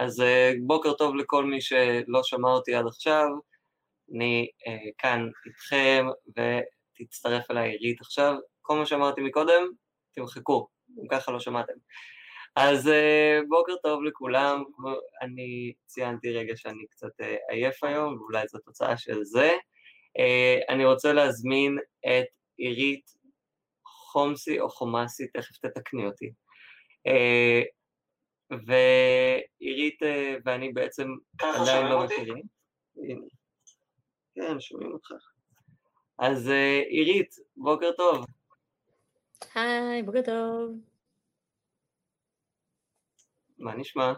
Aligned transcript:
אז 0.00 0.20
אה, 0.20 0.52
בוקר 0.66 0.92
טוב 0.92 1.14
לכל 1.16 1.44
מי 1.44 1.60
שלא 1.60 2.22
שמע 2.22 2.48
אותי 2.48 2.74
עד 2.74 2.86
עכשיו, 2.86 3.26
אני 4.14 4.48
uh, 4.68 4.90
כאן 4.98 5.28
איתכם 5.46 6.06
ותצטרף 6.30 7.50
אליי 7.50 7.70
עירית 7.70 8.00
עכשיו. 8.00 8.34
כל 8.62 8.78
מה 8.78 8.86
שאמרתי 8.86 9.20
מקודם, 9.20 9.62
תמחקו, 10.14 10.68
אם 11.02 11.08
ככה 11.10 11.32
לא 11.32 11.40
שמעתם. 11.40 11.72
אז 12.56 12.86
uh, 12.86 13.48
בוקר 13.48 13.76
טוב 13.82 14.02
לכולם, 14.02 14.64
אני 15.22 15.72
ציינתי 15.86 16.30
רגע 16.30 16.56
שאני 16.56 16.86
קצת 16.90 17.20
uh, 17.20 17.24
עייף 17.48 17.84
היום, 17.84 18.20
ואולי 18.20 18.48
זו 18.48 18.58
תוצאה 18.58 18.96
של 18.96 19.24
זה. 19.24 19.50
Uh, 20.18 20.72
אני 20.74 20.84
רוצה 20.84 21.12
להזמין 21.12 21.78
את 22.06 22.26
עירית 22.56 23.10
חומסי 23.84 24.60
או 24.60 24.70
חומאסי, 24.70 25.26
תכף 25.26 25.56
תתקני 25.56 26.06
אותי. 26.06 26.32
ועירית 28.50 30.02
uh, 30.02 30.06
ואני 30.44 30.72
בעצם 30.72 31.08
עדיין 31.38 31.86
לא 31.86 32.04
מכירים. 32.04 32.42
כן, 34.34 34.60
שומעים 34.60 34.92
אותך. 34.92 35.10
אז 36.18 36.48
uh, 36.48 36.86
עירית, 36.88 37.34
בוקר 37.56 37.90
טוב. 37.96 38.24
היי, 39.54 40.02
בוקר 40.02 40.22
טוב. 40.22 40.76
מה 43.58 43.74
נשמע? 43.74 44.12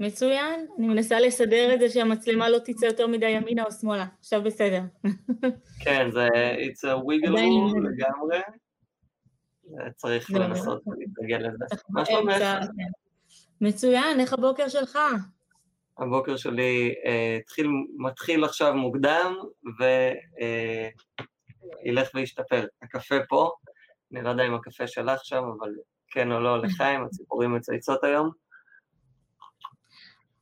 מצוין, 0.00 0.66
אני 0.78 0.88
מנסה 0.88 1.20
לסדר 1.20 1.74
את 1.74 1.80
זה 1.80 1.88
שהמצלמה 1.88 2.48
לא 2.48 2.58
תצא 2.58 2.86
יותר 2.86 3.06
מדי 3.06 3.28
ימינה 3.28 3.64
או 3.64 3.72
שמאלה, 3.72 4.06
עכשיו 4.18 4.42
בסדר. 4.42 4.80
כן, 5.84 6.10
זה 6.10 6.28
it's 6.56 6.88
a 6.88 6.96
wiggle 6.96 7.36
room 7.36 7.80
לגמרי. 7.82 8.40
צריך 9.96 10.30
לנסות 10.30 10.82
להתרגל 10.98 11.36
לזה. 11.36 11.64
מה 11.88 12.04
שלומך? 12.04 12.34
מצוין, 13.62 14.20
איך 14.20 14.32
הבוקר 14.32 14.68
שלך? 14.68 14.98
הבוקר 15.98 16.36
שלי 16.36 16.94
uh, 17.04 17.40
התחיל, 17.40 17.66
מתחיל 17.96 18.44
עכשיו 18.44 18.74
מוקדם 18.74 19.34
וילך 21.84 22.08
uh, 22.08 22.10
וישתפר. 22.14 22.66
הקפה 22.82 23.14
פה, 23.28 23.50
אני 24.12 24.22
לא 24.24 24.28
יודע 24.30 24.46
אם 24.46 24.54
הקפה 24.54 24.86
שלך 24.86 25.24
שם, 25.24 25.44
אבל 25.58 25.74
כן 26.08 26.32
או 26.32 26.40
לא 26.40 26.58
לחיים, 26.62 27.04
הציפורים 27.04 27.54
מצייצות 27.54 28.04
היום. 28.04 28.30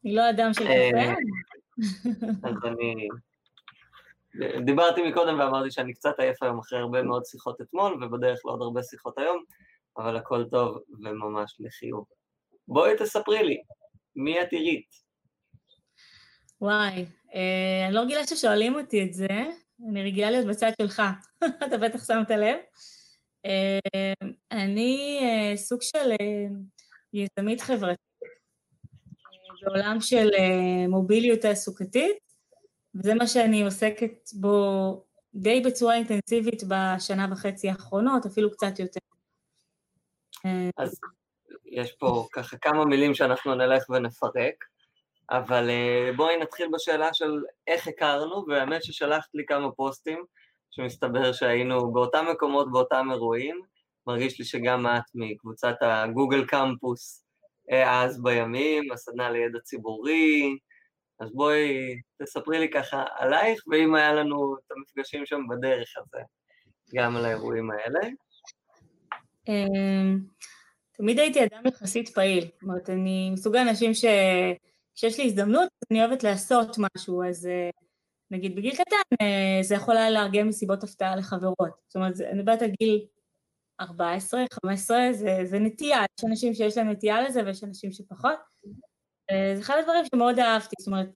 אני 0.05 0.15
לא 0.15 0.31
אדם 0.31 0.55
של 0.55 0.65
קפה. 0.65 1.13
אז 2.49 2.55
אני... 2.65 3.09
דיברתי 4.65 5.11
מקודם 5.11 5.39
ואמרתי 5.39 5.71
שאני 5.71 5.95
קצת 5.95 6.19
עייף 6.19 6.43
היום 6.43 6.59
אחרי 6.59 6.79
הרבה 6.79 7.03
מאוד 7.03 7.25
שיחות 7.25 7.61
אתמול, 7.61 8.05
ובדרך 8.05 8.41
לעוד 8.45 8.63
הרבה 8.63 8.83
שיחות 8.83 9.19
היום, 9.19 9.45
אבל 9.97 10.17
הכל 10.17 10.45
טוב 10.45 10.79
וממש 11.05 11.57
לחיוב. 11.61 12.20
בואי 12.71 12.93
תספרי 12.99 13.45
לי, 13.45 13.63
מי 14.17 14.43
את 14.43 14.53
עירית? 14.53 14.87
וואי, 16.61 17.05
אה, 17.35 17.87
אני 17.87 17.95
לא 17.95 18.01
רגילה 18.01 18.27
ששואלים 18.27 18.75
אותי 18.75 19.05
את 19.05 19.15
זה, 19.15 19.29
אני 19.91 20.03
רגילה 20.03 20.31
להיות 20.31 20.47
בצד 20.47 20.71
שלך, 20.83 21.03
אתה 21.67 21.79
בטח 21.79 22.07
שמת 22.07 22.31
לב. 22.31 22.57
אה, 23.47 23.79
אני 24.53 25.21
אה, 25.23 25.57
סוג 25.57 25.83
של 25.83 26.11
יזמית 27.13 27.61
חברתית 27.61 28.01
בעולם 29.63 30.01
של 30.01 30.29
מוביליות 30.89 31.41
תעסוקתית, 31.41 32.17
וזה 32.95 33.15
מה 33.15 33.27
שאני 33.27 33.63
עוסקת 33.63 34.31
בו 34.41 35.05
די 35.35 35.61
בצורה 35.61 35.95
אינטנסיבית 35.95 36.63
בשנה 36.69 37.27
וחצי 37.33 37.69
האחרונות, 37.69 38.27
אפילו 38.27 38.51
קצת 38.51 38.79
יותר. 38.79 39.01
אז 40.77 41.01
יש 41.71 41.93
פה 41.93 42.27
ככה 42.33 42.57
כמה 42.57 42.85
מילים 42.85 43.15
שאנחנו 43.15 43.55
נלך 43.55 43.91
ונפרק, 43.91 44.65
אבל 45.31 45.71
בואי 46.17 46.37
נתחיל 46.37 46.69
בשאלה 46.73 47.15
של 47.15 47.43
איך 47.67 47.89
הכרנו, 47.89 48.45
והאמת 48.49 48.85
ששלחת 48.85 49.29
לי 49.35 49.45
כמה 49.47 49.73
פוסטים, 49.73 50.25
שמסתבר 50.71 51.33
שהיינו 51.33 51.93
באותם 51.93 52.27
מקומות, 52.33 52.73
באותם 52.73 53.09
אירועים, 53.13 53.61
מרגיש 54.07 54.39
לי 54.39 54.45
שגם 54.45 54.87
את 54.87 55.03
מקבוצת 55.15 55.75
הגוגל 55.81 56.45
קמפוס 56.47 57.25
אז 57.87 58.23
בימים, 58.23 58.93
הסדנה 58.93 59.31
לידע 59.31 59.59
ציבורי, 59.61 60.59
אז 61.21 61.33
בואי 61.33 61.95
תספרי 62.23 62.59
לי 62.59 62.71
ככה 62.71 63.05
עלייך, 63.17 63.63
ואם 63.71 63.95
היה 63.95 64.13
לנו 64.13 64.57
את 64.57 64.73
המפגשים 64.73 65.27
שם 65.27 65.41
בדרך 65.49 65.89
הזה, 65.97 66.23
גם 66.95 67.17
על 67.17 67.25
האירועים 67.25 67.71
האלה. 67.71 68.01
תמיד 71.01 71.19
הייתי 71.19 71.45
אדם 71.45 71.63
יחסית 71.67 72.09
פעיל, 72.09 72.45
זאת 72.45 72.63
אומרת, 72.63 72.91
אני 72.91 73.31
מסוג 73.31 73.57
האנשים 73.57 73.93
שכשיש 73.95 75.19
לי 75.19 75.25
הזדמנות, 75.25 75.69
אני 75.91 76.05
אוהבת 76.05 76.25
לעשות 76.25 76.77
משהו, 76.79 77.25
אז 77.25 77.49
נגיד 78.31 78.57
בגיל 78.57 78.75
קטן, 78.75 79.27
זה 79.63 79.75
יכול 79.75 79.97
היה 79.97 80.11
לארגן 80.11 80.49
מסיבות 80.49 80.85
הפתעה 80.85 81.17
לחברות. 81.17 81.71
זאת 81.87 81.97
אומרת, 81.97 82.21
אני 82.21 82.39
מדברת 82.39 82.63
על 82.63 82.71
גיל 82.81 83.07
14, 83.81 84.45
15, 84.65 85.13
זה, 85.13 85.41
זה 85.45 85.59
נטייה, 85.59 86.05
יש 86.19 86.25
אנשים 86.25 86.55
שיש 86.55 86.77
להם 86.77 86.91
נטייה 86.91 87.23
לזה 87.23 87.45
ויש 87.47 87.65
אנשים 87.65 87.93
שפחות. 87.93 88.39
זה 89.31 89.61
אחד 89.61 89.77
הדברים 89.79 90.05
שמאוד 90.15 90.39
אהבתי, 90.39 90.77
זאת 90.79 90.87
אומרת, 90.87 91.09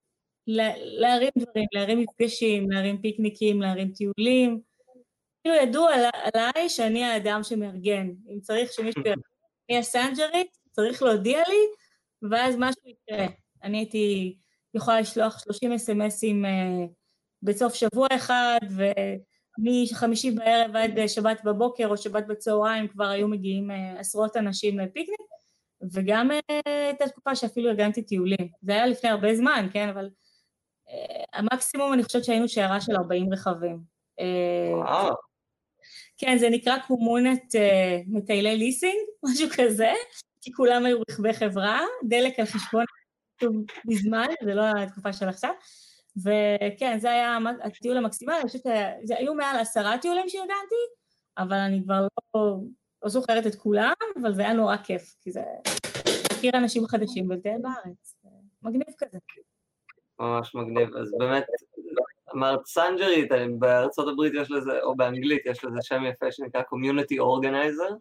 להרים 0.98 1.30
דברים, 1.38 1.66
להרים 1.72 2.00
מפגשים, 2.00 2.70
להרים 2.70 3.02
פיקניקים, 3.02 3.62
להרים 3.62 3.92
טיולים. 3.92 4.60
כאילו 5.42 5.56
ידעו 5.56 5.88
על, 5.88 6.04
עליי 6.34 6.68
שאני 6.68 7.04
האדם 7.04 7.40
שמארגן. 7.42 8.10
אם 8.28 8.40
צריך 8.40 8.72
שמישהו 8.72 9.02
יארגן, 9.06 9.20
אני 9.70 9.78
הסנג'רית, 9.78 10.56
צריך 10.70 11.02
להודיע 11.02 11.42
לי, 11.48 11.60
ואז 12.30 12.54
משהו 12.58 12.82
יקרה. 12.86 13.26
אני 13.62 13.78
הייתי 13.78 14.36
יכולה 14.74 15.00
לשלוח 15.00 15.38
30 15.38 15.72
אס.אם.אסים 15.72 16.44
uh, 16.44 16.48
בסוף 17.42 17.74
שבוע 17.74 18.06
אחד, 18.16 18.58
ומחמישי 19.58 20.30
בערב 20.30 20.76
עד 20.76 21.06
שבת 21.06 21.40
בבוקר 21.44 21.86
או 21.86 21.96
שבת 21.96 22.26
בצהריים 22.26 22.88
כבר 22.88 23.08
היו 23.08 23.28
מגיעים 23.28 23.70
uh, 23.70 24.00
עשרות 24.00 24.36
אנשים 24.36 24.78
לפיקניק, 24.78 25.20
וגם 25.92 26.30
הייתה 26.30 27.08
תקופה 27.08 27.34
שאפילו 27.34 27.70
ארגנתי 27.70 28.02
טיולים. 28.02 28.48
זה 28.62 28.72
היה 28.72 28.86
לפני 28.86 29.10
הרבה 29.10 29.34
זמן, 29.34 29.68
כן, 29.72 29.88
אבל 29.88 30.08
המקסימום 31.32 31.92
אני 31.92 32.04
חושבת 32.04 32.24
שהיינו 32.24 32.48
שיירה 32.48 32.80
של 32.80 32.96
40 32.96 33.32
רכבים. 33.32 33.80
וואו. 34.72 35.14
כן, 36.18 36.38
זה 36.38 36.50
נקרא 36.50 36.78
קומונת 36.86 37.42
uh, 37.54 38.04
מטיילי 38.06 38.56
ליסינג, 38.56 38.96
משהו 39.24 39.48
כזה, 39.56 39.92
כי 40.40 40.52
כולם 40.52 40.86
היו 40.86 40.98
רכבי 41.10 41.32
חברה, 41.32 41.80
דלק 42.08 42.38
על 42.38 42.46
חשבון 42.46 42.84
מזמן, 43.84 44.26
זה 44.44 44.54
לא 44.54 44.62
התקופה 44.78 45.12
של 45.12 45.28
עכשיו, 45.28 45.50
וכן, 46.16 46.98
זה 46.98 47.10
היה 47.10 47.38
הטיול 47.62 47.96
המקסימלי, 47.96 48.36
אני 48.36 48.48
חושבת 48.48 48.62
שזה 48.62 49.16
היו 49.16 49.34
מעל 49.34 49.60
עשרה 49.60 49.98
טיולים 49.98 50.28
שארגנתי, 50.28 50.84
אבל 51.38 51.56
אני 51.56 51.82
כבר 51.84 52.06
לא, 52.34 52.56
לא 53.02 53.08
זוכרת 53.08 53.46
את 53.46 53.54
כולם, 53.54 53.92
אבל 54.22 54.34
זה 54.34 54.42
היה 54.42 54.52
נורא 54.52 54.76
כיף, 54.76 55.14
כי 55.20 55.32
זה 55.32 55.42
להכיר 56.32 56.52
אנשים 56.54 56.86
חדשים 56.86 57.28
בארץ, 57.28 58.16
מגניב 58.62 58.94
כזה. 58.98 59.18
ממש 60.20 60.54
מגניב, 60.54 60.96
אז 60.96 61.14
באמת, 61.18 61.44
אמרת 62.34 62.66
סנג'רית, 62.66 63.28
בארצות 63.58 64.08
הברית 64.08 64.32
יש 64.36 64.50
לזה, 64.50 64.82
או 64.82 64.96
באנגלית 64.96 65.46
יש 65.46 65.64
לזה 65.64 65.78
שם 65.82 66.04
יפה 66.04 66.32
שנקרא 66.32 66.60
Community 66.60 67.16
Organizer, 67.20 67.94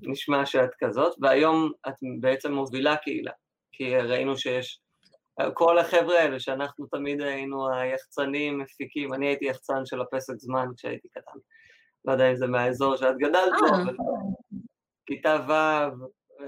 נשמע 0.00 0.46
שאת 0.46 0.70
כזאת, 0.78 1.14
והיום 1.20 1.72
את 1.88 1.94
בעצם 2.20 2.52
מובילה 2.52 2.96
קהילה, 2.96 3.32
כי 3.72 3.96
ראינו 3.96 4.36
שיש, 4.36 4.80
כל 5.54 5.78
החבר'ה 5.78 6.18
האלה 6.18 6.40
שאנחנו 6.40 6.86
תמיד 6.86 7.20
היינו 7.20 7.74
היחצנים, 7.74 8.58
מפיקים, 8.58 9.14
אני 9.14 9.26
הייתי 9.26 9.44
יחצן 9.44 9.86
של 9.86 10.00
הפסק 10.00 10.34
זמן 10.36 10.66
כשהייתי 10.76 11.08
קטן. 11.08 11.38
לא 12.04 12.12
יודע 12.12 12.30
אם 12.30 12.36
זה 12.36 12.46
מהאזור 12.46 12.96
שאת 12.96 13.18
גדלת 13.18 13.52
בו, 13.60 13.66
אבל 13.66 13.96
כיתה 15.06 15.36
ו', 15.48 15.52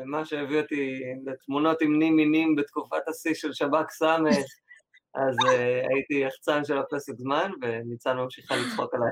מה 0.04 0.24
שהביא 0.24 0.60
אותי 0.60 1.00
לתמונות 1.26 1.82
עם 1.82 1.98
נים 1.98 2.16
מינים 2.16 2.56
בתקופת 2.56 3.08
השיא 3.08 3.34
של 3.34 3.52
שב"כ 3.52 3.90
ס', 3.90 4.02
אז 5.14 5.36
הייתי 5.94 6.14
יחצן 6.14 6.64
של 6.64 6.78
הפסק 6.78 7.12
זמן, 7.16 7.50
וניצן 7.62 8.16
ממשיכה 8.16 8.54
לצחוק 8.56 8.94
עליי 8.94 9.08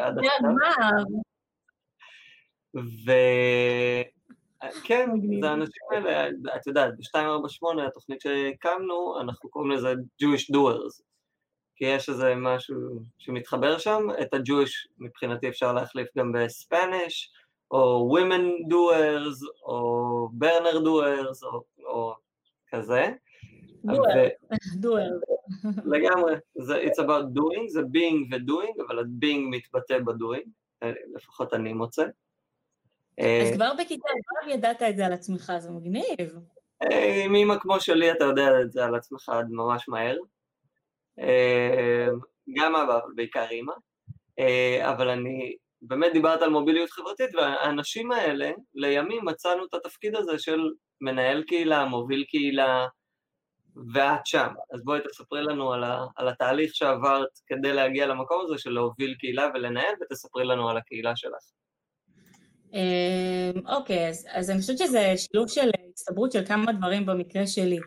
עד 0.00 0.18
עכשיו. 0.18 0.50
וכן, 4.74 5.10
זה 5.40 5.50
האנשים 5.50 5.82
האלה, 5.92 6.28
את 6.56 6.66
יודעת, 6.66 6.94
ב-248, 6.96 7.82
התוכנית 7.86 8.20
שהקמנו, 8.20 9.20
אנחנו 9.20 9.50
קוראים 9.50 9.70
לזה 9.70 9.92
Jewish 10.22 10.54
Doers, 10.54 11.02
כי 11.76 11.84
יש 11.84 12.08
איזה 12.08 12.34
משהו 12.34 12.76
שמתחבר 13.18 13.78
שם, 13.78 14.06
את 14.22 14.34
ה-Jewish 14.34 14.88
מבחינתי 14.98 15.48
אפשר 15.48 15.72
להחליף 15.72 16.08
גם 16.18 16.32
בספניש, 16.32 17.32
או 17.70 18.16
Women 18.18 18.72
Doers, 18.72 19.46
או 19.62 20.28
Burner 20.38 20.74
Doers, 20.74 21.46
או, 21.46 21.62
או 21.84 22.14
כזה. 22.68 23.12
דואר. 24.76 25.10
לגמרי, 25.84 26.34
זה 26.54 26.82
it's 26.82 27.02
about 27.04 27.38
doing, 27.38 27.68
זה 27.68 27.80
being 27.80 28.34
ו-doing, 28.34 28.84
אבל 28.86 28.98
ה-being 28.98 29.50
מתבטא 29.50 29.98
ב-doing, 29.98 30.48
לפחות 31.14 31.54
אני 31.54 31.72
מוצא. 31.72 32.04
אז 33.18 33.54
כבר 33.54 33.72
בכיתה 33.78 34.08
ו' 34.46 34.50
ידעת 34.50 34.82
את 34.82 34.96
זה 34.96 35.06
על 35.06 35.12
עצמך, 35.12 35.52
זה 35.58 35.70
מגניב. 35.70 36.38
עם 37.24 37.34
אימא 37.34 37.58
כמו 37.58 37.80
שלי 37.80 38.12
אתה 38.12 38.24
יודע 38.24 38.60
את 38.60 38.72
זה 38.72 38.84
על 38.84 38.94
עצמך 38.94 39.28
עד 39.28 39.46
ממש 39.50 39.88
מהר. 39.88 40.16
גם 42.56 42.76
אבא, 42.76 43.00
בעיקר 43.14 43.46
אימא. 43.50 43.72
אבל 44.82 45.08
אני, 45.08 45.56
באמת 45.88 46.12
דיברת 46.12 46.42
על 46.42 46.50
מוביליות 46.50 46.90
חברתית, 46.90 47.34
והאנשים 47.34 48.12
האלה, 48.12 48.50
לימים 48.74 49.24
מצאנו 49.24 49.64
את 49.64 49.74
התפקיד 49.74 50.16
הזה 50.16 50.38
של 50.38 50.60
מנהל 51.00 51.42
קהילה, 51.42 51.84
מוביל 51.84 52.24
קהילה, 52.28 52.86
ואת 53.94 54.26
שם. 54.26 54.48
אז 54.74 54.84
בואי 54.84 55.00
תספרי 55.00 55.42
לנו 55.42 55.72
על, 55.72 55.84
ה, 55.84 56.04
על 56.16 56.28
התהליך 56.28 56.74
שעברת 56.74 57.28
כדי 57.46 57.72
להגיע 57.72 58.06
למקום 58.06 58.44
הזה 58.44 58.58
של 58.58 58.70
להוביל 58.70 59.14
קהילה 59.18 59.48
ולנהל, 59.54 59.94
ותספרי 60.00 60.44
לנו 60.44 60.68
על 60.70 60.76
הקהילה 60.76 61.16
שלך. 61.16 61.42
אמ, 62.72 63.66
אוקיי, 63.66 64.08
אז, 64.08 64.26
אז 64.30 64.50
אני 64.50 64.60
חושבת 64.60 64.78
שזה 64.78 65.14
שילוב 65.16 65.48
של 65.48 65.70
הצטברות 65.90 66.32
של 66.32 66.44
כמה 66.46 66.72
דברים 66.72 67.06
במקרה 67.06 67.46
שלי. 67.46 67.78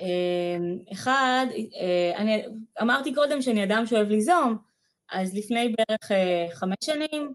אמ, 0.00 0.78
אחד, 0.92 1.46
אה, 1.80 2.16
אני 2.16 2.44
אמרתי 2.82 3.14
קודם 3.14 3.42
שאני 3.42 3.64
אדם 3.64 3.86
שאוהב 3.86 4.08
ליזום, 4.08 4.69
אז 5.12 5.34
לפני 5.34 5.74
בערך 5.78 6.12
אה, 6.12 6.46
חמש 6.54 6.76
שנים, 6.82 7.34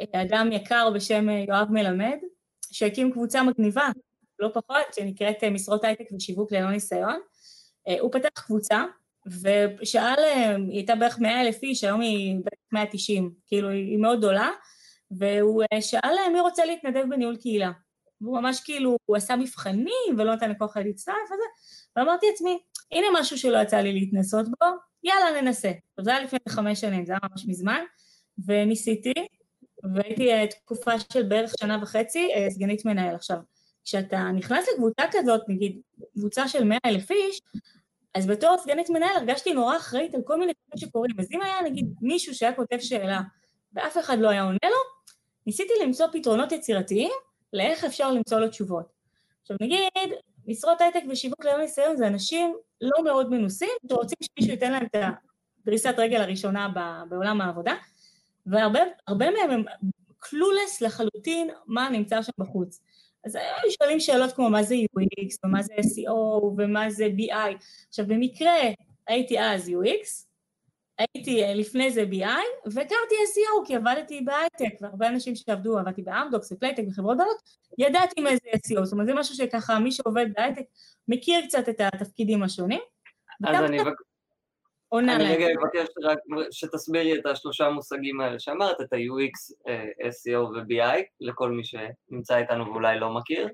אה, 0.00 0.22
אדם 0.22 0.52
יקר 0.52 0.90
בשם 0.94 1.28
יואב 1.28 1.68
מלמד, 1.70 2.16
שהקים 2.72 3.12
קבוצה 3.12 3.42
מגניבה, 3.42 3.88
לא 4.38 4.48
פחות, 4.54 4.94
שנקראת 4.94 5.44
משרות 5.44 5.84
הייטק 5.84 6.04
ושיווק 6.16 6.52
ללא 6.52 6.70
ניסיון. 6.70 7.20
הוא 8.00 8.12
פתח 8.12 8.28
קבוצה, 8.46 8.84
ושאל, 9.26 10.24
היא 10.56 10.76
הייתה 10.76 10.94
בערך 10.94 11.18
100 11.18 11.40
אלף 11.40 11.62
איש, 11.62 11.84
היום 11.84 12.00
היא 12.00 12.34
בערך 12.34 12.72
190, 12.72 13.34
כאילו 13.46 13.68
היא 13.68 13.98
מאוד 13.98 14.18
גדולה, 14.18 14.50
והוא 15.10 15.62
שאל 15.80 16.14
מי 16.32 16.40
רוצה 16.40 16.64
להתנדב 16.64 17.04
בניהול 17.10 17.36
קהילה. 17.36 17.70
והוא 18.20 18.40
ממש 18.40 18.60
כאילו, 18.60 18.96
הוא 19.06 19.16
עשה 19.16 19.36
מבחנים 19.36 20.16
ולא 20.18 20.34
נתן 20.34 20.50
לכל 20.50 20.64
אחד 20.64 20.84
להצטרף 20.84 21.16
וזה, 21.24 21.44
ואמרתי 21.96 22.26
לעצמי, 22.30 22.58
הנה 22.92 23.06
משהו 23.20 23.38
שלא 23.38 23.58
יצא 23.58 23.76
לי 23.76 23.92
להתנסות 23.92 24.48
בו, 24.48 24.66
יאללה 25.04 25.40
ננסה. 25.42 25.72
זה 26.00 26.10
היה 26.10 26.24
לפני 26.24 26.38
חמש 26.48 26.80
שנים, 26.80 27.06
זה 27.06 27.12
היה 27.12 27.18
ממש 27.30 27.44
מזמן, 27.46 27.80
וניסיתי, 28.46 29.14
והייתי 29.94 30.32
אה, 30.32 30.46
תקופה 30.46 30.92
של 31.12 31.22
בערך 31.22 31.52
שנה 31.60 31.78
וחצי 31.82 32.28
אה, 32.34 32.50
סגנית 32.50 32.84
מנהל. 32.84 33.14
עכשיו, 33.14 33.38
כשאתה 33.84 34.30
נכנס 34.34 34.66
לקבוצה 34.74 35.02
כזאת, 35.10 35.40
נגיד 35.48 35.80
קבוצה 36.12 36.48
של 36.48 36.64
מאה 36.64 36.78
אלף 36.86 37.10
איש, 37.10 37.40
אז 38.14 38.26
בתור 38.26 38.56
סגנית 38.58 38.90
מנהל 38.90 39.16
הרגשתי 39.16 39.52
נורא 39.54 39.76
אחראית 39.76 40.14
על 40.14 40.20
כל 40.24 40.38
מיני 40.38 40.52
דברים 40.66 40.88
שקורים. 40.88 41.10
אז 41.18 41.28
אם 41.32 41.42
היה 41.42 41.62
נגיד 41.64 41.94
מישהו 42.00 42.34
שהיה 42.34 42.52
כותב 42.52 42.78
שאלה 42.80 43.20
ואף 43.72 43.98
אחד 43.98 44.18
לא 44.18 44.28
היה 44.28 44.42
עונה 44.42 44.58
לו, 44.64 44.76
ניסיתי 45.46 45.72
למצוא 45.82 46.06
פתרונות 46.12 46.52
יצירתיים 46.52 47.10
לאיך 47.52 47.84
אפשר 47.84 48.12
למצוא 48.12 48.40
לו 48.40 48.48
תשובות. 48.48 48.92
עכשיו 49.42 49.56
נגיד, 49.60 50.12
משרות 50.46 50.80
הייטק 50.80 51.02
ושיווק 51.10 51.44
ללא 51.44 51.58
ניסיון 51.58 51.96
זה 51.96 52.06
אנשים 52.06 52.56
לא 52.80 53.04
מאוד 53.04 53.30
מנוסים, 53.30 53.68
שרוצים 53.88 54.18
שמישהו 54.22 54.52
ייתן 54.52 54.72
להם 54.72 54.86
את 54.86 54.96
הדריסת 55.62 55.94
רגל 55.98 56.20
הראשונה 56.20 56.68
בעולם 57.08 57.40
העבודה, 57.40 57.74
והרבה 58.46 58.80
מהם 59.08 59.50
הם 59.50 59.64
clueless 60.18 60.80
לחלוטין 60.80 61.50
מה 61.66 61.88
נמצא 61.88 62.22
שם 62.22 62.32
בחוץ. 62.38 62.80
אז 63.24 63.34
היו 63.34 63.72
שואלים 63.78 64.00
שאלות 64.00 64.32
כמו 64.32 64.50
מה 64.50 64.62
זה 64.62 64.74
UX, 64.74 65.38
ומה 65.44 65.62
זה 65.62 65.74
SEO, 65.74 66.44
ומה 66.58 66.90
זה 66.90 67.08
BI. 67.18 67.64
עכשיו 67.88 68.06
במקרה 68.06 68.52
הייתי 69.06 69.40
אז 69.40 69.68
UX, 69.68 70.26
הייתי 70.98 71.44
אה, 71.44 71.54
לפני 71.54 71.90
זה 71.90 72.04
BI, 72.10 72.70
והכרתי 72.72 73.14
SEO 73.14 73.66
כי 73.66 73.76
עבדתי 73.76 74.20
בהייטק, 74.20 74.80
והרבה 74.80 75.08
אנשים 75.08 75.34
שעבדו, 75.36 75.78
עבדתי 75.78 76.02
באמדוקס, 76.02 76.52
בפלייטק, 76.52 76.82
בחברות 76.88 77.16
גדולות, 77.16 77.42
ידעתי 77.78 78.20
מה 78.20 78.30
זה 78.30 78.50
SEO, 78.50 78.84
זאת 78.84 78.92
אומרת 78.92 79.06
זה 79.06 79.14
משהו 79.14 79.34
שככה 79.34 79.78
מי 79.78 79.92
שעובד 79.92 80.26
בהייטק 80.36 80.64
מכיר 81.08 81.40
קצת 81.46 81.68
את 81.68 81.80
התפקידים 81.80 82.42
השונים. 82.42 82.80
אז 83.44 83.54
אני 83.64 83.78
עונה 84.88 85.18
להם. 85.18 85.26
אני 85.26 85.36
רגע 85.36 85.46
אבקש 85.46 85.88
רק 86.02 86.18
שתסבירי 86.50 87.18
את 87.18 87.26
השלושה 87.26 87.70
מושגים 87.70 88.20
האלה 88.20 88.38
שאמרת, 88.38 88.80
את 88.80 88.92
ה-UX, 88.92 89.68
SEO 90.02 90.38
ו-BI, 90.38 91.02
לכל 91.20 91.50
מי 91.50 91.62
שנמצא 91.64 92.36
איתנו 92.36 92.66
ואולי 92.66 93.00
לא 93.00 93.14
מכיר. 93.14 93.48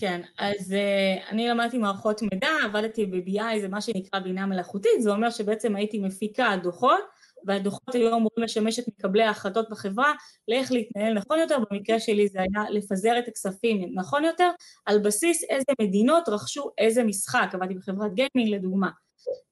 כן, 0.00 0.20
אז 0.38 0.74
uh, 0.74 1.30
אני 1.30 1.48
למדתי 1.48 1.78
מערכות 1.78 2.22
מידע, 2.22 2.48
עבדתי 2.64 3.06
ב-BI, 3.06 3.60
זה 3.60 3.68
מה 3.68 3.80
שנקרא 3.80 4.20
בינה 4.20 4.46
מלאכותית, 4.46 5.02
זה 5.02 5.10
אומר 5.10 5.30
שבעצם 5.30 5.76
הייתי 5.76 5.98
מפיקה 5.98 6.56
דוחות, 6.62 7.00
והדוחות 7.46 7.94
היו 7.94 8.08
אמורים 8.08 8.44
לשמש 8.44 8.78
את 8.78 8.84
מקבלי 8.88 9.22
ההחלטות 9.22 9.70
בחברה 9.70 10.12
לאיך 10.48 10.72
להתנהל 10.72 11.14
נכון 11.14 11.38
יותר, 11.38 11.56
במקרה 11.70 12.00
שלי 12.00 12.28
זה 12.28 12.38
היה 12.38 12.70
לפזר 12.70 13.18
את 13.18 13.28
הכספים 13.28 13.90
נכון 13.94 14.24
יותר, 14.24 14.50
על 14.86 14.98
בסיס 14.98 15.44
איזה 15.44 15.72
מדינות 15.80 16.28
רכשו 16.28 16.70
איזה 16.78 17.04
משחק, 17.04 17.48
עבדתי 17.52 17.74
בחברת 17.74 18.14
גיימינג 18.14 18.54
לדוגמה. 18.54 18.90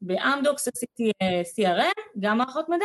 באמדוקס 0.00 0.68
עשיתי 0.68 1.10
uh, 1.10 1.12
אה, 1.22 1.42
CRM, 1.42 2.18
גם 2.18 2.38
מערכות 2.38 2.68
מידע, 2.68 2.84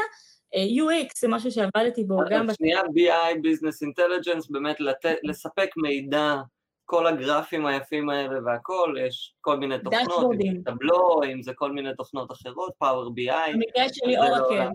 אה, 0.55 0.63
UX 0.63 1.09
זה 1.19 1.27
משהו 1.27 1.51
שעבדתי 1.51 2.03
בו 2.03 2.17
גם... 2.29 2.47
שנייה, 2.53 2.81
BI, 2.81 3.35
Business 3.35 3.87
Intelligence, 3.87 4.47
באמת 4.49 4.79
לת... 4.79 5.05
לספק 5.23 5.69
מידע 5.77 6.35
כל 6.91 7.07
הגרפים 7.07 7.65
היפים 7.65 8.09
האלה 8.09 8.39
והכל, 8.45 8.95
יש 9.05 9.35
כל 9.41 9.57
מיני 9.57 9.75
תוכנות, 9.83 10.31
אם 10.41 10.57
זה 10.57 10.71
טבלו, 10.71 11.21
אם 11.33 11.41
זה 11.41 11.51
כל 11.55 11.71
מיני 11.71 11.89
תוכנות 11.97 12.31
אחרות, 12.31 12.73
Power 12.83 13.09
BI. 13.09 13.53
במקרה 13.53 13.85
שלי 13.93 14.17
אורקל. 14.17 14.67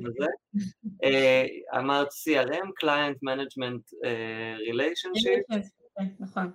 אה, 1.05 1.45
אמרת 1.79 2.09
CRM, 2.09 2.67
Client 2.85 3.19
Management 3.29 4.05
אה, 4.05 4.57
Relationship. 4.73 5.61
כן, 5.97 6.07
נכון. 6.21 6.51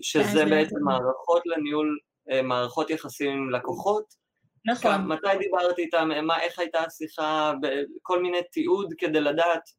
שזה 0.00 0.44
בעצם 0.44 0.76
מערכות 0.84 1.42
לניהול, 1.46 1.98
אה, 2.30 2.42
מערכות 2.42 2.90
יחסים 2.90 3.32
עם 3.32 3.50
לקוחות. 3.50 4.14
נכון. 4.66 5.06
מתי 5.06 5.38
דיברתי 5.38 5.82
איתם, 5.82 6.08
איך 6.40 6.58
הייתה 6.58 6.78
השיחה, 6.78 7.52
כל 8.02 8.22
מיני 8.22 8.38
תיעוד 8.52 8.94
כדי 8.98 9.20
לדעת 9.20 9.70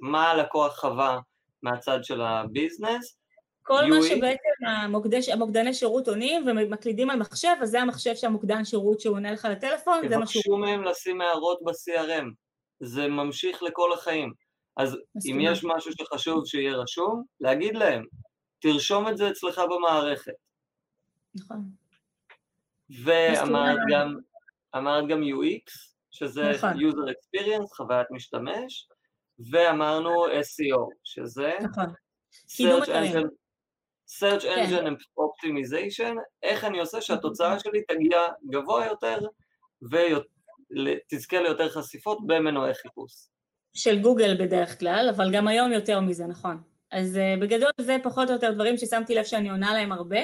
מה 0.00 0.30
הלקוח 0.30 0.80
חווה 0.80 1.18
מהצד 1.62 2.04
של 2.04 2.20
הביזנס. 2.20 3.23
כל 3.66 3.86
מה 3.86 3.96
שבעצם 4.08 4.66
המוקדי, 4.66 5.20
המוקדני 5.32 5.74
שירות 5.74 6.08
עונים 6.08 6.44
ומקלידים 6.46 7.10
על 7.10 7.18
מחשב, 7.18 7.54
אז 7.62 7.70
זה 7.70 7.80
המחשב 7.80 8.14
שהמוקדן 8.14 8.64
שירות 8.64 9.00
שהוא 9.00 9.16
עונה 9.16 9.32
לך 9.32 9.48
לטלפון, 9.50 10.08
זה 10.08 10.18
מה 10.18 10.26
שהוא... 10.26 10.42
תבקשו 10.42 10.56
מהם 10.56 10.84
לשים 10.84 11.20
הערות 11.20 11.58
ב-CRM, 11.64 12.24
זה 12.80 13.08
ממשיך 13.08 13.62
לכל 13.62 13.92
החיים. 13.92 14.32
אז 14.76 14.96
אם 15.30 15.38
יש 15.40 15.64
משהו 15.64 15.92
שחשוב 15.92 16.46
שיהיה 16.46 16.76
רשום, 16.76 17.22
להגיד 17.40 17.76
להם, 17.76 18.04
תרשום 18.58 19.08
את 19.08 19.16
זה 19.16 19.30
אצלך 19.30 19.60
במערכת. 19.70 20.32
נכון. 21.34 21.64
ואמרת 23.04 23.78
גם, 23.90 24.14
אמרת 24.76 25.08
גם 25.08 25.22
UX, 25.22 25.94
שזה 26.10 26.50
נכון. 26.54 26.70
user 26.70 27.10
experience, 27.10 27.76
חוויית 27.76 28.06
משתמש, 28.10 28.88
ואמרנו 29.50 30.26
SEO, 30.26 30.88
שזה... 31.04 31.52
נכון. 31.62 31.86
search 32.48 32.88
engine 32.88 33.28
search 34.08 34.42
כן. 34.42 34.64
engine 34.64 34.86
and 34.86 35.02
optimization, 35.20 36.16
איך 36.42 36.64
אני 36.64 36.80
עושה 36.80 37.00
שהתוצאה 37.00 37.58
שלי 37.58 37.82
תגיע 37.82 38.20
גבוה 38.50 38.86
יותר 38.86 39.18
ותזכה 39.82 41.40
ליותר 41.40 41.68
חשיפות 41.68 42.18
במנועי 42.26 42.74
חיפוש. 42.74 43.12
של 43.74 43.98
גוגל 43.98 44.36
בדרך 44.44 44.78
כלל, 44.78 45.10
אבל 45.16 45.32
גם 45.32 45.48
היום 45.48 45.72
יותר 45.72 46.00
מזה, 46.00 46.26
נכון. 46.26 46.62
אז 46.90 47.16
uh, 47.16 47.42
בגדול 47.42 47.70
זה 47.80 47.96
פחות 48.02 48.28
או 48.28 48.34
יותר 48.34 48.52
דברים 48.52 48.76
ששמתי 48.76 49.14
לב 49.14 49.24
שאני 49.24 49.50
עונה 49.50 49.74
להם 49.74 49.92
הרבה, 49.92 50.18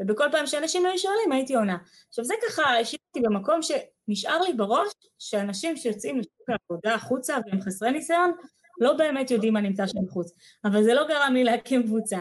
ובכל 0.00 0.24
פעם 0.32 0.46
שאנשים 0.46 0.86
היו 0.86 0.98
שואלים 0.98 1.32
הייתי 1.32 1.54
עונה. 1.54 1.76
עכשיו 2.08 2.24
זה 2.24 2.34
ככה 2.48 2.78
השאיר 2.78 3.00
אותי 3.08 3.28
במקום 3.28 3.60
שנשאר 3.62 4.42
לי 4.42 4.52
בראש 4.52 4.88
שאנשים 5.18 5.76
שיוצאים 5.76 6.18
לשוק 6.18 6.48
העבודה 6.48 6.94
החוצה 6.94 7.36
והם 7.46 7.60
חסרי 7.60 7.90
ניסיון, 7.90 8.32
לא 8.80 8.92
באמת 8.92 9.30
יודעים 9.30 9.52
מה 9.52 9.60
נמצא 9.60 9.86
שם 9.86 9.98
בחוץ. 10.06 10.32
אבל 10.64 10.82
זה 10.82 10.94
לא 10.94 11.08
גרם 11.08 11.32
לי 11.34 11.44
להקים 11.44 11.82
קבוצה. 11.82 12.18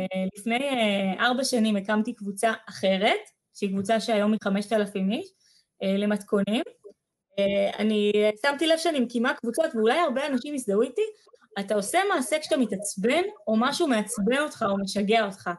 אה, 0.00 0.24
לפני 0.36 0.58
אה, 0.58 1.26
ארבע 1.26 1.44
שנים 1.44 1.76
הקמתי 1.76 2.14
קבוצה 2.14 2.52
אחרת, 2.68 3.20
שהיא 3.54 3.70
קבוצה 3.70 4.00
שהיום 4.00 4.32
היא 4.32 4.40
חמשת 4.44 4.72
אלפים 4.72 5.12
איש, 5.12 5.28
אה, 5.82 5.96
למתכונים. 5.96 6.62
אני 7.78 8.12
שמתי 8.46 8.66
לב 8.66 8.78
שאני 8.78 9.00
מקימה 9.00 9.34
קבוצות, 9.34 9.74
ואולי 9.74 9.98
הרבה 9.98 10.26
אנשים 10.26 10.54
יזדהו 10.54 10.82
איתי, 10.82 11.02
אתה 11.60 11.74
עושה 11.74 11.98
מעשה 12.14 12.38
כשאתה 12.38 12.56
מתעצבן, 12.56 13.22
או 13.46 13.56
משהו 13.56 13.86
מעצבן 13.86 14.38
אותך 14.38 14.64
או 14.68 14.78
משגע 14.78 15.26
אותך. 15.26 15.50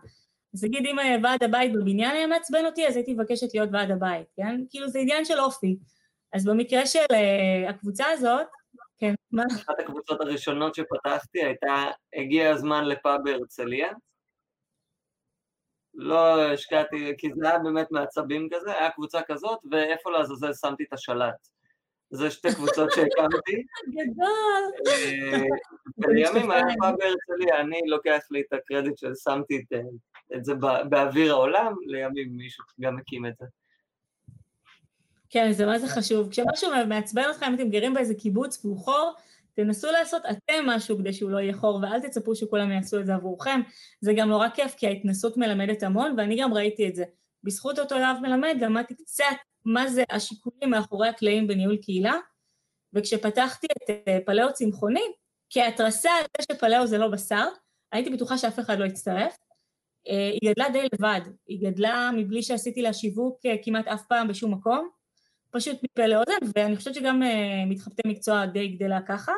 אז 0.53 0.63
נגיד 0.63 0.85
אם 0.85 1.23
ועד 1.23 1.43
הבית 1.43 1.73
בבניין 1.73 2.11
היה 2.11 2.27
מעצבן 2.27 2.65
אותי, 2.65 2.87
אז 2.87 2.95
הייתי 2.95 3.13
מבקשת 3.13 3.53
להיות 3.53 3.69
ועד 3.73 3.91
הבית, 3.91 4.27
כן? 4.35 4.55
כאילו 4.69 4.89
זה 4.89 4.99
עניין 4.99 5.25
של 5.25 5.39
אופי. 5.39 5.77
אז 6.33 6.45
במקרה 6.45 6.85
של 6.85 7.05
הקבוצה 7.69 8.05
הזאת, 8.09 8.47
כן, 8.97 9.13
מה? 9.31 9.43
אחת 9.55 9.79
הקבוצות 9.79 10.21
הראשונות 10.21 10.75
שפתחתי 10.75 11.43
הייתה, 11.43 11.85
הגיע 12.13 12.49
הזמן 12.49 12.85
לפאב 12.85 13.19
בהרצליה, 13.23 13.87
לא 15.97 16.51
השקעתי, 16.53 17.13
כי 17.17 17.29
זה 17.35 17.49
היה 17.49 17.59
באמת 17.59 17.91
מעצבים 17.91 18.49
כזה, 18.53 18.71
היה 18.71 18.89
קבוצה 18.89 19.21
כזאת, 19.21 19.59
ואיפה 19.71 20.11
לעזאזל 20.11 20.53
שמתי 20.53 20.83
את 20.83 20.93
השלט. 20.93 21.47
זה 22.09 22.31
שתי 22.31 22.47
קבוצות 22.55 22.89
שהקמתי. 22.91 23.63
גדול. 23.89 24.93
ולימים 25.97 26.51
היה 26.51 26.63
פעם 26.79 26.95
בהרצליה, 26.97 27.61
אני 27.61 27.79
לוקח 27.85 28.19
לי 28.31 28.41
את 28.41 28.53
הקרדיט 28.53 28.97
ששמתי 28.97 29.63
את 30.35 30.45
זה 30.45 30.53
באוויר 30.89 31.31
העולם, 31.31 31.73
לימים 31.85 32.37
מישהו 32.37 32.63
גם 32.81 32.97
הקים 32.97 33.25
את 33.25 33.33
זה. 33.39 33.45
כן, 35.29 35.51
זה 35.51 35.65
מה 35.65 35.79
זה 35.79 35.87
חשוב. 35.87 36.29
כשמשהו 36.31 36.71
מעצבן 36.87 37.23
אתכם, 37.31 37.45
אם 37.45 37.53
אתם 37.53 37.69
גרים 37.69 37.93
באיזה 37.93 38.15
קיבוץ 38.15 38.65
והוא 38.65 38.77
חור, 38.77 39.13
תנסו 39.57 39.91
לעשות 39.91 40.21
אתם 40.25 40.65
משהו 40.65 40.97
כדי 40.97 41.13
שהוא 41.13 41.31
לא 41.31 41.37
יהיה 41.37 41.53
חור, 41.53 41.79
ואל 41.81 41.99
תצפו 41.99 42.35
שכולם 42.35 42.71
יעשו 42.71 42.99
את 42.99 43.05
זה 43.05 43.15
עבורכם. 43.15 43.61
זה 44.01 44.13
גם 44.17 44.29
נורא 44.29 44.49
כיף, 44.49 44.75
כי 44.75 44.87
ההתנסות 44.87 45.37
מלמדת 45.37 45.83
המון, 45.83 46.15
ואני 46.17 46.41
גם 46.41 46.53
ראיתי 46.53 46.87
את 46.87 46.95
זה. 46.95 47.03
בזכות 47.43 47.79
אותו 47.79 47.95
יואב 47.95 48.17
מלמד 48.21 48.57
למדתי 48.61 48.95
קצת 48.95 49.25
מה 49.65 49.87
זה 49.87 50.03
השיקולים 50.09 50.69
מאחורי 50.69 51.09
הקלעים 51.09 51.47
בניהול 51.47 51.77
קהילה, 51.77 52.13
וכשפתחתי 52.93 53.67
את 53.67 54.07
אה, 54.07 54.17
פלאו 54.25 54.53
צמחוני, 54.53 55.03
כהתרסה 55.49 56.09
על 56.11 56.25
זה 56.37 56.55
שפלאו 56.55 56.87
זה 56.87 56.97
לא 56.97 57.07
בשר, 57.07 57.45
הייתי 57.91 58.09
בטוחה 58.09 58.37
שאף 58.37 58.59
אחד 58.59 58.79
לא 58.79 58.85
יצטרף. 58.85 59.37
אה, 60.07 60.29
היא 60.41 60.51
גדלה 60.51 60.69
די 60.69 60.87
לבד, 60.93 61.21
היא 61.47 61.69
גדלה 61.69 62.09
מבלי 62.15 62.43
שעשיתי 62.43 62.81
לה 62.81 62.93
שיווק 62.93 63.45
אה, 63.45 63.55
כמעט 63.63 63.87
אף 63.87 64.01
פעם 64.09 64.27
בשום 64.27 64.53
מקום, 64.53 64.89
פשוט 65.57 65.77
מפה 65.83 66.05
לאוזן, 66.05 66.37
ואני 66.55 66.75
חושבת 66.75 66.95
שגם 66.95 67.21
מתחבטי 67.67 68.01
מקצוע 68.05 68.45
די 68.45 68.67
גדלה 68.67 68.99
ככה. 69.07 69.31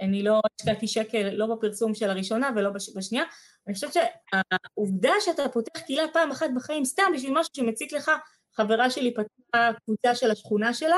אני 0.00 0.22
לא 0.22 0.40
השקעתי 0.60 0.88
שקל, 0.88 1.30
לא 1.32 1.46
בפרסום 1.46 1.94
של 1.94 2.10
הראשונה 2.10 2.50
ולא 2.56 2.70
בשנייה. 2.96 3.24
אני 3.66 3.74
חושבת 3.74 3.92
שהעובדה 3.92 5.12
שאתה 5.20 5.48
פותח 5.48 5.80
קהילה 5.80 6.02
פעם 6.12 6.30
אחת 6.30 6.46
בחיים, 6.56 6.84
סתם 6.84 7.02
בשביל 7.14 7.32
משהו 7.32 7.52
שמציק 7.56 7.92
לך, 7.92 8.10
חברה 8.56 8.90
שלי 8.90 9.14
פתחה 9.14 9.70
קבוצה 9.84 10.14
של 10.14 10.30
השכונה 10.30 10.74
שלה, 10.74 10.96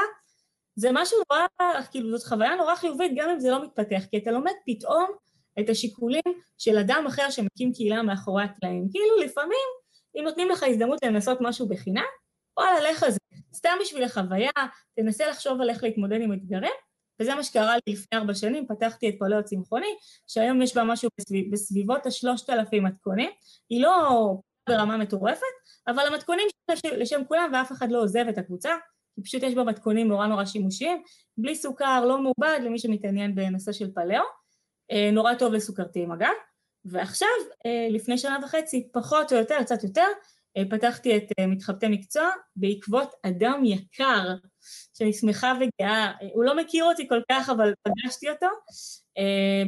זה 0.77 0.89
משהו 0.93 1.19
נורא, 1.31 1.47
כאילו 1.91 2.19
זאת 2.19 2.29
חוויה 2.29 2.55
נורא 2.55 2.75
חיובית 2.75 3.13
גם 3.17 3.31
אם 3.31 3.41
זה 3.41 3.51
לא 3.51 3.65
מתפתח, 3.65 4.03
כי 4.11 4.19
אתה 4.19 4.31
לומד 4.31 4.53
פתאום 4.67 5.07
את 5.61 5.69
השיקולים 5.69 6.23
של 6.59 6.79
אדם 6.79 7.05
אחר 7.09 7.31
שמקים 7.31 7.73
קהילה 7.73 8.03
מאחורי 8.03 8.45
הקלעים. 8.45 8.89
כאילו 8.91 9.17
לפעמים, 9.25 9.69
אם 10.17 10.25
נותנים 10.25 10.49
לך 10.49 10.63
הזדמנות 10.63 11.05
לנסות 11.05 11.39
משהו 11.41 11.69
בחינם, 11.69 12.03
וואלה, 12.59 12.91
לך 12.91 13.03
על 13.03 13.11
זה. 13.11 13.19
סתם 13.55 13.71
בשביל 13.81 14.05
החוויה, 14.05 14.51
תנסה 14.97 15.27
לחשוב 15.27 15.61
על 15.61 15.71
איך 15.71 15.83
להתמודד 15.83 16.21
עם 16.21 16.33
אתגרים, 16.33 16.73
וזה 17.21 17.35
מה 17.35 17.43
שקרה 17.43 17.75
לי 17.75 17.93
לפני 17.93 18.19
ארבע 18.19 18.35
שנים, 18.35 18.67
פתחתי 18.67 19.09
את 19.09 19.15
פולאו 19.19 19.45
צמחוני, 19.45 19.97
שהיום 20.27 20.63
יש 20.63 20.77
בה 20.77 20.85
משהו 20.85 21.11
בסביב, 21.21 21.53
בסביבות 21.53 22.07
השלושת 22.07 22.51
אלפים 22.51 22.85
מתכונים, 22.85 23.31
היא 23.69 23.83
לא 23.83 24.35
ברמה 24.69 24.97
מטורפת, 24.97 25.41
אבל 25.89 26.07
המתכונים 26.07 26.49
לשם 26.97 27.21
כולם 27.29 27.51
ואף 27.55 27.73
אחד 27.73 27.91
לא 27.91 28.03
עוזב 28.03 28.25
את 28.29 28.39
הקבוצה, 28.39 28.71
כי 29.15 29.23
פשוט 29.23 29.43
יש 29.43 29.55
בה 29.55 29.65
מתכונים 29.65 30.09
נורא 30.09 30.27
נורא 30.27 30.45
שימושיים, 30.45 31.03
בלי 31.37 31.55
סוכר, 31.55 32.05
לא 32.05 32.19
מעובד, 32.19 32.61
למי 32.63 32.79
שמתעניין 32.79 33.35
בנושא 33.35 33.73
של 33.73 33.91
פלאו, 33.95 34.23
אה, 34.91 35.11
נורא 35.13 35.35
טוב 35.35 35.53
לסוכרתיים 35.53 36.13
אגב, 36.13 36.33
ועכשיו, 36.85 37.29
אה, 37.67 37.89
לפני 37.91 38.19
שנה 38.19 38.39
וחצי, 38.45 38.89
פחות 38.93 39.33
או 39.33 39.39
יותר, 39.39 39.63
קצת 39.63 39.85
יותר, 39.85 40.07
פתחתי 40.71 41.17
את 41.17 41.25
מתחבטי 41.49 41.89
מקצוע 41.89 42.31
בעקבות 42.57 43.15
אדם 43.23 43.63
יקר, 43.65 44.35
שאני 44.99 45.13
שמחה 45.13 45.53
וגאה, 45.61 46.13
הוא 46.35 46.45
לא 46.45 46.57
מכיר 46.57 46.85
אותי 46.85 47.09
כל 47.09 47.21
כך, 47.31 47.51
אבל 47.51 47.73
פגשתי 47.83 48.31
אותו, 48.31 48.47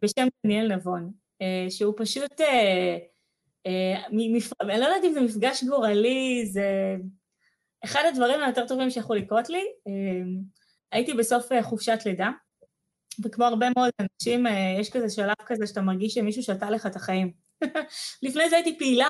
בשם 0.05 0.27
דניאל 0.47 0.77
נבון, 0.77 1.13
שהוא 1.71 1.95
פשוט, 1.97 2.41
אני 4.11 4.41
לא 4.61 4.85
יודעת 4.85 5.05
אם 5.05 5.13
זה 5.13 5.21
מפגש 5.21 5.65
גורלי, 5.65 6.47
זה 6.47 6.97
אחד 7.85 8.03
הדברים 8.09 8.41
היותר 8.41 8.67
טובים 8.67 8.91
שיכולו 8.91 9.21
לקרות 9.21 9.49
לי, 9.51 9.65
הייתי 10.93 11.15
בסוף 11.15 11.49
חופשת 11.63 11.99
לידה, 12.07 12.31
וכמו 13.25 13.45
הרבה 13.45 13.67
מאוד 13.77 13.91
אנשים, 14.01 14.47
יש 14.81 14.91
כזה 14.91 15.11
שלב 15.11 15.35
כזה 15.47 15.67
שאתה 15.67 15.81
מרגיש 15.81 16.15
שמישהו 16.15 16.43
שתה 16.43 16.71
לך 16.71 16.87
את 16.87 16.97
החיים. 16.97 17.46
לפני 18.23 18.51
זה 18.51 18.57
הייתי 18.57 18.79
פעילה, 18.79 19.09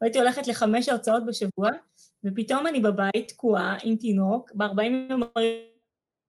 והייתי 0.00 0.18
הולכת 0.18 0.46
לחמש 0.46 0.88
הרצאות 0.88 1.26
בשבוע, 1.26 1.70
ופתאום 2.24 2.66
אני 2.66 2.80
בבית 2.80 3.28
תקועה 3.28 3.76
עם 3.84 3.96
תינוק, 3.96 4.50
ב-40 4.54 5.10
יום 5.10 5.22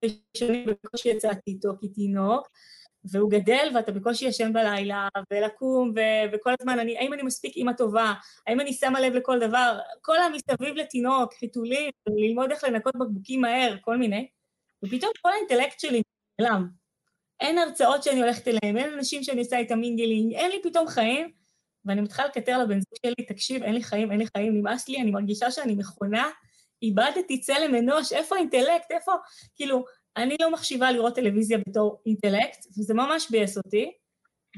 הראשונים 0.02 0.66
בקושי 0.66 1.08
יצאתי 1.08 1.50
איתו 1.50 1.68
כתינוק, 1.80 2.48
והוא 3.10 3.30
גדל 3.30 3.70
ואתה 3.74 3.92
בקושי 3.92 4.24
ישן 4.24 4.52
בלילה, 4.52 5.08
ולקום, 5.32 5.92
ו- 5.96 6.34
וכל 6.34 6.54
הזמן, 6.60 6.78
אני, 6.78 6.98
האם 6.98 7.12
אני 7.12 7.22
מספיק 7.22 7.56
אימא 7.56 7.72
טובה? 7.72 8.14
האם 8.46 8.60
אני 8.60 8.72
שמה 8.72 9.00
לב 9.00 9.12
לכל 9.12 9.38
דבר? 9.38 9.78
כל 10.00 10.16
המסביב 10.18 10.74
לתינוק, 10.74 11.34
חיתולים, 11.34 11.90
ללמוד 12.08 12.50
איך 12.50 12.64
לנקות 12.64 12.94
בקבוקים 12.96 13.40
מהר, 13.40 13.76
כל 13.80 13.96
מיני. 13.96 14.28
ופתאום 14.84 15.12
כל 15.22 15.28
האינטלקט 15.32 15.80
שלי 15.80 16.02
נעלם. 16.40 16.68
אין 17.40 17.58
הרצאות 17.58 18.02
שאני 18.02 18.20
הולכת 18.20 18.48
אליהן, 18.48 18.76
אין 18.76 18.92
אנשים 18.92 19.22
שאני 19.22 19.40
עושה 19.40 19.58
איתם 19.58 19.78
mingling, 19.78 20.34
אין 20.34 20.50
לי 20.50 20.62
פתאום 20.62 20.88
חיים, 20.88 21.32
ואני 21.86 22.00
מתחילה 22.00 22.28
לקטר 22.28 22.58
לבן 22.58 22.80
זוג 22.80 22.98
שלי, 23.06 23.26
תקשיב, 23.26 23.62
אין 23.62 23.74
לי 23.74 23.82
חיים, 23.82 24.10
אין 24.10 24.20
לי 24.20 24.26
חיים, 24.36 24.54
נמאס 24.58 24.88
לי, 24.88 25.00
אני 25.00 25.10
מרגישה 25.10 25.50
שאני 25.50 25.74
מכונה, 25.74 26.30
איבדתי 26.82 27.40
צלם 27.40 27.74
אנוש, 27.74 28.12
איפה 28.12 28.36
האינטלקט, 28.36 28.90
איפה... 28.90 29.12
כאילו, 29.56 29.84
אני 30.16 30.36
לא 30.40 30.52
מחשיבה 30.52 30.92
לראות 30.92 31.14
טלוויזיה 31.14 31.58
בתור 31.68 32.02
אינטלקט, 32.06 32.66
וזה 32.78 32.94
ממש 32.94 33.30
ביאס 33.30 33.56
אותי, 33.56 33.92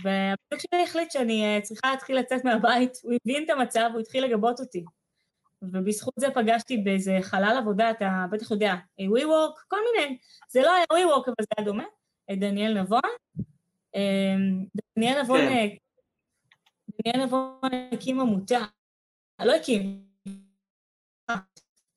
והבן 0.05 0.59
שלי 0.59 0.83
החליט 0.83 1.11
שאני 1.11 1.45
אה, 1.45 1.61
צריכה 1.61 1.91
להתחיל 1.91 2.19
לצאת 2.19 2.45
מהבית, 2.45 2.99
הוא 3.03 3.13
הבין 3.23 3.45
את 3.45 3.51
המצב, 3.51 3.91
הוא 3.93 4.01
התחיל 4.01 4.25
לגבות 4.25 4.61
אותי. 4.61 4.85
ובזכות 5.63 6.15
זה 6.17 6.27
פגשתי 6.35 6.77
באיזה 6.77 7.19
חלל 7.23 7.57
עבודה, 7.59 7.91
אתה 7.91 8.25
בטח 8.31 8.51
יודע, 8.51 8.75
WeWork, 9.01 9.61
כל 9.69 9.77
מיני, 9.93 10.19
זה 10.49 10.63
לא 10.63 10.75
היה 10.75 10.85
WeWork, 10.85 11.25
אבל 11.27 11.35
זה 11.41 11.47
היה 11.57 11.67
דומה, 11.67 11.85
דניאל 12.31 12.81
נבון. 12.81 13.01
דניאל 14.97 15.23
נבון 15.23 15.41
כן. 15.41 15.69
דניאל 17.01 17.27
נבון 17.27 17.71
הקים 17.93 18.21
עמותה, 18.21 18.65
לא 19.39 19.53
הקים, 19.53 20.09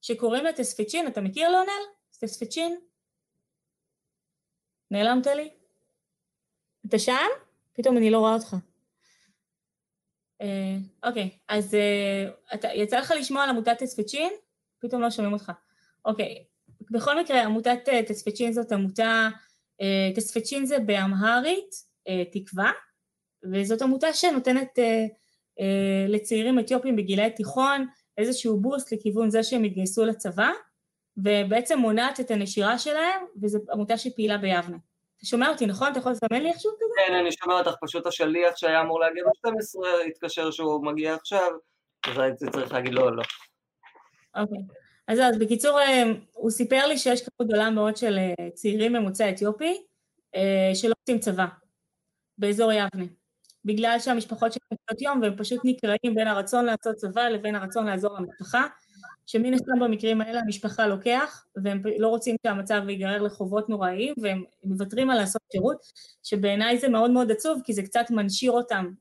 שקוראים 0.02 0.44
לה 0.44 0.54
טספצ'ין, 0.54 1.08
אתה 1.08 1.22
מכיר 1.22 1.50
לאונל? 1.50 1.82
טספצ'ין? 2.20 2.80
נעלמת 4.92 5.28
לי? 5.28 5.50
אתה 6.86 7.00
שם? 7.00 7.28
פתאום 7.74 7.98
אני 7.98 8.12
לא 8.12 8.20
רואה 8.20 8.34
אותך. 8.34 8.56
אה, 10.42 10.78
אוקיי, 11.04 11.30
אז 11.48 11.76
אה, 11.76 12.74
יצא 12.74 13.00
לך 13.00 13.14
לשמוע 13.20 13.44
על 13.44 13.50
עמותת 13.50 13.78
טספצ'ין? 13.80 14.34
פתאום 14.80 15.02
לא 15.02 15.10
שומעים 15.10 15.34
אותך. 15.34 15.52
אוקיי, 16.06 16.46
בכל 16.92 17.20
מקרה, 17.20 17.44
עמותת 17.44 17.90
אה, 17.90 18.52
זאת 18.52 18.72
עמותה, 18.72 19.30
טספצ'ין 20.16 20.66
זה 20.66 20.80
באמהרית, 20.80 21.76
תקווה, 22.32 22.72
וזאת 23.44 23.82
עמותה 23.82 24.14
שנותנת 24.14 24.80
אה, 24.80 25.06
אה, 25.60 26.06
לצעירים 26.08 26.60
אתיופים 26.60 26.96
בגילי 26.96 27.30
תיכון 27.30 27.88
איזשהו 28.18 28.60
בוסט 28.60 28.94
לכיוון 28.94 29.30
זה 29.30 29.44
שהם 29.44 29.66
יתגייסו 29.66 30.06
לצבא, 30.06 30.50
ובעצם 31.18 31.80
מונעת 31.80 32.20
את 32.20 32.32
הנשירה 32.32 32.78
שלהם, 32.78 33.26
וזו 33.42 33.60
עמותה 33.72 33.98
שפעילה 33.98 34.38
ביבנה. 34.38 34.78
אתה 35.18 35.26
שומע 35.26 35.50
אותי, 35.50 35.66
נכון? 35.66 35.92
אתה 35.92 36.00
יכול 36.00 36.12
לסמן 36.12 36.42
לי 36.42 36.50
איכשהו 36.50 36.72
כזה? 36.76 37.08
כן, 37.08 37.14
אני 37.14 37.32
שומע 37.32 37.54
אותך, 37.54 37.72
פשוט 37.82 38.06
השליח 38.06 38.58
שהיה 38.58 38.82
אמור 38.82 39.00
להגיע 39.00 39.24
ב-12 39.24 39.88
התקשר 40.08 40.52
שהוא 40.52 40.86
מגיע 40.86 41.14
עכשיו, 41.14 41.52
אז 42.08 42.18
הייתי 42.18 42.46
צריך 42.52 42.72
להגיד 42.74 42.94
לא, 42.94 43.16
לא. 43.16 43.24
אוקיי. 44.36 44.58
אז 45.08 45.20
אז 45.20 45.40
בקיצור, 45.40 45.80
אה, 45.80 46.04
הוא 46.34 46.52
סיפר 46.52 46.88
לי 46.88 46.98
שיש 46.98 47.22
כמות 47.22 47.50
גדולה 47.50 47.70
מאוד 47.70 47.98
של 47.98 48.18
אה, 48.18 48.50
צעירים 48.54 48.94
ממוצא 48.94 49.30
אתיופי 49.30 49.84
שלא 50.74 50.94
עושים 51.04 51.20
צבא 51.20 51.46
באזור 52.38 52.72
יבנה. 52.72 53.06
בגלל 53.66 54.00
שהמשפחות 54.00 54.54
שלהם 54.54 54.78
קצת 54.86 55.02
יום 55.02 55.22
והם 55.22 55.36
פשוט 55.38 55.60
נקרעים 55.64 56.16
בין 56.16 56.28
הרצון 56.28 56.66
לעשות 56.66 56.96
צבא 56.96 57.28
לבין 57.28 57.56
הרצון 57.56 57.86
לעזור 57.86 58.18
למשפחה, 58.20 58.68
שמן 59.28 59.54
הסתם 59.54 59.80
במקרים 59.82 60.22
האלה 60.22 60.40
המשפחה 60.40 60.88
לוקח 60.88 61.46
והם 61.64 61.82
לא 61.98 62.08
רוצים 62.08 62.36
שהמצב 62.48 62.82
ייגרר 62.90 63.22
לחובות 63.22 63.70
נוראיים 63.70 64.14
והם 64.22 64.44
מוותרים 64.64 65.10
על 65.10 65.18
לעשות 65.18 65.42
שירות, 65.52 65.78
שבעיניי 66.24 66.78
זה 66.78 66.90
מאוד 66.90 67.12
מאוד 67.12 67.32
עצוב 67.32 67.62
כי 67.64 67.74
זה 67.74 67.84
קצת 67.84 68.06
מנשיר 68.10 68.52
אותם 68.52 68.92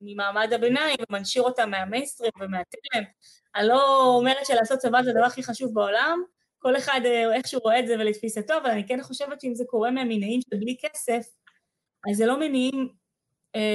ממעמד 0.00 0.52
הביניים 0.52 0.96
ומנשיר 1.10 1.42
אותם 1.42 1.70
מהמיינסטרים 1.70 2.30
ומהתלם. 2.40 3.04
אני 3.56 3.68
לא 3.68 4.04
אומרת 4.16 4.46
שלעשות 4.46 4.78
צבא 4.78 5.02
זה 5.02 5.10
הדבר 5.10 5.24
הכי 5.24 5.42
חשוב 5.42 5.74
בעולם, 5.74 6.22
כל 6.58 6.76
אחד 6.76 7.00
אה, 7.04 7.34
איך 7.34 7.46
שהוא 7.46 7.62
רואה 7.62 7.78
את 7.80 7.86
זה 7.86 7.94
ולתפיסתו, 7.94 8.54
אבל 8.62 8.70
אני 8.70 8.86
כן 8.86 9.02
חושבת 9.02 9.40
שאם 9.40 9.54
זה 9.54 9.64
קורה 9.66 9.90
מהמניעים 9.90 10.40
של 10.40 10.56
בלי 10.56 10.76
כסף, 10.82 11.26
אז 12.10 12.16
זה 12.16 12.26
לא 12.26 12.40
מניעים 12.40 12.88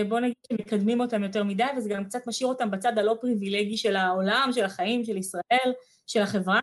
בוא 0.10 0.20
נגיד 0.20 0.36
שמקדמים 0.48 1.00
אותם 1.00 1.24
יותר 1.24 1.44
מדי, 1.44 1.63
וזה 1.77 1.89
גם 1.89 2.05
קצת 2.05 2.27
משאיר 2.27 2.50
אותם 2.50 2.72
בצד 2.72 2.98
הלא 2.98 3.17
פריבילגי 3.22 3.77
של 3.77 3.96
העולם, 3.96 4.50
של 4.51 4.63
החיים, 4.63 5.03
של 5.03 5.17
ישראל, 5.17 5.74
של 6.08 6.22
החברה. 6.22 6.60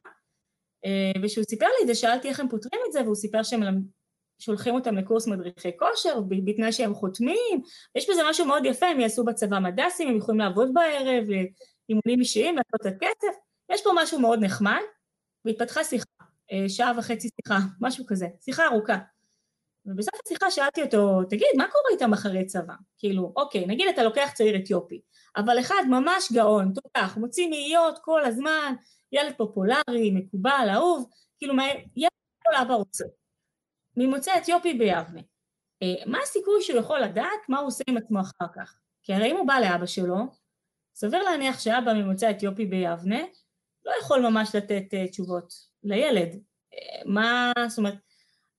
אה, 0.84 1.22
וכשהוא 1.22 1.44
סיפר 1.44 1.66
לי 1.66 1.82
את 1.82 1.86
זה, 1.86 1.94
שאלתי 1.94 2.28
איך 2.28 2.40
הם 2.40 2.48
פותרים 2.48 2.80
את 2.86 2.92
זה, 2.92 3.02
והוא 3.02 3.14
סיפר 3.14 3.42
שהם 3.42 3.62
שולחים 4.38 4.74
אותם 4.74 4.96
לקורס 4.96 5.26
מדריכי 5.26 5.76
כושר, 5.78 6.20
בתנאי 6.44 6.72
שהם 6.72 6.94
חותמים, 6.94 7.62
יש 7.94 8.10
בזה 8.10 8.22
משהו 8.30 8.46
מאוד 8.46 8.64
יפה, 8.64 8.86
הם 8.86 9.00
יעשו 9.00 9.24
בצבא 9.24 9.58
מדסים, 9.58 10.08
הם 10.08 10.16
יכולים 10.16 10.40
לעבוד 10.40 10.74
בערב, 10.74 11.24
אימונים 11.88 12.20
אישיים, 12.20 12.56
לעשות 12.56 12.80
את 12.80 12.86
הכסף, 12.86 13.38
יש 13.72 13.82
פה 13.84 13.90
משהו 13.94 14.20
מאוד 14.20 14.44
נחמד, 14.44 14.80
והתפתחה 15.44 15.84
שיחה, 15.84 16.04
אה, 16.52 16.68
שעה 16.68 16.92
וחצי 16.98 17.28
שיחה, 17.36 17.58
משהו 17.80 18.04
כזה, 18.06 18.26
שיחה 18.40 18.66
ארוכה. 18.66 18.98
ובסוף 19.86 20.14
השיחה 20.26 20.50
שאלתי 20.50 20.82
אותו, 20.82 21.24
תגיד, 21.30 21.48
מה 21.56 21.64
קורה 21.64 21.90
איתם 21.92 22.12
אחרי 22.12 22.46
צבא? 22.46 22.74
כאילו, 22.98 23.32
אוקיי, 23.36 23.66
נגיד 23.66 23.88
אתה 23.88 24.02
לוקח 24.02 24.30
צעיר 24.34 24.56
אתיופי, 24.56 25.00
אבל 25.36 25.60
אחד 25.60 25.82
ממש 25.90 26.32
גאון, 26.32 26.72
תותח, 26.72 27.16
מוציא 27.16 27.50
מאיות 27.50 27.98
כל 27.98 28.24
הזמן, 28.24 28.74
ילד 29.12 29.32
פופולרי, 29.36 30.10
מקובל, 30.14 30.68
אהוב, 30.74 31.10
כאילו, 31.38 31.54
ילד 31.96 32.10
כל 32.44 32.54
אבא 32.62 32.74
רוצה. 32.74 33.04
ממוצא 33.96 34.36
אתיופי 34.36 34.74
ביבנה. 34.74 35.20
אה, 35.82 36.06
מה 36.06 36.18
הסיכוי 36.22 36.62
שהוא 36.62 36.78
יכול 36.78 37.00
לדעת 37.00 37.48
מה 37.48 37.58
הוא 37.58 37.66
עושה 37.66 37.84
עם 37.86 37.96
עצמו 37.96 38.20
אחר 38.20 38.46
כך? 38.54 38.74
כי 39.02 39.14
הרי 39.14 39.30
אם 39.30 39.36
הוא 39.36 39.46
בא 39.46 39.58
לאבא 39.60 39.86
שלו, 39.86 40.16
סביר 40.94 41.22
להניח 41.22 41.60
שאבא 41.60 41.92
ממוצא 41.92 42.30
אתיופי 42.30 42.66
ביבנה 42.66 43.20
לא 43.84 43.92
יכול 44.00 44.20
ממש 44.20 44.54
לתת 44.54 44.84
uh, 44.90 45.10
תשובות 45.10 45.52
לילד. 45.82 46.28
Uh, 46.34 47.02
מה, 47.04 47.52
זאת 47.68 47.78
אומרת, 47.78 47.94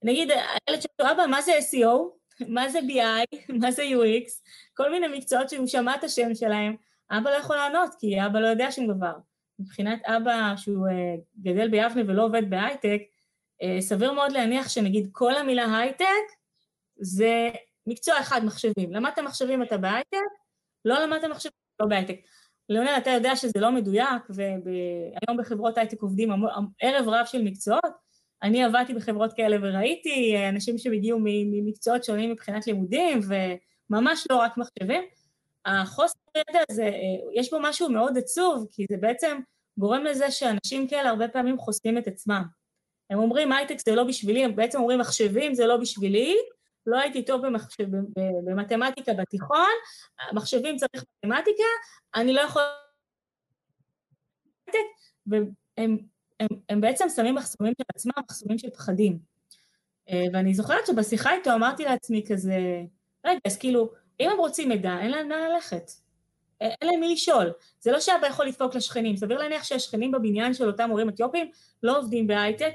נגיד 0.03 0.31
הילד 0.31 0.81
שלו, 0.81 1.11
אבא, 1.11 1.25
מה 1.29 1.41
זה 1.41 1.51
SEO? 1.71 1.97
מה 2.55 2.69
זה 2.69 2.79
BI? 2.79 3.37
מה 3.61 3.71
זה 3.71 3.83
UX? 3.83 4.31
כל 4.73 4.91
מיני 4.91 5.17
מקצועות 5.17 5.49
שהוא 5.49 5.67
שמע 5.67 5.95
את 5.95 6.03
השם 6.03 6.35
שלהם, 6.35 6.75
אבא 7.11 7.29
לא 7.29 7.35
יכול 7.35 7.55
לענות, 7.55 7.95
כי 7.99 8.25
אבא 8.25 8.39
לא 8.39 8.47
יודע 8.47 8.71
שום 8.71 8.87
דבר. 8.87 9.13
מבחינת 9.59 10.01
אבא 10.05 10.53
שהוא 10.57 10.87
אה, 10.87 10.91
גדל 11.41 11.69
ביבנה 11.69 12.01
ולא 12.07 12.25
עובד 12.25 12.49
בהייטק, 12.49 13.01
אה, 13.63 13.81
סביר 13.81 14.11
מאוד 14.11 14.31
להניח 14.31 14.69
שנגיד 14.69 15.09
כל 15.11 15.35
המילה 15.35 15.77
הייטק 15.77 16.05
זה 16.95 17.49
מקצוע 17.87 18.19
אחד 18.19 18.45
מחשבים. 18.45 18.93
למדת 18.93 19.19
מחשבים 19.19 19.63
אתה 19.63 19.77
בהייטק? 19.77 20.17
לא 20.85 20.99
למדת 20.99 21.23
מחשבים, 21.23 21.51
לא 21.79 21.87
בהייטק. 21.87 22.15
ליאונל, 22.69 22.93
אתה 22.97 23.09
יודע 23.09 23.35
שזה 23.35 23.59
לא 23.59 23.71
מדויק, 23.71 24.23
והיום 24.29 25.37
בחברות 25.39 25.77
הייטק 25.77 26.01
עובדים 26.01 26.29
ערב 26.79 27.09
רב 27.09 27.25
של 27.25 27.41
מקצועות. 27.41 28.02
אני 28.43 28.63
עבדתי 28.63 28.93
בחברות 28.93 29.33
כאלה 29.33 29.57
וראיתי 29.61 30.35
אנשים 30.49 30.77
שהגיעו 30.77 31.19
ממקצועות 31.21 32.03
שונים 32.03 32.31
מבחינת 32.31 32.67
לימודים, 32.67 33.19
וממש 33.89 34.27
לא 34.29 34.35
רק 34.35 34.57
מחשבים. 34.57 35.03
החוסר 35.65 36.19
ידע 36.37 36.59
הזה, 36.69 36.91
יש 37.33 37.51
בו 37.51 37.57
משהו 37.61 37.89
מאוד 37.89 38.17
עצוב, 38.17 38.67
כי 38.71 38.85
זה 38.89 38.97
בעצם 38.97 39.39
גורם 39.77 40.03
לזה 40.03 40.31
שאנשים 40.31 40.87
כאלה 40.87 41.09
הרבה 41.09 41.27
פעמים 41.27 41.57
חוסמים 41.57 41.97
את 41.97 42.07
עצמם. 42.07 42.43
הם 43.09 43.19
אומרים 43.19 43.51
הייטק 43.51 43.75
זה 43.85 43.95
לא 43.95 44.03
בשבילי, 44.03 44.43
הם 44.43 44.55
בעצם 44.55 44.79
אומרים 44.79 44.99
מחשבים 44.99 45.53
זה 45.53 45.67
לא 45.67 45.77
בשבילי, 45.77 46.35
לא 46.85 46.99
הייתי 46.99 47.25
טוב 47.25 47.45
במחשב, 47.45 47.85
במתמטיקה 48.45 49.13
בתיכון, 49.13 49.73
מחשבים 50.33 50.77
צריך 50.77 51.03
מתמטיקה, 51.23 51.63
אני 52.15 52.33
לא 52.33 52.41
יכול... 52.41 52.61
והם 55.27 55.97
הם, 56.43 56.57
הם 56.69 56.81
בעצם 56.81 57.05
שמים 57.15 57.35
מחסומים 57.35 57.73
של 57.77 57.83
עצמם, 57.95 58.11
מחסומים 58.29 58.57
של 58.57 58.69
פחדים. 58.69 59.19
אה, 60.09 60.23
ואני 60.33 60.53
זוכרת 60.53 60.85
שבשיחה 60.87 61.33
איתו 61.33 61.53
אמרתי 61.53 61.83
לעצמי 61.83 62.23
כזה, 62.27 62.57
רגע, 63.25 63.39
אז 63.45 63.57
כאילו, 63.57 63.91
אם 64.19 64.29
הם 64.29 64.37
רוצים 64.37 64.69
מידע, 64.69 64.97
אין 65.01 65.11
להם 65.11 65.29
לאן 65.29 65.51
ללכת. 65.51 65.91
אה, 66.61 66.67
אין 66.81 66.89
להם 66.89 66.99
מי 66.99 67.13
לשאול. 67.13 67.51
זה 67.79 67.91
לא 67.91 67.99
שאבא 67.99 68.27
יכול 68.27 68.45
לדפוק 68.45 68.75
לשכנים, 68.75 69.17
סביר 69.17 69.37
להניח 69.37 69.63
שהשכנים 69.63 70.11
בבניין 70.11 70.53
של 70.53 70.67
אותם 70.67 70.89
הורים 70.89 71.09
אתיופים 71.09 71.51
לא 71.83 71.97
עובדים 71.97 72.27
בהייטק, 72.27 72.73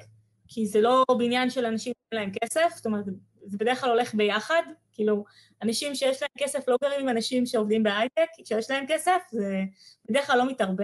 כי 0.48 0.66
זה 0.66 0.80
לא 0.80 1.04
בניין 1.18 1.50
של 1.50 1.64
אנשים 1.64 1.92
שאין 2.10 2.22
להם 2.22 2.32
כסף, 2.42 2.72
זאת 2.74 2.86
אומרת, 2.86 3.04
זה 3.44 3.58
בדרך 3.58 3.80
כלל 3.80 3.90
הולך 3.90 4.14
ביחד, 4.14 4.62
כאילו, 4.92 5.24
אנשים 5.62 5.94
שיש 5.94 6.22
להם 6.22 6.30
כסף 6.38 6.68
לא 6.68 6.76
גרים 6.82 7.00
עם 7.00 7.08
אנשים 7.08 7.46
שעובדים 7.46 7.82
בהייטק, 7.82 8.26
כשיש 8.44 8.70
להם 8.70 8.84
כסף 8.88 9.18
זה 9.30 9.62
בדרך 10.08 10.26
כלל 10.26 10.38
לא 10.38 10.46
מתערבב. 10.46 10.82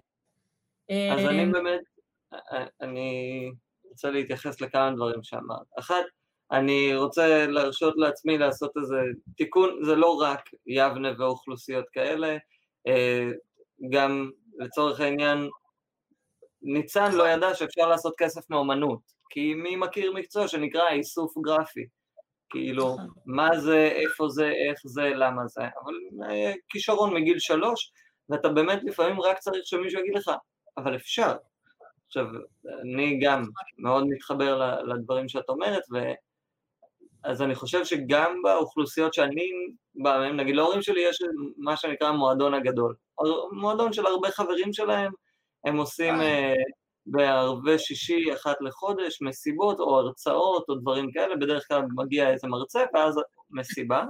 אז 0.90 1.26
אני 1.26 1.44
אה, 1.44 1.52
באמת, 1.52 1.80
אני 2.80 3.50
רוצה 3.84 4.10
להתייחס 4.10 4.60
לכמה 4.60 4.90
דברים 4.96 5.22
שאמרת. 5.22 5.66
אחת, 5.78 6.04
אני 6.52 6.96
רוצה 6.96 7.46
להרשות 7.46 7.94
לעצמי 7.96 8.38
לעשות 8.38 8.76
איזה 8.76 8.96
תיקון, 9.36 9.84
זה 9.84 9.94
לא 9.94 10.20
רק 10.20 10.40
יבנה 10.66 11.08
ואוכלוסיות 11.18 11.84
כאלה, 11.92 12.36
אה, 12.86 13.30
גם 13.90 14.30
לצורך 14.58 15.00
העניין, 15.00 15.48
ניצן 16.62 17.12
לא 17.12 17.28
ידע 17.28 17.54
שאפשר 17.54 17.88
לעשות 17.88 18.14
כסף 18.18 18.50
מאומנות, 18.50 19.00
כי 19.30 19.54
מי 19.54 19.76
מכיר 19.76 20.12
מקצוע 20.12 20.48
שנקרא 20.48 20.88
איסוף 20.88 21.38
גרפי? 21.38 21.86
כאילו, 22.50 22.94
נכון. 22.94 23.08
מה 23.26 23.48
זה, 23.60 23.90
איפה 23.94 24.28
זה, 24.28 24.46
איך 24.68 24.80
זה, 24.84 25.02
למה 25.02 25.46
זה, 25.46 25.62
אבל 25.62 25.94
אה, 26.30 26.52
כישרון 26.68 27.14
מגיל 27.14 27.38
שלוש, 27.38 27.92
ואתה 28.28 28.48
באמת 28.48 28.78
לפעמים 28.84 29.20
רק 29.20 29.38
צריך 29.38 29.66
שמישהו 29.66 30.00
יגיד 30.00 30.14
לך, 30.14 30.30
אבל 30.78 30.96
אפשר. 30.96 31.32
עכשיו, 32.16 32.26
אני 32.82 33.18
גם 33.22 33.44
מאוד 33.78 34.06
מתחבר 34.08 34.82
לדברים 34.82 35.28
שאת 35.28 35.48
אומרת, 35.48 35.82
ו... 35.92 35.98
אז 37.24 37.42
אני 37.42 37.54
חושב 37.54 37.84
שגם 37.84 38.34
באוכלוסיות 38.42 39.14
שאני 39.14 39.50
בא 39.94 40.18
מהן, 40.18 40.40
נגיד 40.40 40.56
להורים 40.56 40.82
שלי 40.82 41.00
יש 41.00 41.18
מה 41.56 41.76
שנקרא 41.76 42.12
מועדון 42.12 42.54
הגדול. 42.54 42.94
מועדון 43.52 43.92
של 43.92 44.06
הרבה 44.06 44.30
חברים 44.30 44.72
שלהם, 44.72 45.12
הם 45.64 45.76
עושים 45.76 46.14
אה, 46.20 46.54
בערבי 47.06 47.78
שישי 47.78 48.32
אחת 48.34 48.56
לחודש, 48.60 49.22
מסיבות 49.22 49.80
או 49.80 49.98
הרצאות 49.98 50.64
או 50.68 50.74
דברים 50.74 51.12
כאלה, 51.12 51.36
בדרך 51.36 51.68
כלל 51.68 51.82
מגיע 51.94 52.30
איזה 52.30 52.48
מרצה 52.48 52.84
ואז 52.94 53.20
מסיבה. 53.50 54.04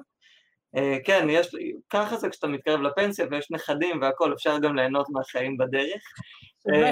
Uh, 0.76 0.80
כן, 1.04 1.26
יש, 1.30 1.56
ככה 1.90 2.16
זה 2.16 2.28
כשאתה 2.28 2.46
מתקרב 2.46 2.80
לפנסיה 2.80 3.26
ויש 3.30 3.50
נכדים 3.50 4.00
והכול, 4.00 4.34
אפשר 4.34 4.58
גם 4.58 4.76
ליהנות 4.76 5.06
מהחיים 5.10 5.56
בדרך. 5.56 6.02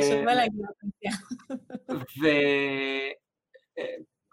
שווה, 0.02 0.34
לפנסיה. 0.34 1.10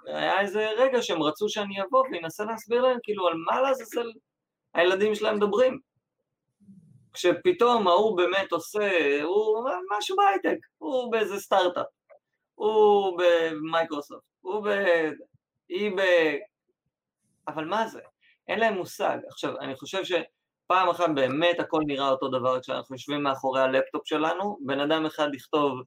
והיה 0.05 0.33
אה, 0.33 0.41
איזה 0.41 0.69
רגע 0.77 1.01
שהם 1.01 1.23
רצו 1.23 1.49
שאני 1.49 1.81
אבוא 1.81 2.03
ואנסה 2.11 2.45
להסביר 2.45 2.81
להם 2.81 2.97
כאילו 3.03 3.27
על 3.27 3.33
מה 3.45 3.61
לעזאזל 3.61 4.11
הילדים 4.73 5.15
שלהם 5.15 5.35
מדברים. 5.35 5.79
כשפתאום 7.13 7.87
ההוא 7.87 8.17
באמת 8.17 8.51
עושה, 8.51 9.19
הוא 9.23 9.69
משהו 9.97 10.15
בהייטק, 10.15 10.57
הוא 10.77 11.11
באיזה 11.11 11.39
סטארט-אפ, 11.39 11.85
הוא 12.55 13.19
במייקרוסופט, 13.19 14.23
הוא 14.41 14.63
ב... 14.65 14.69
היא 15.69 15.91
ב... 15.97 16.01
אבל 17.47 17.65
מה 17.65 17.87
זה? 17.87 18.01
אין 18.47 18.59
להם 18.59 18.73
מושג. 18.73 19.17
עכשיו, 19.27 19.59
אני 19.59 19.75
חושב 19.75 20.03
שפעם 20.69 20.89
אחת 20.89 21.09
באמת 21.15 21.59
הכל 21.59 21.81
נראה 21.87 22.09
אותו 22.09 22.27
דבר 22.29 22.59
כשאנחנו 22.59 22.95
יושבים 22.95 23.23
מאחורי 23.23 23.61
הלפטופ 23.61 24.01
שלנו, 24.05 24.57
בן 24.65 24.79
אדם 24.79 25.05
אחד 25.05 25.27
יכתוב 25.35 25.81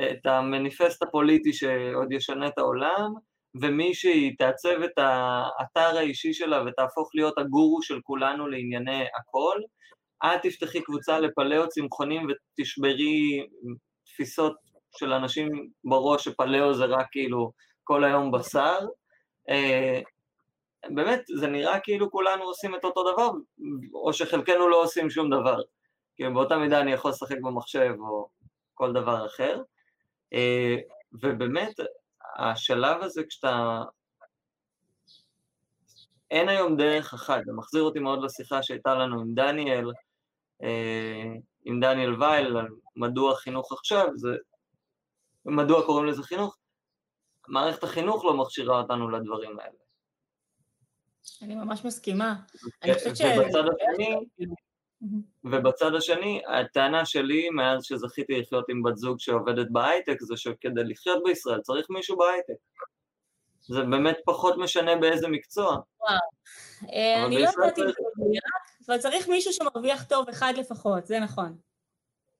את 0.00 0.26
המניפסט 0.26 1.02
הפוליטי 1.02 1.52
שעוד 1.52 2.12
ישנה 2.12 2.46
את 2.46 2.58
העולם, 2.58 3.12
ומישהי 3.60 4.36
תעצב 4.36 4.82
את 4.84 4.98
האתר 4.98 5.98
האישי 5.98 6.32
שלה 6.32 6.62
ותהפוך 6.66 7.10
להיות 7.14 7.38
הגורו 7.38 7.82
של 7.82 8.00
כולנו 8.02 8.48
לענייני 8.48 9.04
הכל, 9.18 9.60
את 10.26 10.40
תפתחי 10.42 10.82
קבוצה 10.82 11.18
לפלאו 11.20 11.68
צמחונים 11.68 12.26
ותשברי 12.26 13.46
תפיסות 14.06 14.56
של 14.98 15.12
אנשים 15.12 15.48
בראש 15.84 16.24
שפלאו 16.24 16.74
זה 16.74 16.84
רק 16.84 17.06
כאילו 17.12 17.52
כל 17.84 18.04
היום 18.04 18.30
בשר. 18.32 18.78
באמת, 20.94 21.22
זה 21.36 21.46
נראה 21.46 21.80
כאילו 21.80 22.10
כולנו 22.10 22.44
עושים 22.44 22.74
את 22.74 22.84
אותו 22.84 23.12
דבר, 23.12 23.30
או 23.94 24.12
שחלקנו 24.12 24.68
לא 24.68 24.82
עושים 24.82 25.10
שום 25.10 25.30
דבר. 25.30 25.62
כאילו 26.16 26.34
באותה 26.34 26.56
מידה 26.56 26.80
אני 26.80 26.92
יכול 26.92 27.10
לשחק 27.10 27.36
במחשב 27.42 27.94
או 27.98 28.28
כל 28.74 28.92
דבר 28.92 29.26
אחר. 29.26 29.62
אה, 30.32 30.76
ובאמת, 31.12 31.74
השלב 32.36 33.02
הזה 33.02 33.22
כשאתה... 33.28 33.82
אין 36.30 36.48
היום 36.48 36.76
דרך 36.76 37.14
אחת, 37.14 37.44
זה 37.44 37.52
מחזיר 37.52 37.82
אותי 37.82 37.98
מאוד 37.98 38.24
לשיחה 38.24 38.62
שהייתה 38.62 38.94
לנו 38.94 39.20
עם 39.20 39.34
דניאל, 39.34 39.90
אה, 40.62 41.32
עם 41.64 41.80
דניאל 41.80 42.22
וייל 42.22 42.56
על 42.56 42.68
מדוע 42.96 43.34
חינוך 43.34 43.72
עכשיו, 43.72 44.06
זה, 44.14 44.28
מדוע 45.46 45.86
קוראים 45.86 46.06
לזה 46.06 46.22
חינוך? 46.22 46.56
מערכת 47.48 47.84
החינוך 47.84 48.24
לא 48.24 48.36
מכשירה 48.36 48.80
אותנו 48.80 49.10
לדברים 49.10 49.58
האלה. 49.60 49.85
אני 51.42 51.54
ממש 51.54 51.84
מסכימה. 51.84 52.34
אני 52.82 52.94
חושבת 52.94 53.16
ש... 53.16 53.20
ובצד 53.20 53.62
השני, 53.68 54.16
ובצד 55.44 55.94
השני, 55.94 56.42
הטענה 56.48 57.06
שלי, 57.06 57.50
מאז 57.50 57.84
שזכיתי 57.84 58.40
לחיות 58.40 58.64
עם 58.68 58.82
בת 58.82 58.96
זוג 58.96 59.20
שעובדת 59.20 59.66
בהייטק, 59.70 60.20
זה 60.20 60.36
שכדי 60.36 60.84
לחיות 60.84 61.22
בישראל 61.24 61.60
צריך 61.60 61.86
מישהו 61.90 62.16
בהייטק. 62.16 62.54
זה 63.60 63.82
באמת 63.82 64.16
פחות 64.24 64.54
משנה 64.58 64.96
באיזה 64.96 65.28
מקצוע. 65.28 65.64
וואו. 65.64 66.18
אה, 66.92 67.26
אני 67.26 67.42
לא 67.42 67.48
יודעת 67.48 67.78
אם 67.78 67.84
זה 67.86 67.92
מדויק, 68.16 68.42
אבל 68.88 68.98
צריך 68.98 69.28
מישהו 69.28 69.52
שמרוויח 69.52 70.04
טוב 70.04 70.28
אחד 70.28 70.52
לפחות, 70.56 71.06
זה 71.06 71.20
נכון. 71.20 71.56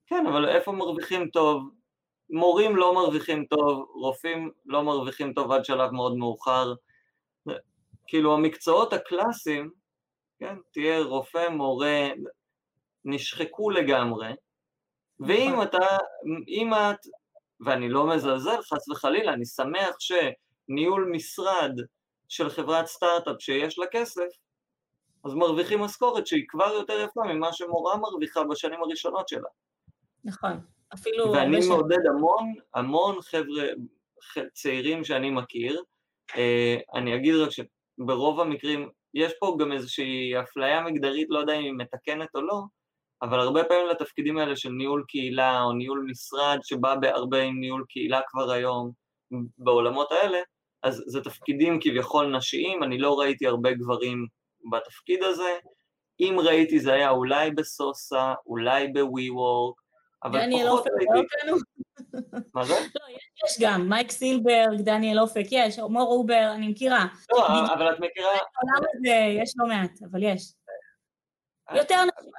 כן, 0.07 0.25
אבל 0.27 0.49
איפה 0.49 0.73
מרוויחים 0.73 1.29
טוב? 1.29 1.71
מורים 2.31 2.77
לא 2.77 2.95
מרוויחים 2.95 3.45
טוב, 3.45 3.87
רופאים 3.95 4.51
לא 4.67 4.83
מרוויחים 4.83 5.33
טוב 5.33 5.53
עד 5.53 5.65
שלב 5.65 5.91
מאוד 5.91 6.17
מאוחר. 6.17 6.75
כאילו 8.07 8.35
המקצועות 8.35 8.93
הקלאסיים, 8.93 9.71
כן, 10.39 10.55
תהיה 10.73 11.03
רופא, 11.03 11.49
מורה, 11.49 12.09
נשחקו 13.05 13.71
לגמרי, 13.71 14.33
ואם 15.21 15.53
נכון. 15.53 15.65
אתה, 15.65 15.87
אם 16.49 16.75
את, 16.75 17.07
ואני 17.67 17.89
לא 17.89 18.07
מזלזל 18.07 18.63
חס 18.63 18.89
וחלילה, 18.89 19.33
אני 19.33 19.47
שמח 19.47 19.97
שניהול 19.99 21.11
משרד 21.13 21.73
של 22.29 22.49
חברת 22.49 22.87
סטארט-אפ 22.87 23.37
שיש 23.39 23.79
לה 23.79 23.87
כסף, 23.87 24.29
אז 25.25 25.35
מרוויחים 25.35 25.81
משכורת 25.81 26.27
שהיא 26.27 26.45
כבר 26.49 26.73
יותר 26.73 27.01
יפה 27.01 27.21
ממה 27.25 27.53
שמורה 27.53 27.97
מרוויחה 27.97 28.45
בשנים 28.45 28.83
הראשונות 28.83 29.29
שלה. 29.29 29.49
נכון, 30.25 30.61
אפילו... 30.95 31.33
ואני 31.33 31.69
מעודד 31.69 32.07
המון, 32.07 32.55
המון 32.75 33.23
חבר'ה 33.23 33.67
צעירים 34.53 35.05
שאני 35.05 35.31
מכיר, 35.31 35.83
אה, 36.37 36.77
אני 36.95 37.17
אגיד 37.17 37.35
רק 37.35 37.51
שברוב 38.01 38.41
המקרים 38.41 38.89
יש 39.15 39.33
פה 39.41 39.57
גם 39.61 39.73
איזושהי 39.73 40.41
אפליה 40.41 40.81
מגדרית, 40.81 41.27
לא 41.31 41.39
יודע 41.39 41.53
אם 41.53 41.63
היא 41.63 41.73
מתקנת 41.73 42.29
או 42.35 42.41
לא, 42.41 42.63
אבל 43.23 43.41
הרבה 43.41 43.65
פעמים 43.65 43.87
לתפקידים 43.87 44.39
האלה 44.39 44.57
של 44.57 44.69
ניהול 44.69 45.05
קהילה 45.09 45.63
או 45.63 45.73
ניהול 45.73 46.07
משרד 46.11 46.59
שבא 46.63 46.95
בהרבה 46.95 47.43
עם 47.43 47.61
ניהול 47.61 47.85
קהילה 47.89 48.21
כבר 48.29 48.51
היום 48.51 48.91
בעולמות 49.59 50.13
האלה, 50.13 50.39
אז 50.83 51.03
זה 51.07 51.21
תפקידים 51.21 51.79
כביכול 51.81 52.37
נשיים, 52.37 52.83
אני 52.83 52.99
לא 52.99 53.19
ראיתי 53.19 53.47
הרבה 53.47 53.73
גברים 53.73 54.27
בתפקיד 54.71 55.23
הזה, 55.23 55.59
אם 56.21 56.37
ראיתי 56.39 56.81
זה 56.81 56.93
היה 56.93 57.11
אולי 57.11 57.51
בסוסה, 57.51 58.35
אולי 58.47 58.89
בווי 58.89 59.31
וורק, 59.31 59.81
אבל 60.25 60.41
פחות 60.67 60.87
ראיתי... 60.87 61.29
מה 62.55 62.65
זה? 62.65 62.75
לא, 62.75 63.17
יש 63.47 63.57
גם, 63.61 63.89
מייק 63.89 64.11
סילברג, 64.11 64.81
דניאל 64.81 65.21
אופק, 65.21 65.47
יש, 65.51 65.79
מור 65.79 66.13
אובר, 66.13 66.53
אני 66.55 66.69
מכירה. 66.69 67.07
לא, 67.33 67.47
אבל 67.75 67.93
את 67.93 68.01
מכירה... 68.01 68.29
בעולם 68.29 68.89
הזה 68.95 69.43
יש 69.43 69.53
לא 69.57 69.67
מעט, 69.67 70.03
אבל 70.11 70.23
יש. 70.23 70.53
אה, 71.71 71.77
יותר 71.77 71.95
נשים, 71.95 72.31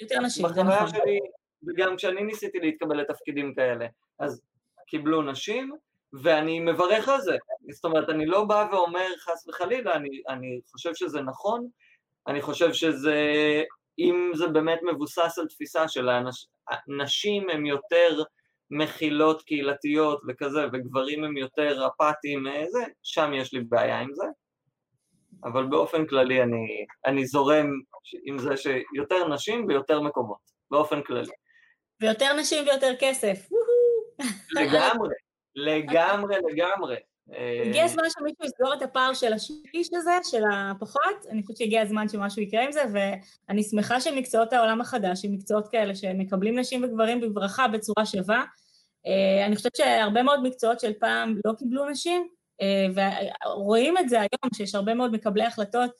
יותר 0.00 0.20
נשים, 0.20 0.48
זה 0.48 0.62
נכון. 0.62 0.88
שלי, 0.88 1.18
וגם 1.66 1.96
כשאני 1.96 2.22
ניסיתי 2.22 2.58
להתקבל 2.58 3.00
לתפקידים 3.00 3.54
כאלה, 3.54 3.86
אז 4.18 4.42
קיבלו 4.86 5.22
נשים, 5.22 5.72
ואני 6.22 6.60
מברך 6.60 7.08
על 7.08 7.20
זה. 7.20 7.36
זאת 7.72 7.84
אומרת, 7.84 8.08
אני 8.08 8.26
לא 8.26 8.44
בא 8.44 8.66
ואומר 8.72 9.06
חס 9.18 9.48
וחלילה, 9.48 9.94
אני, 9.94 10.22
אני 10.28 10.60
חושב 10.72 10.94
שזה 10.94 11.20
נכון, 11.20 11.68
אני 12.26 12.42
חושב 12.42 12.72
שזה, 12.72 13.22
אם 13.98 14.30
זה 14.34 14.46
באמת 14.46 14.80
מבוסס 14.82 15.38
על 15.38 15.46
תפיסה 15.46 15.88
של 15.88 16.08
הנשים 16.68 17.50
הן 17.50 17.66
יותר 17.66 18.22
מכילות 18.70 19.42
קהילתיות 19.42 20.22
וכזה, 20.28 20.66
וגברים 20.72 21.24
הם 21.24 21.36
יותר 21.36 21.86
אפאתיים, 21.86 22.46
אה, 22.46 22.64
זה, 22.70 22.84
שם 23.02 23.30
יש 23.34 23.52
לי 23.54 23.60
בעיה 23.60 24.00
עם 24.00 24.14
זה. 24.14 24.24
אבל 25.44 25.66
באופן 25.66 26.06
כללי 26.06 26.42
אני, 26.42 26.86
אני 27.06 27.26
זורם 27.26 27.66
עם 28.24 28.38
זה 28.38 28.56
שיותר 28.56 29.28
נשים 29.28 29.66
ויותר 29.68 30.00
מקומות, 30.00 30.40
באופן 30.70 31.02
כללי. 31.02 31.32
ויותר 32.00 32.36
נשים 32.40 32.64
ויותר 32.66 32.92
כסף. 33.00 33.48
לגמרי, 34.60 35.14
לגמרי, 35.54 36.36
לגמרי. 36.50 36.96
הגיע 37.66 37.84
הזמן 37.84 38.02
שמישהו 38.18 38.44
יסגור 38.44 38.74
את 38.74 38.82
הפער 38.82 39.14
של 39.14 39.32
השליש 39.32 39.88
הזה, 39.92 40.10
של 40.22 40.42
הפחות, 40.54 41.26
אני 41.30 41.42
חושבת 41.42 41.56
שהגיע 41.56 41.82
הזמן 41.82 42.08
שמשהו 42.08 42.42
יקרה 42.42 42.64
עם 42.64 42.72
זה, 42.72 42.82
ואני 42.92 43.62
שמחה 43.62 44.00
שמקצועות 44.00 44.52
העולם 44.52 44.80
החדש, 44.80 45.24
עם 45.24 45.32
מקצועות 45.32 45.68
כאלה 45.68 45.94
שמקבלים 45.94 46.58
נשים 46.58 46.84
וגברים 46.84 47.20
בברכה 47.20 47.68
בצורה 47.68 48.06
שווה. 48.06 48.44
אה, 49.06 49.46
אני 49.46 49.56
חושבת 49.56 49.76
שהרבה 49.76 50.22
מאוד 50.22 50.42
מקצועות 50.42 50.80
של 50.80 50.92
פעם 51.00 51.36
לא 51.44 51.52
קיבלו 51.52 51.90
נשים, 51.90 52.28
אה, 52.60 53.12
ורואים 53.46 53.98
את 53.98 54.08
זה 54.08 54.16
היום, 54.16 54.54
שיש 54.54 54.74
הרבה 54.74 54.94
מאוד 54.94 55.12
מקבלי 55.12 55.44
החלטות. 55.44 55.90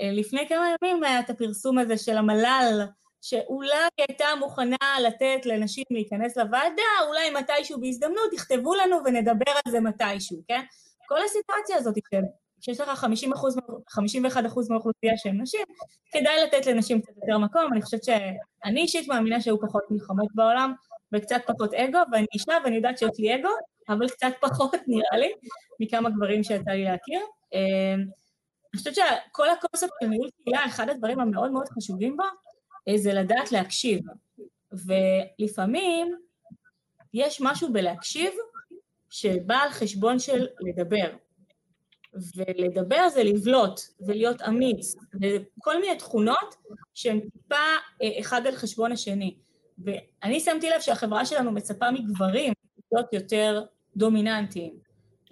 אה, 0.00 0.10
לפני 0.12 0.48
כמה 0.48 0.66
ימים 0.82 1.04
היה 1.04 1.20
את 1.20 1.30
הפרסום 1.30 1.78
הזה 1.78 1.96
של 1.96 2.16
המל"ל, 2.16 2.82
שאולי 3.22 3.88
הייתה 3.98 4.26
מוכנה 4.38 4.76
לתת 5.02 5.46
לנשים 5.46 5.84
להיכנס 5.90 6.36
לוועדה, 6.36 6.82
אולי 7.08 7.30
מתישהו 7.30 7.80
בהזדמנות, 7.80 8.32
יכתבו 8.32 8.74
לנו 8.74 8.96
ונדבר 9.04 9.52
על 9.64 9.72
זה 9.72 9.80
מתישהו, 9.80 10.42
כן? 10.48 10.60
כל 11.08 11.18
הסיטואציה 11.24 11.76
הזאת, 11.76 11.94
שיש 12.60 12.80
לך 12.80 12.98
50 12.98 13.32
אחוז, 13.32 13.56
51 13.88 14.46
אחוז 14.46 14.70
מהאוכלוסייה 14.70 15.16
שהן 15.16 15.40
נשים, 15.40 15.64
כדאי 16.12 16.44
לתת 16.44 16.66
לנשים 16.66 17.00
קצת 17.00 17.12
יותר 17.22 17.38
מקום. 17.38 17.72
אני 17.72 17.82
חושבת 17.82 18.04
שאני 18.04 18.80
אישית 18.80 19.08
מאמינה 19.08 19.40
שהיו 19.40 19.60
פחות 19.60 19.82
מלחמות 19.90 20.28
בעולם, 20.34 20.72
וקצת 21.12 21.40
פחות 21.46 21.74
אגו, 21.74 21.98
ואני 22.12 22.26
אישה 22.34 22.52
ואני 22.64 22.76
יודעת 22.76 22.98
שיש 22.98 23.10
לי 23.18 23.34
אגו, 23.34 23.48
אבל 23.88 24.08
קצת 24.08 24.32
פחות 24.40 24.74
נראה 24.86 25.18
לי, 25.18 25.32
מכמה 25.80 26.10
גברים 26.10 26.42
שיצא 26.44 26.70
לי 26.70 26.84
להכיר. 26.84 27.20
אמ, 27.52 28.00
אני 28.74 28.78
חושבת 28.78 28.94
שכל 28.94 29.50
הקונספט 29.50 29.90
של 30.02 30.06
ניהול 30.06 30.28
קהילה, 30.44 30.66
אחד 30.66 30.88
הדברים 30.88 31.20
המאוד 31.20 31.50
מאוד 31.50 31.68
חשובים 31.68 32.16
בו, 32.16 32.22
אה, 32.22 32.28
זה 32.96 33.12
לדעת 33.12 33.52
להקשיב. 33.52 34.00
ולפעמים 34.72 36.16
יש 37.14 37.40
משהו 37.40 37.72
בלהקשיב 37.72 38.32
שבא 39.10 39.56
על 39.56 39.70
חשבון 39.70 40.18
של 40.18 40.46
לדבר. 40.60 41.10
ולדבר 42.36 43.08
זה 43.08 43.22
לבלוט 43.22 43.80
ולהיות 44.00 44.42
אמיץ, 44.42 44.94
וכל 45.14 45.80
מיני 45.80 45.96
תכונות 45.96 46.54
שהן 46.94 47.20
טיפה 47.20 47.54
אה, 48.02 48.20
אחד 48.20 48.46
על 48.46 48.56
חשבון 48.56 48.92
השני. 48.92 49.36
ואני 49.78 50.40
שמתי 50.40 50.70
לב 50.70 50.80
שהחברה 50.80 51.26
שלנו 51.26 51.52
מצפה 51.52 51.90
מגברים 51.90 52.52
להיות 52.92 53.12
יותר 53.12 53.64
דומיננטיים, 53.96 54.74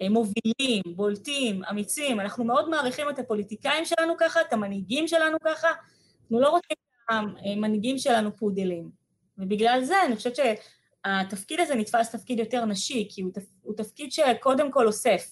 מובילים, 0.09 0.83
בולטים, 0.95 1.63
אמיצים, 1.63 2.19
אנחנו 2.19 2.43
מאוד 2.43 2.69
מעריכים 2.69 3.09
את 3.09 3.19
הפוליטיקאים 3.19 3.85
שלנו 3.85 4.13
ככה, 4.17 4.41
את 4.41 4.53
המנהיגים 4.53 5.07
שלנו 5.07 5.37
ככה, 5.45 5.67
אנחנו 5.67 6.39
לא 6.39 6.49
רוצים 6.49 6.77
המנהיגים 7.09 7.97
שלנו 7.97 8.37
פודלים. 8.37 8.89
ובגלל 9.37 9.83
זה 9.83 9.95
אני 10.05 10.15
חושבת 10.15 10.35
שהתפקיד 10.35 11.59
הזה 11.59 11.75
נתפס 11.75 12.15
תפקיד 12.15 12.39
יותר 12.39 12.65
נשי, 12.65 13.07
כי 13.11 13.21
הוא, 13.21 13.31
תפ... 13.33 13.43
הוא 13.61 13.75
תפקיד 13.77 14.11
שקודם 14.11 14.71
כל 14.71 14.87
אוסף. 14.87 15.31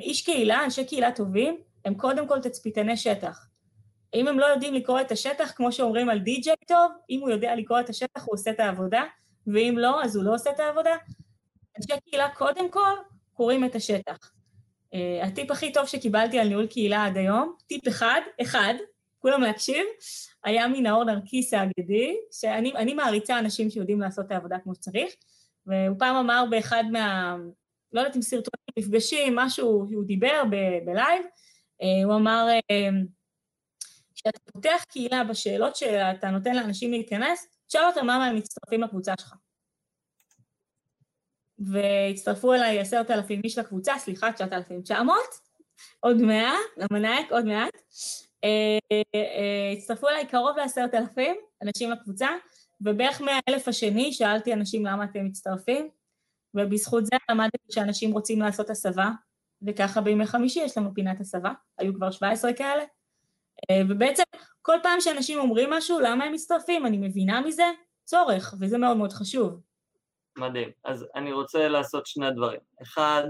איש 0.00 0.22
קהילה, 0.22 0.64
אנשי 0.64 0.84
קהילה 0.84 1.12
טובים, 1.12 1.56
הם 1.84 1.94
קודם 1.94 2.28
כל 2.28 2.40
תצפיתני 2.40 2.96
שטח. 2.96 3.46
אם 4.14 4.28
הם 4.28 4.38
לא 4.38 4.46
יודעים 4.46 4.74
לקרוא 4.74 5.00
את 5.00 5.12
השטח, 5.12 5.52
כמו 5.56 5.72
שאומרים 5.72 6.08
על 6.08 6.18
די-ג'יי 6.18 6.54
טוב, 6.66 6.92
אם 7.10 7.20
הוא 7.20 7.30
יודע 7.30 7.54
לקרוא 7.54 7.80
את 7.80 7.88
השטח, 7.88 8.24
הוא 8.26 8.34
עושה 8.34 8.50
את 8.50 8.60
העבודה, 8.60 9.02
ואם 9.46 9.74
לא, 9.78 10.04
אז 10.04 10.16
הוא 10.16 10.24
לא 10.24 10.34
עושה 10.34 10.50
את 10.50 10.60
העבודה. 10.60 10.96
אנשי 11.76 12.00
קהילה 12.10 12.28
קודם 12.34 12.70
כל 12.70 12.92
קוראים 13.32 13.64
את 13.64 13.74
השטח. 13.74 14.32
Uh, 14.94 15.26
הטיפ 15.26 15.50
הכי 15.50 15.72
טוב 15.72 15.86
שקיבלתי 15.86 16.38
על 16.38 16.48
ניהול 16.48 16.66
קהילה 16.66 17.06
עד 17.06 17.16
היום, 17.16 17.54
טיפ 17.66 17.88
אחד, 17.88 18.20
אחד, 18.42 18.74
כולם 19.18 19.42
להקשיב, 19.42 19.86
היה 20.44 20.68
מנאור 20.68 21.04
נרקיס 21.04 21.54
האגדי, 21.54 22.16
שאני 22.32 22.94
מעריצה 22.94 23.38
אנשים 23.38 23.70
שיודעים 23.70 24.00
לעשות 24.00 24.26
את 24.26 24.30
העבודה 24.30 24.58
כמו 24.58 24.74
שצריך, 24.74 25.14
והוא 25.66 25.96
פעם 25.98 26.16
אמר 26.16 26.44
באחד 26.50 26.84
מה... 26.92 27.36
לא 27.92 28.00
יודעת 28.00 28.16
אם 28.16 28.22
סרטונים, 28.22 28.66
מפגשים, 28.78 29.36
משהו 29.36 29.86
שהוא 29.90 30.04
דיבר 30.04 30.42
בלייב, 30.84 31.22
uh, 31.82 32.04
הוא 32.04 32.14
אמר, 32.14 32.46
uh, 32.72 33.06
כשאתה 34.14 34.38
פותח 34.52 34.84
קהילה 34.88 35.24
בשאלות 35.24 35.76
שאתה 35.76 36.30
נותן 36.30 36.56
לאנשים 36.56 36.90
להיכנס, 36.90 37.46
תשאל 37.66 37.84
אותם 37.86 38.00
למה 38.00 38.26
הם 38.26 38.36
מצטרפים 38.36 38.82
לקבוצה 38.82 39.12
שלך. 39.20 39.34
והצטרפו 41.58 42.54
אליי 42.54 42.80
עשרת 42.80 43.10
אלפים 43.10 43.40
איש 43.44 43.58
לקבוצה, 43.58 43.98
סליחה, 43.98 44.32
תשעת 44.32 44.52
אלפים 44.52 44.82
תשע 44.82 45.02
מאות, 45.02 45.34
עוד 46.00 46.16
מאה, 46.16 46.54
למנהק 46.76 47.32
עוד 47.32 47.44
מעט. 47.44 47.76
אה, 48.44 48.78
אה, 49.14 49.72
הצטרפו 49.72 50.08
אליי 50.08 50.26
קרוב 50.26 50.56
לעשרת 50.56 50.94
אלפים 50.94 51.36
אנשים 51.62 51.90
לקבוצה, 51.90 52.28
ובערך 52.80 53.20
מאה 53.20 53.38
אלף 53.48 53.68
השני 53.68 54.12
שאלתי 54.12 54.52
אנשים 54.52 54.86
למה 54.86 55.04
אתם 55.04 55.24
מצטרפים, 55.24 55.88
ובזכות 56.54 57.06
זה 57.06 57.16
למדתי 57.30 57.58
שאנשים 57.70 58.12
רוצים 58.12 58.40
לעשות 58.40 58.70
הסבה, 58.70 59.10
וככה 59.66 60.00
בימי 60.00 60.26
חמישי 60.26 60.60
יש 60.60 60.78
לנו 60.78 60.94
פינת 60.94 61.20
הסבה, 61.20 61.52
היו 61.78 61.94
כבר 61.94 62.10
17 62.10 62.52
כאלה, 62.52 62.84
אה, 63.70 63.82
ובעצם 63.88 64.22
כל 64.62 64.76
פעם 64.82 65.00
שאנשים 65.00 65.38
אומרים 65.38 65.70
משהו, 65.70 66.00
למה 66.00 66.24
הם 66.24 66.32
מצטרפים? 66.32 66.86
אני 66.86 66.96
מבינה 66.96 67.40
מזה 67.40 67.70
צורך, 68.04 68.54
וזה 68.60 68.78
מאוד 68.78 68.96
מאוד 68.96 69.12
חשוב. 69.12 69.60
מדהים. 70.38 70.70
אז 70.84 71.06
אני 71.14 71.32
רוצה 71.32 71.68
לעשות 71.68 72.06
שני 72.06 72.30
דברים. 72.30 72.60
אחד, 72.82 73.22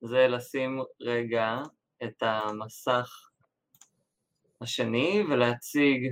זה 0.00 0.26
לשים 0.28 0.82
רגע 1.00 1.56
את 2.04 2.22
המסך 2.22 3.25
השני 4.66 5.22
ולהציג 5.28 6.08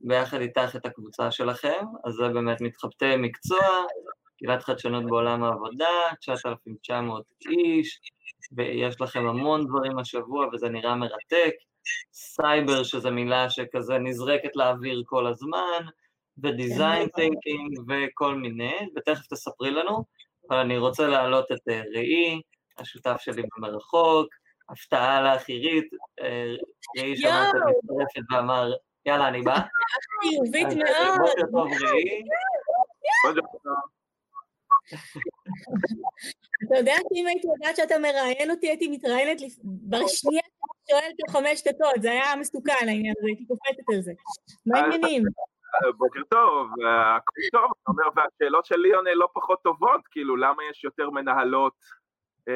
ביחד 0.00 0.40
איתך 0.40 0.76
את 0.76 0.86
הקבוצה 0.86 1.30
שלכם, 1.30 1.84
אז 2.04 2.14
זה 2.14 2.28
באמת 2.28 2.60
מתחבטי 2.60 3.16
מקצוע, 3.16 3.66
קהילת 4.38 4.62
חדשנות 4.62 5.06
בעולם 5.06 5.44
העבודה, 5.44 5.88
9,900 6.20 7.24
איש, 7.50 8.00
ויש 8.52 9.00
לכם 9.00 9.26
המון 9.26 9.66
דברים 9.66 9.98
השבוע 9.98 10.46
וזה 10.52 10.68
נראה 10.68 10.96
מרתק. 10.96 11.52
סייבר, 12.12 12.82
שזו 12.82 13.10
מילה 13.10 13.50
שכזה 13.50 13.98
נזרקת 13.98 14.56
לאוויר 14.56 15.02
כל 15.06 15.26
הזמן, 15.26 15.86
ודיזיין 16.42 17.08
תינקינג 17.08 17.78
וכל 17.88 18.34
מיני, 18.34 18.76
ותכף 18.96 19.26
תספרי 19.26 19.70
לנו, 19.70 20.04
אבל 20.50 20.58
אני 20.58 20.78
רוצה 20.78 21.06
להעלות 21.06 21.52
את 21.52 21.68
אה, 21.68 21.82
ראי, 21.94 22.40
השותף 22.78 23.16
שלי 23.20 23.42
במרחוק, 23.56 24.28
הפתעה 24.68 25.22
לאחירית, 25.22 25.88
אה, 26.20 26.54
ראי 26.98 27.16
שמע 27.16 27.50
את 27.50 27.54
המצטרפת 27.54 28.32
ואמר, 28.32 28.72
יאללה, 29.06 29.28
אני 29.28 29.42
בא. 29.42 29.54
חיובית 30.22 30.66
מאוד. 30.66 31.20
בוקר 31.20 31.46
טוב, 31.52 31.68
ראי. 31.82 32.22
אתה 36.66 36.76
יודע 36.78 36.94
שאם 36.94 37.26
הייתי 37.26 37.46
יודעת 37.46 37.76
שאתה 37.76 37.98
מראיין 37.98 38.50
אותי, 38.50 38.68
הייתי 38.68 38.88
מתראיינת 38.88 39.40
בשנייה 39.64 40.42
שאתה 40.42 40.90
שואל 40.90 41.10
תוך 41.18 41.36
חמש 41.36 41.62
דקות, 41.62 42.02
זה 42.02 42.10
היה 42.10 42.36
מסוכן 42.36 42.88
העניין 42.88 43.14
הזה, 43.18 43.26
הייתי 43.26 43.46
קופצת 43.46 43.94
על 43.94 44.00
זה. 44.00 44.12
מה 44.66 44.78
העניינים? 44.78 45.22
בוקר 45.98 46.20
טוב, 46.28 46.70
הכל 47.16 47.40
טוב, 47.52 47.70
אתה 47.82 47.90
אומר, 47.90 48.04
והשאלות 48.16 48.64
של 48.64 48.76
ליאון 48.76 49.04
לא 49.14 49.28
פחות 49.34 49.62
טובות, 49.62 50.00
כאילו, 50.10 50.36
למה 50.36 50.62
יש 50.70 50.84
יותר 50.84 51.10
מנהלות 51.10 51.72
אה, 51.82 52.03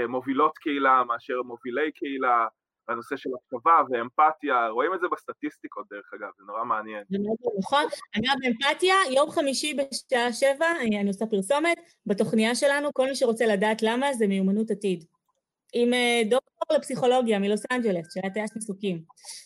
מובילות 0.08 0.58
קהילה 0.58 1.04
מאשר 1.04 1.42
מובילי 1.42 1.92
קהילה, 1.92 2.46
והנושא 2.88 3.16
של 3.16 3.30
הקשבה 3.34 3.82
ואמפתיה, 3.90 4.68
רואים 4.68 4.94
את 4.94 5.00
זה 5.00 5.06
בסטטיסטיקות 5.12 5.86
דרך 5.90 6.10
אגב, 6.14 6.28
זה 6.38 6.44
נורא 6.46 6.64
מעניין. 6.64 7.04
זה 7.10 7.18
מאוד 7.18 7.36
נכון. 7.58 7.84
אגב, 8.18 8.34
אמפתיה, 8.48 8.94
יום 9.14 9.30
חמישי 9.30 9.74
בשעה 9.74 10.32
שבע, 10.32 10.66
אני 10.80 11.08
עושה 11.08 11.26
פרסומת, 11.26 11.78
בתוכניה 12.06 12.54
שלנו, 12.54 12.88
כל 12.94 13.06
מי 13.06 13.14
שרוצה 13.14 13.46
לדעת 13.46 13.82
למה, 13.82 14.12
זה 14.12 14.26
מיומנות 14.26 14.70
עתיד. 14.70 15.04
עם 15.72 15.94
אה, 15.94 16.22
דוקטור 16.30 16.76
לפסיכולוגיה 16.76 17.38
מלוס 17.38 17.62
אנג'לס, 17.72 18.14
שהיה 18.14 18.30
טייס 18.34 18.56
מסוקים. 18.56 19.02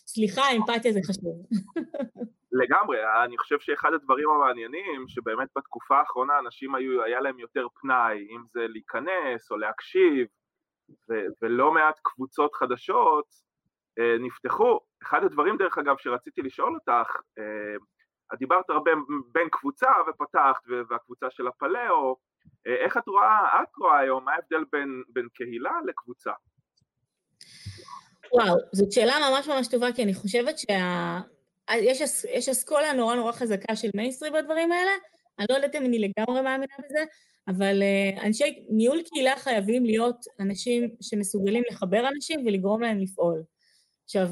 סליחה, 0.07 0.43
אמפתיה 0.57 0.93
זה 0.93 1.01
חשוב. 1.07 1.47
לגמרי, 2.53 2.99
אני 3.25 3.39
חושב 3.39 3.61
שאחד 3.61 3.95
הדברים 3.95 4.29
המעניינים, 4.31 5.09
שבאמת 5.09 5.49
בתקופה 5.57 5.99
האחרונה 5.99 6.39
אנשים 6.39 6.75
היו, 6.75 7.03
היה 7.03 7.21
להם 7.21 7.39
יותר 7.39 7.67
פנאי, 7.81 8.27
אם 8.31 8.43
זה 8.53 8.67
להיכנס 8.69 9.51
או 9.51 9.57
להקשיב, 9.57 10.27
ו- 11.11 11.27
ולא 11.43 11.73
מעט 11.73 12.01
קבוצות 12.03 12.55
חדשות 12.55 13.27
אה, 13.99 14.17
נפתחו. 14.21 14.81
אחד 15.03 15.25
הדברים, 15.25 15.57
דרך 15.57 15.79
אגב, 15.79 15.97
שרציתי 15.99 16.43
לשאול 16.43 16.75
אותך, 16.75 17.17
אה, 17.39 18.37
דיברת 18.39 18.71
הרבה 18.71 18.91
בין 19.33 19.49
קבוצה 19.53 19.91
ופתחת, 20.09 20.63
והקבוצה 20.89 21.27
של 21.31 21.47
הפלאו, 21.47 22.17
אה, 22.67 22.85
איך 22.85 22.97
את 22.97 23.09
רואה, 23.09 23.63
את 23.63 23.77
רואה 23.79 23.99
היום, 23.99 24.25
מה 24.25 24.33
ההבדל 24.33 24.65
בין, 24.73 25.03
בין 25.09 25.29
קהילה 25.35 25.73
לקבוצה? 25.87 26.33
וואו, 28.33 28.57
זאת 28.73 28.93
שאלה 28.93 29.15
ממש 29.31 29.49
ממש 29.49 29.69
טובה, 29.69 29.93
כי 29.93 30.03
אני 30.03 30.15
חושבת 30.15 30.59
שה... 30.59 31.21
יש, 31.81 32.25
יש 32.29 32.49
אסכולה 32.49 32.93
נורא 32.93 33.15
נורא 33.15 33.33
חזקה 33.33 33.77
של 33.77 33.91
מיינסטרי 33.95 34.31
בדברים 34.31 34.73
האלה, 34.73 34.91
אני 35.39 35.47
לא 35.51 35.55
יודעת 35.55 35.75
אם 35.75 35.85
אני 35.85 35.99
לגמרי 35.99 36.41
מאמינה 36.41 36.75
בזה, 36.79 37.05
אבל 37.49 37.83
אה, 37.83 38.23
אנשי 38.23 38.65
ניהול 38.71 39.03
קהילה 39.03 39.37
חייבים 39.37 39.85
להיות 39.85 40.17
אנשים 40.41 40.95
שמסוגלים 41.01 41.63
לחבר 41.71 42.09
אנשים 42.09 42.47
ולגרום 42.47 42.83
להם 42.83 42.99
לפעול. 42.99 43.43
עכשיו, 44.05 44.29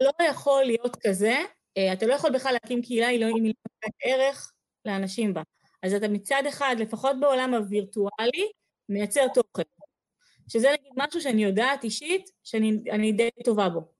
לא 0.00 0.10
יכול 0.28 0.64
להיות 0.64 0.96
כזה, 1.06 1.36
אה, 1.78 1.92
אתה 1.92 2.06
לא 2.06 2.14
יכול 2.14 2.30
בכלל 2.30 2.52
להקים 2.52 2.82
קהילה 2.82 3.08
אם 3.08 3.12
היא 3.12 3.20
לא 3.20 3.28
נותנת 3.28 3.94
ערך 4.02 4.52
לאנשים 4.84 5.34
בה. 5.34 5.42
אז 5.82 5.94
אתה 5.94 6.08
מצד 6.08 6.42
אחד, 6.48 6.76
לפחות 6.78 7.20
בעולם 7.20 7.54
הווירטואלי, 7.54 8.50
מייצר 8.88 9.28
תוכן. 9.34 9.62
שזה 10.48 10.68
נגיד 10.72 10.92
משהו 10.96 11.20
שאני 11.20 11.44
יודעת 11.44 11.84
אישית, 11.84 12.30
שאני 12.44 13.12
די 13.12 13.28
טובה 13.44 13.68
בו. 13.68 13.95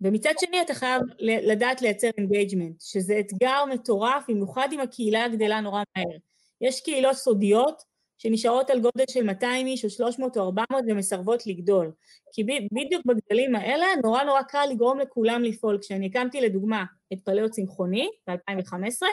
ומצד 0.00 0.32
שני 0.40 0.62
אתה 0.62 0.74
חייב 0.74 1.02
לדעת 1.18 1.82
לייצר 1.82 2.08
engagement, 2.18 2.80
שזה 2.80 3.18
אתגר 3.20 3.64
מטורף, 3.64 4.24
במיוחד 4.28 4.68
אם 4.72 4.80
הקהילה 4.80 5.28
גדלה 5.28 5.60
נורא 5.60 5.82
מהר. 5.96 6.16
יש 6.60 6.80
קהילות 6.80 7.16
סודיות 7.16 7.82
שנשארות 8.18 8.70
על 8.70 8.80
גודל 8.80 9.04
של 9.10 9.22
200 9.22 9.66
איש 9.66 9.84
או 9.84 9.90
300 9.90 10.36
או 10.36 10.42
400 10.42 10.84
ומסרבות 10.88 11.46
לגדול. 11.46 11.92
כי 12.32 12.44
בדיוק 12.72 13.02
בגדלים 13.06 13.56
האלה 13.56 13.86
נורא 14.04 14.22
נורא 14.22 14.42
קל 14.42 14.66
לגרום 14.70 14.98
לכולם 14.98 15.42
לפעול. 15.42 15.78
כשאני 15.80 16.06
הקמתי 16.06 16.40
לדוגמה 16.40 16.84
את 17.12 17.18
פליאו 17.24 17.50
צמחוני 17.50 18.08
ב-2015, 18.28 19.06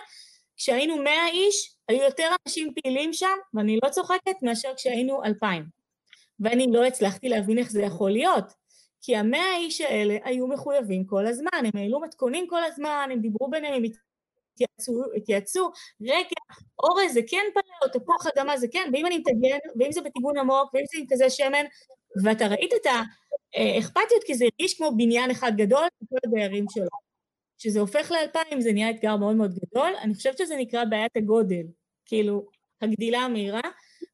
כשהיינו 0.57 0.97
100 0.97 1.13
איש, 1.31 1.75
היו 1.87 2.03
יותר 2.03 2.27
אנשים 2.47 2.73
פעילים 2.73 3.13
שם, 3.13 3.37
ואני 3.53 3.79
לא 3.83 3.89
צוחקת, 3.89 4.35
מאשר 4.41 4.69
כשהיינו 4.75 5.23
2,000. 5.23 5.63
ואני 6.39 6.67
לא 6.71 6.85
הצלחתי 6.85 7.29
להבין 7.29 7.57
איך 7.57 7.71
זה 7.71 7.81
יכול 7.81 8.11
להיות. 8.11 8.62
כי 9.03 9.15
המאה 9.15 9.53
האיש 9.53 9.81
האלה 9.81 10.17
היו 10.23 10.47
מחויבים 10.47 11.05
כל 11.05 11.25
הזמן, 11.25 11.49
הם 11.53 11.71
העלו 11.73 11.99
מתכונים 11.99 12.47
כל 12.49 12.63
הזמן, 12.63 13.09
הם 13.11 13.19
דיברו 13.19 13.49
ביניהם, 13.49 13.73
הם 13.73 13.83
התייעצו, 14.53 15.03
התייעצו, 15.17 15.71
רגע, 16.01 16.55
אורז 16.83 17.13
זה 17.13 17.21
כן 17.27 17.43
פלאו, 17.53 17.93
תפוח 17.93 18.27
אדמה 18.27 18.57
זה 18.57 18.67
כן, 18.71 18.89
ואם 18.93 19.05
אני 19.05 19.17
מתגן, 19.17 19.57
ואם 19.79 19.91
זה 19.91 20.01
בטיגון 20.01 20.37
עמוק, 20.37 20.73
ואם 20.73 20.83
זה 20.93 20.99
עם 20.99 21.05
כזה 21.09 21.29
שמן, 21.29 21.65
ואתה 22.23 22.47
ראית 22.47 22.71
את 22.73 22.87
האכפתיות, 23.55 24.23
כי 24.25 24.35
זה 24.35 24.45
הרגיש 24.45 24.77
כמו 24.77 24.91
בניין 24.97 25.31
אחד 25.31 25.51
גדול, 25.57 25.87
כל 26.09 26.15
הדיירים 26.27 26.65
שלו. 26.69 26.87
כשזה 27.57 27.79
הופך 27.79 28.11
לאלפיים 28.11 28.61
זה 28.61 28.73
נהיה 28.73 28.89
אתגר 28.89 29.17
מאוד 29.17 29.35
מאוד 29.35 29.51
גדול, 29.53 29.93
אני 30.01 30.13
חושבת 30.13 30.37
שזה 30.37 30.55
נקרא 30.57 30.85
בעיית 30.85 31.17
הגודל, 31.17 31.63
כאילו, 32.05 32.45
הגדילה 32.81 33.19
המהירה. 33.19 33.61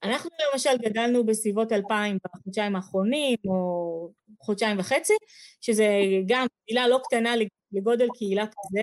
אנחנו 0.04 0.30
למשל 0.54 0.78
גדלנו 0.82 1.26
בסביבות 1.26 1.72
אלפיים 1.72 2.18
בחודשיים 2.26 2.76
האחרונים, 2.76 3.38
או 3.48 4.12
חודשיים 4.42 4.80
וחצי, 4.80 5.14
שזה 5.62 5.88
גם 6.26 6.48
קהילה 6.66 6.88
לא 6.88 7.00
קטנה 7.04 7.34
לגודל 7.72 8.08
קהילה 8.18 8.46
כזה, 8.46 8.82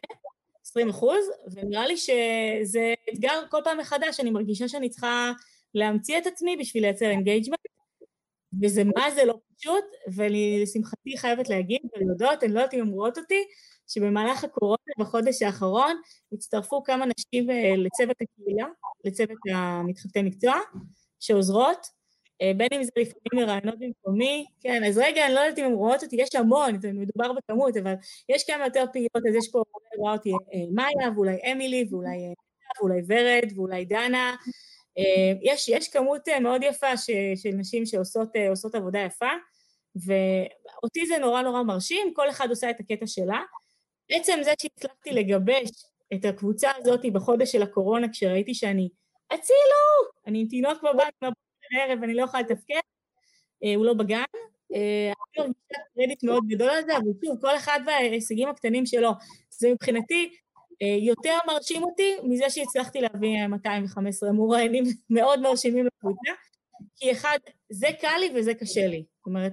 20 0.66 0.88
אחוז, 0.88 1.30
ונראה 1.54 1.86
לי 1.86 1.96
שזה 1.96 2.94
אתגר 3.12 3.42
כל 3.50 3.60
פעם 3.64 3.78
מחדש, 3.78 4.20
אני 4.20 4.30
מרגישה 4.30 4.68
שאני 4.68 4.88
צריכה 4.88 5.32
להמציא 5.74 6.18
את 6.18 6.26
עצמי 6.26 6.56
בשביל 6.56 6.82
לייצר 6.82 7.06
engagement, 7.10 7.60
וזה 8.62 8.82
מה 8.84 9.10
זה 9.10 9.24
לא 9.24 9.38
פשוט, 9.56 9.84
ואני 10.14 10.60
לשמחתי 10.62 11.18
חייבת 11.18 11.48
להגיד 11.48 11.80
ולהודות, 11.96 12.42
אני 12.42 12.52
לא 12.52 12.60
יודעת 12.60 12.74
אם 12.74 12.80
הן 12.80 12.88
רואות 12.88 13.18
אותי, 13.18 13.44
שבמהלך 13.88 14.44
הקורונה 14.44 14.92
בחודש 14.98 15.42
האחרון 15.42 15.96
הצטרפו 16.32 16.82
כמה 16.84 17.04
נשים 17.06 17.50
אה, 17.50 17.76
לצוות 17.76 18.16
הקהילה, 18.20 18.66
לצוות 19.04 19.38
המתחבטי 19.54 20.22
מקצוע, 20.22 20.54
שעוזרות, 21.20 21.86
אה, 22.42 22.52
בין 22.56 22.68
אם 22.72 22.84
זה 22.84 22.90
לפעמים 22.96 23.46
מרעיונות 23.46 23.78
במקומי, 23.78 24.46
כן, 24.60 24.84
אז 24.84 24.98
רגע, 24.98 25.26
אני 25.26 25.34
לא 25.34 25.40
יודעת 25.40 25.58
אם 25.58 25.64
הן 25.64 25.72
רואות 25.72 26.02
אותי, 26.02 26.16
יש 26.16 26.34
המון, 26.34 26.80
זה 26.80 26.92
מדובר 26.92 27.32
בכמות, 27.32 27.76
אבל 27.76 27.94
יש 28.28 28.44
כמה 28.46 28.64
יותר 28.64 28.84
פעילות, 28.92 29.26
אז 29.28 29.34
יש 29.34 29.48
פה, 29.52 29.62
רואה 29.98 30.12
אותי 30.12 30.30
אה, 30.30 30.60
מאיה, 30.70 31.10
ואולי 31.14 31.52
אמילי, 31.52 31.88
ואולי 31.90 32.34
ואולי 32.80 33.00
ורד, 33.08 33.52
ואולי 33.56 33.84
דנה. 33.84 34.36
יש, 35.42 35.68
יש 35.68 35.88
כמות 35.88 36.28
מאוד 36.40 36.62
יפה 36.62 36.96
ש, 36.96 37.10
של 37.36 37.48
נשים 37.48 37.86
שעושות 37.86 38.74
עבודה 38.74 38.98
יפה, 38.98 39.30
ואותי 39.96 41.06
זה 41.06 41.18
נורא 41.18 41.42
נורא 41.42 41.62
מרשים, 41.62 42.12
כל 42.14 42.30
אחד 42.30 42.50
עושה 42.50 42.70
את 42.70 42.80
הקטע 42.80 43.06
שלה. 43.06 43.40
עצם 44.10 44.38
זה 44.44 44.52
שהצלחתי 44.62 45.10
לגבש 45.10 45.70
את 46.14 46.24
הקבוצה 46.24 46.70
הזאת 46.76 47.00
בחודש 47.12 47.52
של 47.52 47.62
הקורונה, 47.62 48.08
כשראיתי 48.08 48.54
שאני, 48.54 48.88
הצילו! 49.30 50.10
אני 50.26 50.40
עם 50.40 50.48
תינוק 50.48 50.82
בבית 50.82 51.14
לערב, 51.72 52.02
אני 52.02 52.14
לא 52.14 52.22
יכולה 52.22 52.42
לתפקד, 52.42 52.80
אה, 53.64 53.74
הוא 53.74 53.86
לא 53.86 53.94
בגן. 53.94 54.24
אה, 54.74 55.12
אני 55.12 55.38
מרגישה 55.38 55.82
קרדיט 55.94 56.24
מאוד 56.24 56.44
גדול 56.48 56.68
על 56.68 56.84
זה, 56.86 56.96
אבל 56.96 57.06
שוב, 57.24 57.40
כל 57.40 57.56
אחד 57.56 57.80
וההישגים 57.86 58.48
הקטנים 58.48 58.86
שלו. 58.86 59.10
זה 59.50 59.72
מבחינתי 59.72 60.30
אה, 60.82 60.96
יותר 61.00 61.38
מרשים 61.46 61.84
אותי 61.84 62.16
מזה 62.22 62.50
שהצלחתי 62.50 63.00
להביא 63.00 63.46
215 63.46 64.32
מוראיינים 64.32 64.84
מאוד 65.10 65.40
מרשימים 65.40 65.86
לקבוצה, 65.86 66.30
כי 66.96 67.12
אחד, 67.12 67.38
זה 67.70 67.86
קל 68.00 68.16
לי 68.20 68.30
וזה 68.34 68.54
קשה 68.54 68.86
לי. 68.86 69.04
זאת 69.18 69.26
אומרת, 69.26 69.52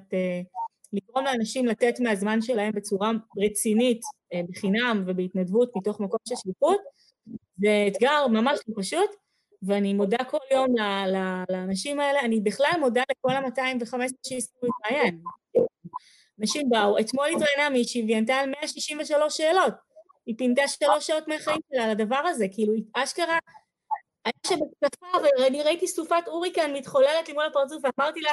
לגרום 0.93 1.25
לאנשים 1.25 1.65
לתת 1.65 1.99
מהזמן 1.99 2.41
שלהם 2.41 2.71
בצורה 2.71 3.11
רצינית, 3.37 4.01
בחינם 4.49 5.03
ובהתנדבות 5.07 5.71
מתוך 5.75 5.99
מקום 5.99 6.19
של 6.27 6.35
שליחות, 6.35 6.79
זה 7.57 7.85
אתגר 7.87 8.27
ממש 8.27 8.59
לא 8.67 8.73
פשוט, 8.77 9.09
ואני 9.67 9.93
מודה 9.93 10.17
כל 10.29 10.37
יום 10.51 10.67
לאנשים 11.49 11.99
האלה, 11.99 12.19
אני 12.19 12.39
בכלל 12.39 12.71
מודה 12.79 13.03
לכל 13.11 13.31
ה-215 13.31 14.13
שהסכימו 14.27 14.71
להתראיין. 14.83 15.19
אנשים 16.39 16.69
באו, 16.69 16.99
אתמול 16.99 17.27
התראיינה 17.27 17.69
מישהי 17.69 18.03
והיא 18.03 18.17
ענתה 18.17 18.33
על 18.33 18.49
163 18.49 19.37
שאלות. 19.37 19.73
היא 20.25 20.35
פינתה 20.37 20.67
שלוש 20.67 21.07
שעות 21.07 21.27
מהחיים 21.27 21.59
שלה 21.73 21.83
על 21.83 21.89
הדבר 21.89 22.21
הזה, 22.25 22.45
כאילו, 22.51 22.73
אשכרה, 22.93 23.37
היה 24.25 24.33
שם 24.47 24.55
בתקפה, 24.81 25.07
ואני 25.39 25.63
ראיתי 25.63 25.87
סופת 25.87 26.27
הוריקן 26.27 26.73
מתחוללת 26.73 27.27
לי 27.27 27.33
מול 27.33 27.45
הפרצוף, 27.45 27.83
ואמרתי 27.83 28.21
לה, 28.21 28.31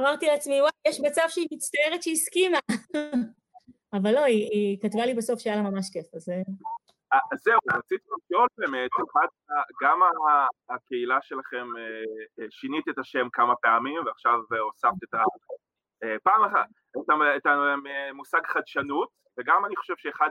אמרתי 0.00 0.26
לעצמי, 0.26 0.60
וואי, 0.60 0.70
יש 0.88 1.00
מצב 1.00 1.22
שהיא 1.28 1.46
מצטערת 1.52 2.02
שהיא 2.02 2.14
הסכימה. 2.14 2.58
אבל 3.96 4.14
לא, 4.14 4.20
היא, 4.20 4.48
היא 4.52 4.78
כתבה 4.80 5.06
לי 5.06 5.14
בסוף 5.14 5.40
שהיה 5.40 5.56
לה 5.56 5.62
ממש 5.62 5.90
כיף, 5.92 6.06
אז... 6.14 6.28
אה. 7.16 7.20
אה, 7.32 7.36
זהו, 7.36 7.58
רציתי 7.78 8.08
לשאול 8.16 8.48
באמת, 8.58 8.90
גם 9.82 10.00
הקהילה 10.68 11.18
שלכם, 11.22 11.66
אה, 11.78 12.46
שינית 12.50 12.88
את 12.88 12.98
השם 12.98 13.28
כמה 13.32 13.56
פעמים, 13.56 14.06
ועכשיו 14.06 14.32
הוספת 14.60 15.04
את 15.08 15.14
ה... 15.14 15.22
פעם 16.22 16.44
אחת, 16.44 16.68
את 17.36 17.46
המושג 17.46 18.46
חדשנות, 18.46 19.08
וגם 19.38 19.64
אני 19.66 19.76
חושב 19.76 19.94
שאחד 19.96 20.28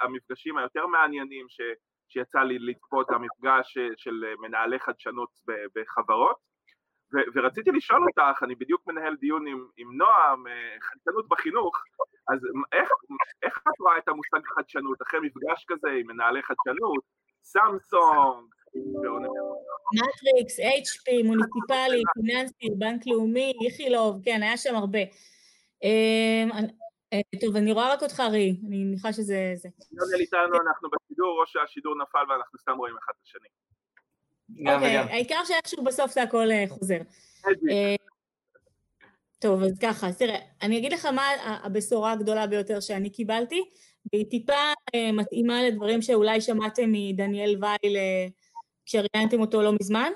המפגשים 0.00 0.58
היותר 0.58 0.86
מעניינים 0.86 1.46
ש, 1.48 1.60
שיצא 2.08 2.40
לי 2.40 2.58
לצפות, 2.58 3.10
המפגש 3.10 3.78
של 3.96 4.24
מנהלי 4.40 4.80
חדשנות 4.80 5.28
בחברות, 5.74 6.36
ו- 7.14 7.28
ורציתי 7.34 7.70
לשאול 7.70 8.06
אותך, 8.08 8.42
אני 8.42 8.54
בדיוק 8.54 8.86
מנהל 8.86 9.16
דיון 9.16 9.46
עם, 9.46 9.66
עם 9.76 9.96
נועם, 9.96 10.46
אה, 10.46 10.76
חדשנות 10.80 11.28
בחינוך, 11.28 11.84
אז 12.28 12.38
איך, 12.72 12.90
איך 13.42 13.58
את 13.58 13.80
רואה 13.80 13.98
את 13.98 14.08
המושג 14.08 14.46
חדשנות, 14.56 15.02
אחרי 15.02 15.20
מפגש 15.20 15.64
כזה 15.68 15.88
עם 15.88 16.06
מנהלי 16.06 16.42
חדשנות, 16.42 17.04
סמסונג, 17.42 18.54
מטריקס, 19.94 20.60
HP, 20.60 21.24
מוניציפלי, 21.24 22.02
פיננסי, 22.14 22.68
בנק 22.78 23.06
לאומי, 23.06 23.52
איכילוב, 23.66 24.20
כן, 24.24 24.42
היה 24.42 24.56
שם 24.56 24.74
הרבה. 24.74 24.98
אמ, 25.82 26.48
אה, 27.12 27.38
טוב, 27.40 27.56
אני 27.56 27.72
רואה 27.72 27.92
רק 27.92 28.02
אותך, 28.02 28.20
רי, 28.20 28.60
אני 28.68 28.84
מניחה 28.84 29.12
שזה... 29.12 29.68
יוני 29.92 30.20
איתנו, 30.20 30.56
אנחנו 30.66 30.88
בשידור, 30.90 31.40
או 31.40 31.46
שהשידור 31.46 31.94
נפל 32.02 32.24
ואנחנו 32.28 32.58
סתם 32.58 32.76
רואים 32.76 32.96
אחד 32.96 33.12
את 33.16 33.22
השני. 33.24 33.48
אוקיי, 34.50 34.96
העיקר 34.96 35.40
שאיכשהו 35.44 35.84
בסוף 35.84 36.12
זה 36.12 36.22
הכל 36.22 36.50
אה, 36.50 36.64
חוזר. 36.68 36.98
אה, 37.46 37.94
טוב, 39.38 39.62
אז 39.62 39.78
ככה, 39.78 40.08
אז 40.08 40.18
תראה, 40.18 40.38
אני 40.62 40.78
אגיד 40.78 40.92
לך 40.92 41.06
מה 41.06 41.22
הבשורה 41.64 42.12
הגדולה 42.12 42.46
ביותר 42.46 42.80
שאני 42.80 43.10
קיבלתי, 43.10 43.62
והיא 44.12 44.30
טיפה 44.30 44.72
מתאימה 45.12 45.62
לדברים 45.62 46.02
שאולי 46.02 46.40
שמעתם 46.40 46.92
מדניאל 46.92 47.56
וייל 47.60 47.96
כשראיינתם 48.86 49.40
אותו 49.40 49.62
לא 49.62 49.72
מזמן. 49.80 50.12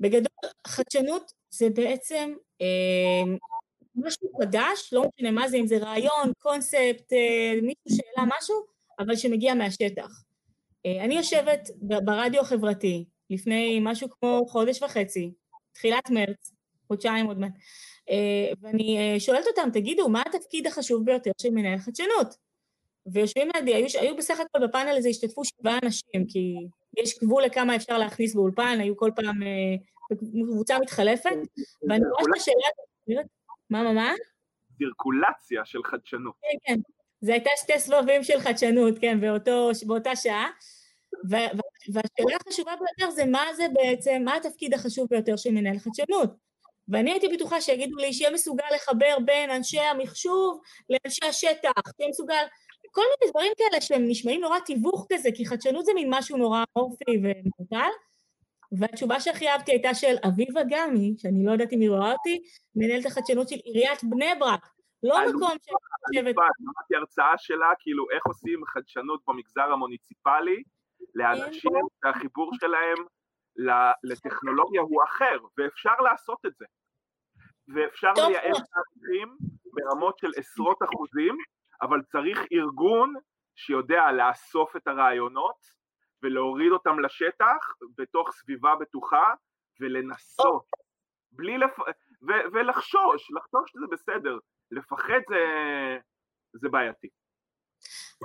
בגדול, 0.00 0.50
חדשנות 0.66 1.32
זה 1.50 1.70
בעצם 1.70 2.34
משהו 3.94 4.28
חדש, 4.40 4.92
לא 4.92 5.04
משנה 5.14 5.30
מה 5.30 5.48
זה, 5.48 5.56
אם 5.56 5.66
זה 5.66 5.78
רעיון, 5.78 6.32
קונספט, 6.38 7.12
אה, 7.12 7.60
מישהו 7.62 7.96
שאלה 7.96 8.26
משהו, 8.38 8.56
אבל 8.98 9.16
שמגיע 9.16 9.54
מהשטח. 9.54 10.24
אה, 10.86 11.04
אני 11.04 11.14
יושבת 11.14 11.68
ברדיו 11.82 12.40
החברתי 12.40 13.04
לפני 13.30 13.80
משהו 13.82 14.08
כמו 14.10 14.46
חודש 14.48 14.82
וחצי, 14.82 15.32
תחילת 15.72 16.10
מרץ, 16.10 16.52
חודשיים 16.86 17.26
עוד 17.26 17.38
מעט, 17.38 17.52
אה, 18.10 18.52
ואני 18.60 19.16
שואלת 19.18 19.46
אותם, 19.46 19.68
תגידו, 19.72 20.08
מה 20.08 20.22
התפקיד 20.26 20.66
החשוב 20.66 21.04
ביותר 21.04 21.30
של 21.42 21.50
מנהל 21.50 21.78
חדשנות? 21.78 22.34
ויושבים 23.06 23.48
לידי, 23.56 23.74
היו, 23.74 23.86
היו 24.00 24.16
בסך 24.16 24.40
הכל 24.40 24.66
בפאנל 24.66 24.96
הזה 24.96 25.08
השתתפו 25.08 25.44
שבעה 25.44 25.78
אנשים, 25.82 26.26
כי 26.28 26.54
יש 26.98 27.18
גבול 27.22 27.42
לכמה 27.42 27.76
אפשר 27.76 27.98
להכניס 27.98 28.34
באולפן, 28.34 28.78
היו 28.80 28.96
כל 28.96 29.10
פעם 29.16 29.40
קבוצה 30.52 30.78
מתחלפת, 30.78 31.30
ואני 31.88 32.04
רואה 32.04 32.22
את 32.22 32.36
השאלה, 32.36 33.22
מה, 33.70 33.82
מה, 33.82 33.92
מה? 33.92 34.12
צירקולציה 34.78 35.64
של 35.64 35.78
חדשנות. 35.84 36.34
כן, 36.42 36.74
כן. 36.74 36.80
זה 37.20 37.32
הייתה 37.32 37.50
שתי 37.56 37.78
סבבים 37.78 38.22
של 38.22 38.40
חדשנות, 38.40 38.98
כן, 39.00 39.20
באותו, 39.20 39.70
באותה 39.86 40.16
שעה. 40.16 40.50
והשאלה 41.88 42.36
החשובה 42.40 42.72
ביותר 42.76 43.10
זה 43.10 43.24
מה 43.24 43.44
זה 43.56 43.66
בעצם, 43.72 44.22
מה 44.24 44.36
התפקיד 44.36 44.74
החשוב 44.74 45.06
ביותר 45.10 45.36
של 45.36 45.50
מנהל 45.50 45.78
חדשנות. 45.78 46.30
ואני 46.88 47.10
הייתי 47.10 47.28
בטוחה 47.28 47.60
שיגידו 47.60 47.96
לי 47.96 48.12
שיהיה 48.12 48.30
מסוגל 48.30 48.64
לחבר 48.74 49.16
בין 49.24 49.50
אנשי 49.50 49.80
המחשוב 49.80 50.60
לאנשי 50.90 51.26
השטח, 51.26 51.70
שיהיה 51.96 52.10
מסוגל, 52.10 52.44
כל 52.90 53.00
מיני 53.00 53.30
דברים 53.30 53.52
כאלה 53.56 53.80
שהם 53.80 54.02
נשמעים 54.08 54.40
נורא 54.40 54.58
תיווך 54.58 55.06
כזה, 55.12 55.28
כי 55.34 55.46
חדשנות 55.46 55.84
זה 55.84 55.92
מין 55.94 56.08
משהו 56.10 56.36
נורא 56.36 56.64
אורפי 56.76 57.16
ומוטל, 57.22 57.90
והתשובה 58.78 59.20
שהכי 59.20 59.48
אהבתי 59.48 59.72
הייתה 59.72 59.94
של 59.94 60.16
אביבה 60.28 60.60
גמי, 60.70 61.14
שאני 61.18 61.44
לא 61.44 61.52
יודעת 61.52 61.72
אם 61.72 61.80
היא 61.80 61.90
רואה 61.90 62.12
אותי, 62.12 62.42
מנהלת 62.76 63.06
החדשנות 63.06 63.48
של 63.48 63.56
עיריית 63.64 64.04
בני 64.04 64.34
ברק. 64.38 64.68
לא 65.02 65.18
מקום 65.28 65.48
שאני 65.48 65.76
חושבת... 66.06 66.34
שמעתי 66.34 66.94
הרצאה 66.96 67.34
שלה, 67.38 67.66
כאילו, 67.78 68.04
איך 68.14 68.26
עושים 68.26 68.60
חדשנות 68.66 69.20
במגזר 69.28 69.72
המוניציפלי 69.72 70.62
לאנשים. 71.14 71.70
שהחיבור 72.04 72.50
שלהם 72.60 73.06
לטכנולוגיה 74.04 74.80
הוא 74.80 75.04
אחר, 75.04 75.38
ואפשר 75.58 75.94
לעשות 76.00 76.38
את 76.46 76.52
זה. 76.58 76.64
ואפשר 77.74 78.12
לייעל 78.16 78.52
תהליכים 78.52 79.36
ברמות 79.64 80.18
של 80.18 80.30
עשרות 80.36 80.78
אחוזים, 80.82 81.36
אבל 81.82 82.02
צריך 82.02 82.38
ארגון 82.52 83.14
שיודע 83.54 84.12
לאסוף 84.12 84.76
את 84.76 84.88
הרעיונות, 84.88 85.80
ולהוריד 86.22 86.72
אותם 86.72 87.00
לשטח 87.00 87.74
בתוך 87.98 88.30
סביבה 88.32 88.76
בטוחה 88.76 89.34
ולנסות, 89.80 90.64
בלי 91.32 91.58
לפ... 91.58 91.78
ו- 92.28 92.46
ולחשוש, 92.52 93.30
לחשוש 93.30 93.70
שזה 93.70 93.86
בסדר, 93.90 94.38
לפחד 94.70 95.20
זה, 95.28 95.38
זה 96.52 96.68
בעייתי. 96.68 97.08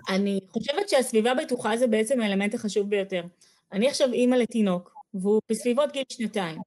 אני 0.09 0.39
חושבת 0.49 0.89
שהסביבה 0.89 1.33
בטוחה 1.33 1.77
זה 1.77 1.87
בעצם 1.87 2.21
האלמנט 2.21 2.53
החשוב 2.53 2.89
ביותר. 2.89 3.23
אני 3.71 3.87
עכשיו 3.87 4.13
אימא 4.13 4.35
לתינוק, 4.35 4.93
והוא 5.13 5.41
בסביבות 5.49 5.91
גיל 5.91 6.03
שנתיים. 6.09 6.57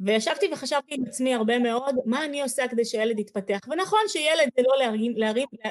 וישבתי 0.00 0.46
וחשבתי 0.52 0.94
עם 0.94 1.04
עצמי 1.06 1.34
הרבה 1.34 1.58
מאוד, 1.58 1.94
מה 2.06 2.24
אני 2.24 2.42
עושה 2.42 2.68
כדי 2.68 2.84
שילד 2.84 3.18
יתפתח. 3.18 3.58
ונכון 3.68 4.00
שילד 4.08 4.48
זה 4.56 4.62
לא 4.68 4.78
להרים, 4.78 5.12
להרים, 5.16 5.48
אה, 5.64 5.70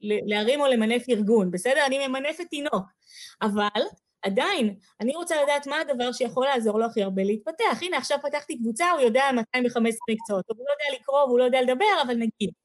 להרים 0.00 0.60
או 0.60 0.66
למנף 0.66 1.08
ארגון, 1.08 1.50
בסדר? 1.50 1.86
אני 1.86 2.08
ממנפת 2.08 2.44
תינוק. 2.50 2.84
אבל 3.42 3.82
עדיין, 4.22 4.74
אני 5.00 5.16
רוצה 5.16 5.42
לדעת 5.42 5.66
מה 5.66 5.80
הדבר 5.80 6.12
שיכול 6.12 6.46
לעזור 6.46 6.78
לו 6.78 6.86
הכי 6.86 7.02
הרבה 7.02 7.22
להתפתח. 7.22 7.82
הנה, 7.82 7.96
עכשיו 7.96 8.18
פתחתי 8.22 8.58
קבוצה, 8.58 8.90
הוא 8.90 9.00
יודע 9.00 9.24
215 9.34 10.00
מקצועות, 10.10 10.44
הוא 10.48 10.56
לא 10.58 10.72
יודע 10.72 11.00
לקרוא 11.00 11.22
והוא 11.24 11.38
לא 11.38 11.44
יודע 11.44 11.62
לדבר, 11.62 12.02
אבל 12.02 12.14
נגיד. 12.14 12.63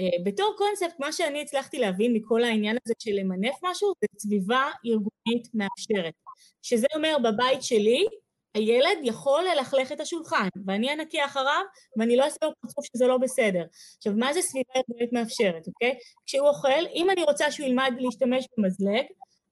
Uh, 0.00 0.24
בתור 0.24 0.54
קונספט, 0.58 1.00
מה 1.00 1.12
שאני 1.12 1.42
הצלחתי 1.42 1.78
להבין 1.78 2.12
מכל 2.12 2.44
העניין 2.44 2.76
הזה 2.84 2.94
של 2.98 3.10
למנף 3.14 3.54
משהו, 3.62 3.92
זה 4.00 4.06
סביבה 4.18 4.70
ארגונית 4.86 5.48
מאפשרת. 5.54 6.14
שזה 6.62 6.86
אומר, 6.94 7.16
בבית 7.24 7.62
שלי, 7.62 8.06
הילד 8.54 8.98
יכול 9.02 9.44
ללכלך 9.44 9.92
את 9.92 10.00
השולחן, 10.00 10.48
ואני 10.66 10.92
אנקי 10.92 11.24
אחריו, 11.24 11.62
ואני 11.96 12.16
לא 12.16 12.24
אעשה 12.24 12.36
לו 12.42 12.50
פרצוף 12.60 12.84
שזה 12.84 13.06
לא 13.06 13.18
בסדר. 13.18 13.64
עכשיו, 13.96 14.12
מה 14.16 14.32
זה 14.32 14.42
סביבה 14.42 14.72
ארגונית 14.76 15.12
מאפשרת, 15.12 15.66
אוקיי? 15.66 15.98
כשהוא 16.26 16.48
אוכל, 16.48 16.86
אם 16.94 17.10
אני 17.10 17.22
רוצה 17.22 17.50
שהוא 17.50 17.66
ילמד 17.66 17.92
להשתמש 17.98 18.46
במזלג, 18.58 19.04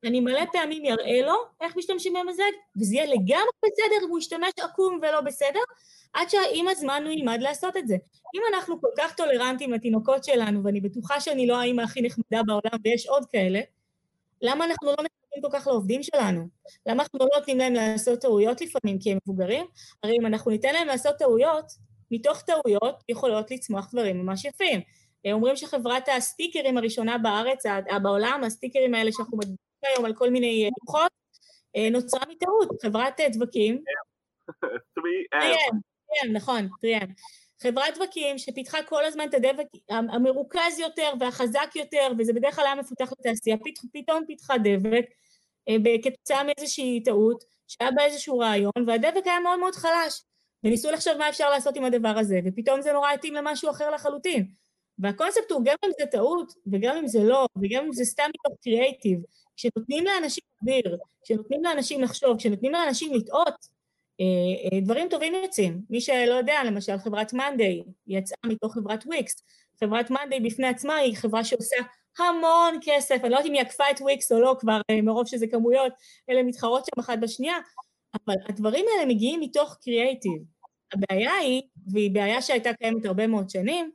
אני 0.04 0.20
מלא 0.20 0.44
פעמים 0.52 0.82
אראה 0.86 1.26
לו 1.26 1.34
איך 1.60 1.76
משתמשים 1.76 2.12
במזלג, 2.12 2.54
וזה 2.80 2.94
יהיה 2.94 3.06
לגמרי 3.06 3.52
בסדר 3.64 4.04
אם 4.04 4.10
הוא 4.10 4.18
ישתמש 4.18 4.52
עקום 4.60 4.98
ולא 5.02 5.20
בסדר, 5.20 5.60
עד 6.12 6.30
שעם 6.30 6.68
הזמן 6.68 7.02
הוא 7.04 7.12
ילמד 7.12 7.38
לעשות 7.40 7.76
את 7.76 7.88
זה. 7.88 7.96
אם 8.34 8.42
אנחנו 8.54 8.80
כל 8.80 8.88
כך 8.98 9.14
טולרנטים 9.14 9.72
לתינוקות 9.72 10.24
שלנו, 10.24 10.64
ואני 10.64 10.80
בטוחה 10.80 11.20
שאני 11.20 11.46
לא 11.46 11.60
האמא 11.60 11.82
הכי 11.82 12.02
נחמדה 12.02 12.42
בעולם 12.42 12.80
ויש 12.84 13.06
עוד 13.06 13.26
כאלה, 13.26 13.60
למה 14.42 14.64
אנחנו 14.64 14.88
לא 14.88 14.92
נחמדים 14.92 15.50
כל 15.50 15.58
כך 15.58 15.66
לעובדים 15.66 16.02
שלנו? 16.02 16.48
למה 16.86 17.02
אנחנו 17.02 17.18
לא 17.18 17.26
נותנים 17.34 17.58
להם 17.58 17.72
לעשות 17.72 18.20
טעויות 18.20 18.60
לפעמים 18.60 18.98
כי 18.98 19.12
הם 19.12 19.18
מבוגרים? 19.26 19.66
הרי 20.02 20.16
אם 20.20 20.26
אנחנו 20.26 20.50
ניתן 20.50 20.72
להם 20.72 20.86
לעשות 20.86 21.16
טעויות, 21.18 21.64
מתוך 22.10 22.42
טעויות 22.42 23.02
יכולות 23.08 23.50
לצמוח 23.50 23.90
דברים 23.92 24.26
ממש 24.26 24.44
יפים. 24.44 24.80
אומרים 25.32 25.56
שחברת 25.56 26.08
הסטיקרים 26.16 26.78
הראשונה 26.78 27.18
בארץ, 27.18 27.62
בעולם, 28.02 28.40
הסטיקרים 28.44 28.94
האלה 28.94 29.10
שאנחנו 29.12 29.38
היום 29.86 30.04
על 30.04 30.14
כל 30.14 30.30
מיני 30.30 30.70
לוחות, 30.80 31.12
אה, 31.76 31.90
נוצרה 31.90 32.20
מטעות, 32.30 32.82
חברת 32.82 33.20
אה, 33.20 33.28
דבקים. 33.28 33.82
3M. 34.98 35.76
נכון, 36.32 36.68
3M. 36.84 37.08
חברת 37.62 37.96
דבקים 37.96 38.38
שפיתחה 38.38 38.82
כל 38.82 39.04
הזמן 39.04 39.28
את 39.28 39.34
הדבק 39.34 39.66
המרוכז 39.88 40.78
יותר 40.78 41.12
והחזק 41.20 41.70
יותר, 41.76 42.08
וזה 42.18 42.32
בדרך 42.32 42.54
כלל 42.54 42.64
היה 42.64 42.74
מפותח 42.74 43.12
לתעשייה, 43.18 43.56
פתאום 43.92 44.24
פיתחה 44.26 44.54
דבק 44.58 45.04
אה, 45.68 45.74
כתוצאה 46.02 46.42
מאיזושהי 46.44 47.02
טעות, 47.04 47.44
שהיה 47.68 47.90
בה 47.90 48.04
איזשהו 48.04 48.38
רעיון, 48.38 48.72
והדבק 48.86 49.26
היה 49.26 49.40
מאוד 49.40 49.58
מאוד 49.58 49.74
חלש. 49.74 50.22
וניסו 50.64 50.90
לחשוב 50.90 51.14
מה 51.16 51.28
אפשר 51.28 51.50
לעשות 51.50 51.76
עם 51.76 51.84
הדבר 51.84 52.18
הזה, 52.18 52.40
ופתאום 52.44 52.82
זה 52.82 52.92
נורא 52.92 53.12
התאים 53.12 53.34
למשהו 53.34 53.70
אחר 53.70 53.90
לחלוטין. 53.90 54.46
והקונספט 54.98 55.50
הוא 55.50 55.64
גם 55.64 55.76
אם 55.84 55.90
זה 56.00 56.06
טעות, 56.06 56.52
וגם 56.72 56.96
אם 56.96 57.06
זה 57.06 57.18
לא, 57.24 57.46
וגם 57.62 57.84
אם 57.84 57.92
זה 57.92 58.04
סתם 58.04 58.30
מתוך 58.36 58.58
קריאייטיב, 58.62 59.20
כשנותנים 59.62 60.04
לאנשים 60.04 60.44
אוויר, 60.62 60.98
כשנותנים 61.24 61.64
לאנשים 61.64 62.00
לחשוב, 62.00 62.38
כשנותנים 62.38 62.72
לאנשים 62.72 63.14
לטעות, 63.14 63.66
אה, 64.20 64.24
אה, 64.72 64.80
דברים 64.80 65.08
טובים 65.08 65.34
יוצאים. 65.34 65.80
מי 65.90 66.00
שלא 66.00 66.34
יודע, 66.34 66.54
למשל 66.66 66.98
חברת 66.98 67.32
מאנדיי 67.32 67.82
יצאה 68.06 68.38
מתוך 68.46 68.74
חברת 68.74 69.06
וויקס. 69.06 69.42
חברת 69.80 70.10
מאנדיי 70.10 70.40
בפני 70.40 70.66
עצמה 70.66 70.96
היא 70.96 71.16
חברה 71.16 71.44
שעושה 71.44 71.76
המון 72.18 72.78
כסף, 72.82 73.16
אני 73.22 73.30
לא 73.30 73.36
יודעת 73.36 73.46
אם 73.46 73.52
היא 73.52 73.60
עקפה 73.60 73.84
את 73.90 74.00
וויקס 74.00 74.32
או 74.32 74.40
לא 74.40 74.56
כבר, 74.60 74.80
אה, 74.90 75.02
מרוב 75.02 75.26
שזה 75.26 75.46
כמויות, 75.46 75.92
אלה 76.30 76.42
מתחרות 76.42 76.84
שם 76.84 77.00
אחת 77.00 77.18
בשנייה, 77.18 77.56
אבל 78.14 78.34
הדברים 78.48 78.84
האלה 78.92 79.06
מגיעים 79.06 79.40
מתוך 79.40 79.76
קריאייטיב. 79.82 80.42
הבעיה 80.92 81.34
היא, 81.34 81.62
והיא 81.92 82.10
בעיה 82.10 82.42
שהייתה 82.42 82.70
קיימת 82.72 83.04
הרבה 83.04 83.26
מאוד 83.26 83.50
שנים, 83.50 83.90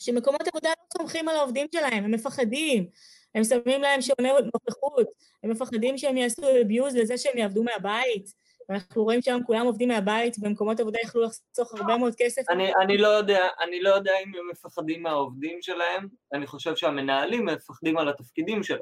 שמקומות 0.00 0.48
עבודה 0.48 0.68
לא 0.68 0.98
סומכים 0.98 1.28
על 1.28 1.36
העובדים 1.36 1.66
שלהם, 1.74 2.04
הם 2.04 2.10
מפחדים, 2.10 2.86
הם 3.34 3.44
שמים 3.44 3.82
להם 3.82 4.00
שעוני 4.00 4.28
נוכחות, 4.54 5.06
הם 5.42 5.50
מפחדים 5.50 5.98
שהם 5.98 6.16
יעשו 6.16 6.42
אביוז 6.62 6.96
לזה 6.96 7.18
שהם 7.18 7.38
יעבדו 7.38 7.62
מהבית, 7.62 8.26
ואנחנו 8.68 9.04
רואים 9.04 9.22
שהיום 9.22 9.44
כולם 9.44 9.66
עובדים 9.66 9.88
מהבית, 9.88 10.38
במקומות 10.38 10.80
עבודה 10.80 10.98
יכלו 11.04 11.22
לחסוך 11.22 11.74
הרבה 11.74 11.96
מאוד 11.96 12.14
כסף. 12.18 12.42
אני, 12.50 12.74
אני, 12.74 12.98
לא 12.98 13.08
יודע, 13.08 13.48
אני 13.60 13.82
לא 13.82 13.90
יודע 13.90 14.12
אם 14.24 14.32
הם 14.34 14.50
מפחדים 14.50 15.02
מהעובדים 15.02 15.62
שלהם, 15.62 16.08
אני 16.32 16.46
חושב 16.46 16.76
שהמנהלים 16.76 17.46
מפחדים 17.46 17.98
על 17.98 18.08
התפקידים 18.08 18.62
שלהם. 18.62 18.80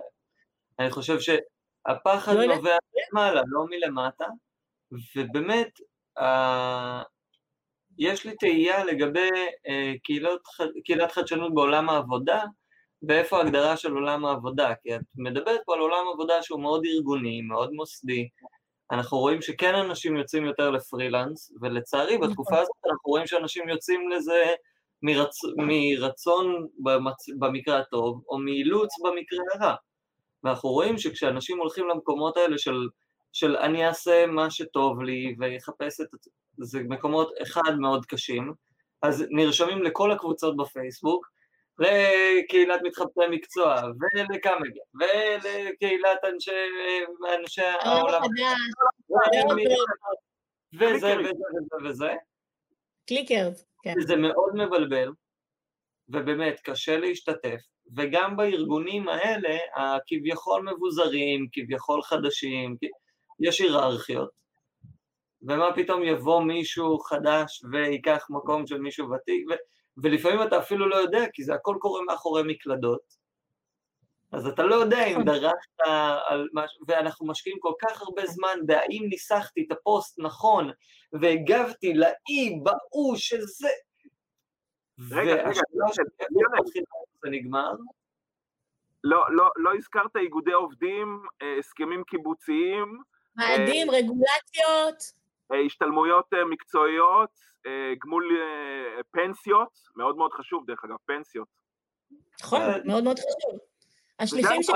אני 0.78 0.90
חושב 0.90 1.18
שהפחד 1.20 2.34
לא 2.34 2.44
נובע 2.44 2.76
מלמעלה, 2.94 3.42
לא 3.46 3.64
מלמטה, 3.70 4.26
ובאמת, 5.16 5.70
אה, 6.18 7.02
יש 7.98 8.26
לי 8.26 8.36
תהייה 8.36 8.84
לגבי 8.84 9.30
אה, 9.68 9.92
קהילות, 10.04 10.42
קהילת 10.84 11.12
חדשנות 11.12 11.54
בעולם 11.54 11.90
העבודה, 11.90 12.44
ואיפה 13.02 13.38
ההגדרה 13.38 13.76
של 13.76 13.92
עולם 13.92 14.24
העבודה, 14.24 14.74
כי 14.82 14.96
את 14.96 15.00
מדברת 15.16 15.60
פה 15.66 15.74
על 15.74 15.80
עולם 15.80 16.04
עבודה 16.14 16.42
שהוא 16.42 16.60
מאוד 16.60 16.82
ארגוני, 16.86 17.40
מאוד 17.42 17.72
מוסדי, 17.72 18.28
אנחנו 18.90 19.18
רואים 19.18 19.42
שכן 19.42 19.74
אנשים 19.74 20.16
יוצאים 20.16 20.44
יותר 20.44 20.70
לפרילנס, 20.70 21.52
ולצערי 21.60 22.16
נכון. 22.16 22.28
בתקופה 22.28 22.58
הזאת 22.58 22.76
אנחנו 22.86 23.10
רואים 23.10 23.26
שאנשים 23.26 23.68
יוצאים 23.68 24.08
לזה 24.10 24.44
מרצ... 25.02 25.38
מרצון 25.56 26.66
במצ... 26.78 27.28
במקרה 27.38 27.78
הטוב, 27.78 28.22
או 28.28 28.38
מאילוץ 28.38 28.90
במקרה 29.04 29.38
הרע. 29.54 29.74
ואנחנו 30.44 30.68
רואים 30.68 30.98
שכשאנשים 30.98 31.58
הולכים 31.58 31.88
למקומות 31.88 32.36
האלה 32.36 32.58
של, 32.58 32.88
של 33.32 33.56
אני 33.56 33.86
אעשה 33.86 34.26
מה 34.26 34.50
שטוב 34.50 35.02
לי 35.02 35.34
ויחפש 35.38 36.00
את... 36.00 36.06
זה 36.58 36.80
מקומות 36.88 37.32
אחד 37.42 37.76
מאוד 37.78 38.06
קשים, 38.06 38.52
אז 39.02 39.24
נרשמים 39.30 39.82
לכל 39.82 40.12
הקבוצות 40.12 40.56
בפייסבוק, 40.56 41.26
לקהילת 41.78 42.80
מתחבטי 42.82 43.20
מקצוע, 43.30 43.82
ולקאמגיה, 43.82 44.82
ולקהילת 45.00 46.24
אנשי, 46.24 46.50
אנשי 47.38 47.62
העולם, 47.62 48.22
וזה 50.74 51.16
וזה 51.16 51.16
וזה 51.18 51.88
וזה. 51.88 52.14
קליקרס, 53.06 53.64
כן. 53.82 53.94
זה 54.06 54.16
מאוד 54.16 54.54
מבלבל, 54.54 55.12
ובאמת 56.08 56.60
קשה 56.60 56.98
להשתתף, 56.98 57.60
וגם 57.96 58.36
בארגונים 58.36 59.08
האלה, 59.08 59.58
הכביכול 59.76 60.68
מבוזרים, 60.70 61.46
כביכול 61.52 62.02
חדשים, 62.02 62.76
יש 63.40 63.60
היררכיות, 63.60 64.30
ומה 65.42 65.72
פתאום 65.76 66.02
יבוא 66.02 66.42
מישהו 66.42 66.98
חדש 66.98 67.62
וייקח 67.72 68.26
מקום 68.30 68.66
של 68.66 68.78
מישהו 68.78 69.10
ותיק, 69.10 69.46
ו... 69.50 69.54
ולפעמים 70.02 70.42
אתה 70.42 70.58
אפילו 70.58 70.88
לא 70.88 70.96
יודע, 70.96 71.24
כי 71.32 71.44
זה 71.44 71.54
הכל 71.54 71.76
קורה 71.80 72.02
מאחורי 72.02 72.42
מקלדות, 72.46 73.18
אז 74.32 74.46
אתה 74.46 74.62
לא 74.62 74.74
יודע 74.74 75.06
אם 75.06 75.12
נכון. 75.12 75.24
דרכת 75.24 75.80
על 76.28 76.48
משהו, 76.52 76.84
ואנחנו 76.88 77.26
משקיעים 77.26 77.58
כל 77.60 77.72
כך 77.80 78.02
הרבה 78.02 78.26
זמן 78.26 78.58
בהאם 78.66 79.06
ניסחתי 79.08 79.64
את 79.66 79.72
הפוסט 79.72 80.18
נכון, 80.18 80.70
והגבתי 81.12 81.94
לאי 81.94 82.60
בהוא 82.62 83.16
שזה... 83.16 83.68
רגע, 85.10 85.32
רגע, 85.32 85.60
זה 87.22 87.30
נגמר, 87.30 87.70
לא, 89.04 89.24
לא, 89.30 89.50
לא 89.56 89.74
הזכרת 89.74 90.16
איגודי 90.16 90.52
עובדים, 90.52 91.22
אה, 91.42 91.58
הסכמים 91.58 92.04
קיבוציים, 92.04 93.02
ועדים, 93.36 93.90
רגולציות, 93.90 95.12
אה, 95.52 95.60
השתלמויות 95.66 96.34
אה, 96.34 96.44
מקצועיות, 96.44 97.30
אה, 97.30 97.57
גמול 98.04 98.28
אה, 98.40 99.02
פנסיות, 99.10 99.78
מאוד 99.96 100.16
מאוד 100.16 100.32
חשוב 100.32 100.66
דרך 100.66 100.84
אגב, 100.84 100.96
פנסיות. 101.06 101.48
נכון, 102.42 102.60
אה, 102.60 102.78
מאוד 102.84 103.04
מאוד 103.04 103.18
חשוב. 103.18 103.58
השליחים 104.18 104.62
של... 104.62 104.72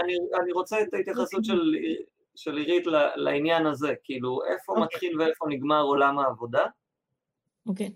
אני, 0.00 0.16
אני 0.42 0.52
רוצה 0.52 0.82
את 0.82 0.94
ההתייחסות 0.94 1.44
של, 1.44 1.74
של 2.36 2.56
עירית 2.56 2.84
לעניין 3.16 3.66
הזה, 3.66 3.94
כאילו 4.04 4.40
איפה 4.44 4.72
אוקיי. 4.72 4.84
מתחיל 4.84 5.20
ואיפה 5.20 5.44
נגמר 5.48 5.82
עולם 5.82 6.18
העבודה, 6.18 6.66
אוקיי. 7.66 7.92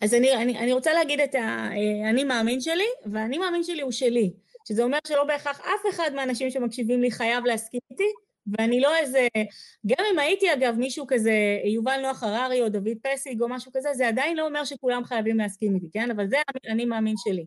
אז 0.00 0.14
אני, 0.14 0.36
אני, 0.36 0.58
אני 0.58 0.72
רוצה 0.72 0.92
להגיד 0.92 1.20
את 1.20 1.34
האני 1.34 2.24
מאמין 2.24 2.60
שלי, 2.60 2.88
והאני 3.06 3.38
מאמין 3.38 3.62
שלי 3.62 3.82
הוא 3.82 3.92
שלי, 3.92 4.32
שזה 4.68 4.82
אומר 4.82 4.98
שלא 5.06 5.24
בהכרח 5.24 5.60
אף 5.60 5.80
אחד 5.90 6.10
מהאנשים 6.14 6.50
שמקשיבים 6.50 7.00
לי 7.00 7.10
חייב 7.10 7.44
להסכים 7.44 7.80
איתי, 7.90 8.12
ואני 8.58 8.80
לא 8.80 8.96
איזה, 8.96 9.28
גם 9.86 10.04
אם 10.12 10.18
הייתי 10.18 10.52
אגב 10.52 10.74
מישהו 10.78 11.04
כזה, 11.08 11.32
יובל 11.64 12.00
נוח 12.02 12.22
הררי 12.22 12.62
או 12.62 12.68
דוד 12.68 12.96
פסיג 13.02 13.42
או 13.42 13.48
משהו 13.48 13.72
כזה, 13.74 13.88
זה 13.94 14.08
עדיין 14.08 14.36
לא 14.36 14.46
אומר 14.46 14.64
שכולם 14.64 15.04
חייבים 15.04 15.38
להסכים 15.38 15.74
איתי, 15.74 15.86
כן? 15.92 16.10
אבל 16.10 16.28
זה 16.28 16.36
האני 16.64 16.84
מאמין 16.84 17.14
שלי. 17.16 17.46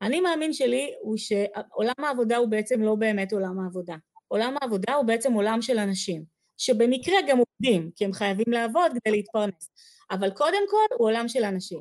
האני 0.00 0.20
מאמין 0.20 0.52
שלי 0.52 0.94
הוא 1.00 1.16
שעולם 1.16 2.04
העבודה 2.04 2.36
הוא 2.36 2.48
בעצם 2.48 2.82
לא 2.82 2.94
באמת 2.94 3.32
עולם 3.32 3.60
העבודה. 3.60 3.94
עולם 4.28 4.54
העבודה 4.60 4.94
הוא 4.94 5.04
בעצם 5.04 5.32
עולם 5.32 5.62
של 5.62 5.78
אנשים, 5.78 6.24
שבמקרה 6.56 7.16
גם 7.28 7.38
עובדים, 7.38 7.90
כי 7.96 8.04
הם 8.04 8.12
חייבים 8.12 8.52
לעבוד 8.52 8.92
כדי 8.92 9.10
להתפרנס. 9.10 9.70
אבל 10.10 10.30
קודם 10.30 10.62
כל 10.70 10.96
הוא 10.98 11.06
עולם 11.06 11.28
של 11.28 11.44
אנשים. 11.44 11.80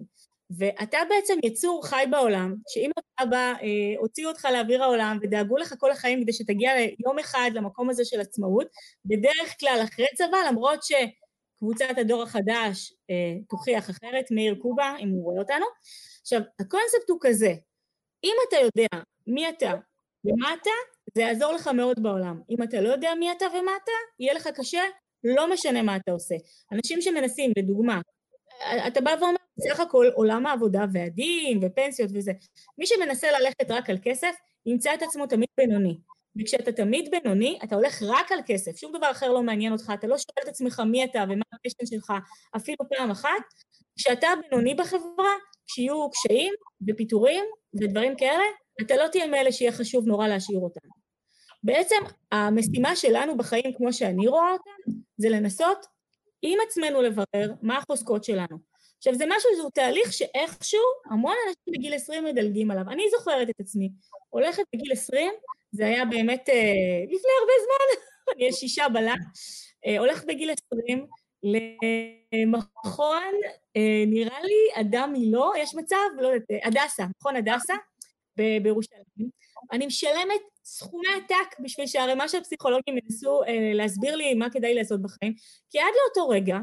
ואתה 0.50 0.98
בעצם 1.10 1.34
יצור 1.44 1.88
חי 1.88 2.04
בעולם, 2.12 2.56
שאם 2.68 2.92
אתה 2.92 3.26
בא, 3.26 3.54
אה, 3.62 4.00
הוציאו 4.00 4.30
אותך 4.30 4.48
לאוויר 4.54 4.84
העולם 4.84 5.18
ודאגו 5.22 5.58
לך 5.58 5.74
כל 5.80 5.92
החיים 5.92 6.22
כדי 6.22 6.34
שתגיע 6.34 6.72
יום 7.06 7.20
אחד 7.20 7.52
למקום 7.54 7.90
הזה 7.90 8.06
של 8.06 8.22
עצמאות, 8.22 8.68
בדרך 9.06 9.60
כלל 9.60 9.80
אחרי 9.84 10.06
צבא, 10.16 10.38
למרות 10.50 10.80
שקבוצת 10.84 11.98
הדור 11.98 12.24
החדש 12.24 12.94
אה, 13.10 13.16
תוכיח 13.50 13.90
אחרת, 13.90 14.26
מאיר 14.32 14.56
קובה, 14.62 14.96
אם 15.00 15.10
הוא 15.10 15.24
רואה 15.24 15.40
אותנו. 15.40 15.66
עכשיו, 16.22 16.42
הקונספט 16.60 17.10
הוא 17.10 17.18
כזה, 17.22 17.54
אם 18.24 18.36
אתה 18.50 18.56
יודע 18.56 19.04
מי 19.28 19.50
אתה 19.50 19.74
ומה 20.26 20.54
אתה, 20.54 20.70
זה 21.16 21.22
יעזור 21.22 21.54
לך 21.54 21.68
מאוד 21.68 22.04
בעולם. 22.04 22.42
אם 22.50 22.64
אתה 22.64 22.82
לא 22.82 22.90
יודע 22.90 23.14
מי 23.20 23.32
אתה 23.32 23.46
ומה 23.46 23.72
אתה, 23.84 23.92
יהיה 24.20 24.34
לך 24.34 24.48
קשה, 24.48 24.82
לא 25.24 25.54
משנה 25.54 25.82
מה 25.82 25.96
אתה 25.96 26.12
עושה. 26.12 26.36
אנשים 26.72 27.02
שמנסים, 27.02 27.52
לדוגמה, 27.58 28.02
אתה 28.88 29.02
בא 29.02 29.16
ואומר, 29.20 29.45
בסך 29.58 29.80
הכל 29.80 30.08
עולם 30.14 30.46
העבודה 30.46 30.86
ועדים 30.94 31.60
ופנסיות 31.62 32.10
וזה, 32.14 32.32
מי 32.78 32.86
שמנסה 32.86 33.28
ללכת 33.40 33.72
רק 33.72 33.90
על 33.90 33.98
כסף, 34.04 34.36
ימצא 34.66 34.94
את 34.94 35.02
עצמו 35.02 35.28
תמיד 35.28 35.50
בינוני. 35.58 35.98
וכשאתה 36.42 36.72
תמיד 36.72 37.12
בינוני, 37.12 37.60
אתה 37.64 37.76
הולך 37.76 38.04
רק 38.08 38.32
על 38.32 38.40
כסף, 38.46 38.78
שום 38.78 38.98
דבר 38.98 39.12
אחר 39.12 39.32
לא 39.32 39.44
מעניין 39.44 39.74
אותך, 39.74 39.92
אתה 39.94 40.08
לא 40.08 40.18
שואל 40.18 40.44
את 40.44 40.48
עצמך 40.48 40.80
מי 40.80 41.04
אתה 41.04 41.24
ומה 41.30 41.44
הפשן 41.54 41.86
שלך 41.86 42.14
אפילו 42.56 42.78
פעם 42.90 43.12
אחת. 43.12 43.30
כשאתה 43.98 44.28
בינוני 44.42 44.74
בחברה, 44.74 45.32
כשיהיו 45.68 46.10
קשיים 46.10 46.54
ופיטורים 46.88 47.46
ודברים 47.82 48.16
כאלה, 48.16 48.44
אתה 48.82 48.96
לא 48.96 49.08
תהיה 49.08 49.28
מאלה 49.28 49.52
שיהיה 49.52 49.72
חשוב 49.72 50.08
נורא 50.08 50.28
להשאיר 50.28 50.60
אותם. 50.60 50.88
בעצם 51.64 51.96
המשימה 52.32 52.96
שלנו 52.96 53.38
בחיים, 53.38 53.74
כמו 53.78 53.94
שאני 53.94 54.28
רואה 54.28 54.52
אותה, 54.52 54.70
זה 55.18 55.30
לנסות 55.30 55.86
עם 56.42 56.60
עצמנו 56.68 57.02
לברר 57.02 57.54
מה 57.62 57.78
החוזקות 57.78 58.24
שלנו. 58.24 58.75
עכשיו 58.98 59.14
זה 59.14 59.26
משהו, 59.28 59.50
זהו 59.58 59.70
תהליך 59.70 60.14
שאיכשהו 60.14 60.80
המון 61.06 61.36
אנשים 61.48 61.74
בגיל 61.80 61.94
20 61.94 62.24
מדלגים 62.24 62.72
עליו. 62.72 62.84
אני 62.90 63.04
זוכרת 63.18 63.50
את 63.50 63.60
עצמי, 63.60 63.90
הולכת 64.30 64.64
בגיל 64.74 64.92
20, 64.92 65.32
זה 65.72 65.86
היה 65.86 66.06
באמת 66.06 66.50
אה, 66.50 67.04
לפני 67.04 67.32
הרבה 67.40 67.54
זמן, 67.66 68.02
אני 68.34 68.44
אהיה 68.44 68.54
שישה 68.54 68.90
בלט, 68.90 69.20
אה, 69.86 70.00
הולכת 70.00 70.26
בגיל 70.28 70.54
20 70.74 71.08
למכון, 72.34 73.34
אה, 73.78 74.04
נראה 74.08 74.42
לי 74.42 74.82
אדם 74.82 75.10
מילו, 75.14 75.52
יש 75.58 75.76
מצב, 75.76 75.98
לא 76.18 76.28
יודעת, 76.28 76.52
אה, 76.52 76.68
הדסה, 76.68 77.06
מכון 77.20 77.36
הדסה 77.36 77.74
ב- 78.38 78.64
בירושלים. 78.64 79.30
אני 79.72 79.86
משלמת 79.86 80.42
סכומי 80.66 81.08
עתק 81.16 81.60
בשביל 81.60 81.88
שהערימה 81.88 82.28
של 82.28 82.42
פסיכולוגים 82.42 82.98
ינסו 82.98 83.44
אה, 83.44 83.72
להסביר 83.74 84.16
לי 84.16 84.34
מה 84.34 84.50
כדאי 84.50 84.74
לעשות 84.74 85.02
בחיים, 85.02 85.34
כי 85.70 85.80
עד 85.80 85.94
לאותו 86.04 86.30
רגע, 86.30 86.58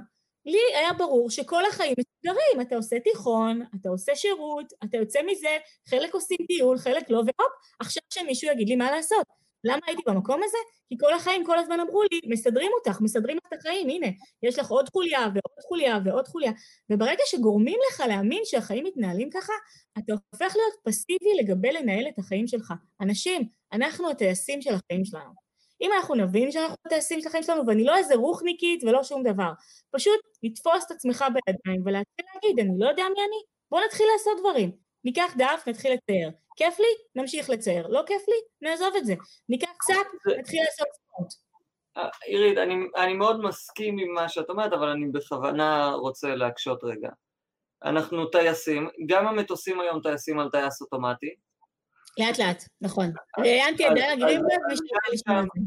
לי 0.46 0.58
היה 0.78 0.92
ברור 0.92 1.30
שכל 1.30 1.64
החיים 1.66 1.94
מסודרים, 1.98 2.60
אתה 2.60 2.76
עושה 2.76 3.00
תיכון, 3.00 3.62
אתה 3.80 3.88
עושה 3.88 4.14
שירות, 4.14 4.72
אתה 4.84 4.96
יוצא 4.96 5.20
מזה, 5.26 5.56
חלק 5.88 6.14
עושים 6.14 6.38
טיול, 6.46 6.78
חלק 6.78 7.10
לא, 7.10 7.16
והופ, 7.16 7.52
עכשיו 7.80 8.02
שמישהו 8.10 8.50
יגיד 8.50 8.68
לי 8.68 8.76
מה 8.76 8.90
לעשות. 8.90 9.26
למה 9.64 9.80
הייתי 9.86 10.02
במקום 10.06 10.40
הזה? 10.44 10.58
כי 10.88 10.96
כל 11.00 11.14
החיים 11.14 11.44
כל 11.46 11.58
הזמן 11.58 11.80
אמרו 11.80 12.02
לי, 12.02 12.20
מסדרים 12.26 12.70
אותך, 12.74 13.00
מסדרים 13.00 13.36
לך 13.36 13.42
את 13.48 13.58
החיים, 13.58 13.88
הנה, 13.88 14.06
יש 14.42 14.58
לך 14.58 14.70
עוד 14.70 14.88
חוליה 14.92 15.20
ועוד 15.20 15.64
חוליה 15.68 15.98
ועוד 16.04 16.28
חוליה. 16.28 16.52
וברגע 16.90 17.22
שגורמים 17.26 17.78
לך 17.90 18.00
להאמין 18.08 18.42
שהחיים 18.44 18.84
מתנהלים 18.84 19.30
ככה, 19.30 19.52
אתה 19.98 20.12
הופך 20.12 20.56
להיות 20.56 20.74
פסיבי 20.84 21.34
לגבי 21.42 21.72
לנהל 21.72 22.08
את 22.08 22.18
החיים 22.18 22.46
שלך. 22.46 22.74
אנשים, 23.00 23.48
אנחנו 23.72 24.10
הטייסים 24.10 24.62
של 24.62 24.74
החיים 24.74 25.04
שלנו. 25.04 25.41
אם 25.82 25.90
אנחנו 25.92 26.14
נבין 26.14 26.50
שאנחנו 26.52 26.76
הטייסים 26.86 27.20
של 27.20 27.28
החיים 27.28 27.42
שלנו, 27.42 27.66
ואני 27.66 27.84
לא 27.84 27.96
איזה 27.96 28.14
רוחניקית 28.14 28.84
ולא 28.84 29.04
שום 29.04 29.22
דבר, 29.22 29.52
פשוט 29.90 30.20
לתפוס 30.42 30.84
את 30.86 30.90
עצמך 30.90 31.24
בידיים 31.34 31.82
ולהתחיל 31.84 32.26
להגיד, 32.34 32.60
אני 32.60 32.78
לא 32.78 32.88
יודע 32.88 33.02
מי 33.02 33.20
אני, 33.20 33.42
בוא 33.70 33.80
נתחיל 33.86 34.06
לעשות 34.12 34.40
דברים. 34.40 34.72
ניקח 35.04 35.34
דף, 35.36 35.62
נתחיל 35.66 35.92
לצייר. 35.92 36.30
כיף 36.56 36.78
לי? 36.78 37.22
נמשיך 37.22 37.50
לצייר. 37.50 37.86
לא 37.86 38.02
כיף 38.06 38.22
לי? 38.28 38.68
נעזוב 38.68 38.96
את 38.96 39.06
זה. 39.06 39.14
ניקח 39.48 39.70
קצת, 39.78 40.32
נתחיל 40.38 40.60
לעשות 40.64 40.86
ספורט. 40.92 41.32
אה, 41.96 42.08
עירית, 42.24 42.58
אני, 42.58 42.74
אני 42.96 43.14
מאוד 43.14 43.40
מסכים 43.40 43.98
עם 43.98 44.14
מה 44.14 44.28
שאת 44.28 44.50
אומרת, 44.50 44.72
אבל 44.72 44.88
אני 44.88 45.08
בכוונה 45.12 45.92
רוצה 45.94 46.34
להקשות 46.34 46.84
רגע. 46.84 47.08
אנחנו 47.84 48.26
טייסים, 48.26 48.88
גם 49.06 49.26
המטוסים 49.26 49.80
היום 49.80 50.00
טייסים 50.02 50.38
על 50.38 50.50
טייס 50.50 50.80
אוטומטי. 50.82 51.34
לאט 52.18 52.38
לאט, 52.38 52.62
נכון. 52.80 53.06
ראיינתי 53.38 53.86
את 53.86 53.92
דנה 53.94 54.16
גרינברג, 54.16 54.58
מי 54.68 54.76
שרוצה 54.76 55.12
לשמוע 55.12 55.40
את 55.40 55.46
זה. 55.54 55.60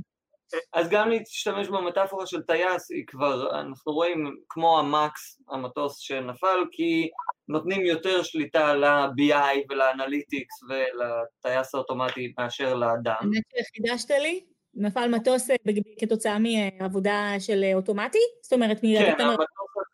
אז 0.73 0.89
גם 0.89 1.09
להשתמש 1.09 1.67
במטאפורה 1.67 2.25
של 2.27 2.41
טייס, 2.41 2.91
היא 2.91 3.03
כבר, 3.07 3.59
אנחנו 3.61 3.91
רואים 3.93 4.35
כמו 4.49 4.79
המקס, 4.79 5.41
המטוס 5.49 5.97
שנפל, 5.99 6.65
כי 6.71 7.09
נותנים 7.47 7.85
יותר 7.85 8.23
שליטה 8.23 8.73
ל- 8.73 9.15
BI 9.15 9.57
ולאנליטיקס 9.69 10.53
ולטייס 10.69 11.75
האוטומטי 11.75 12.33
מאשר 12.39 12.73
לאדם. 12.73 13.15
האמת 13.19 13.43
שחידשת 13.67 14.11
לי, 14.11 14.45
נפל 14.75 15.07
מטוס 15.07 15.49
אה, 15.49 15.55
כתוצאה 15.99 16.37
מעבודה 16.39 17.33
של 17.39 17.63
אה, 17.63 17.73
אוטומטי? 17.75 18.17
זאת 18.41 18.53
אומרת, 18.53 18.79
כן, 18.81 18.87
מרדת 18.87 19.19
המ- 19.19 19.27
המטוס 19.29 19.47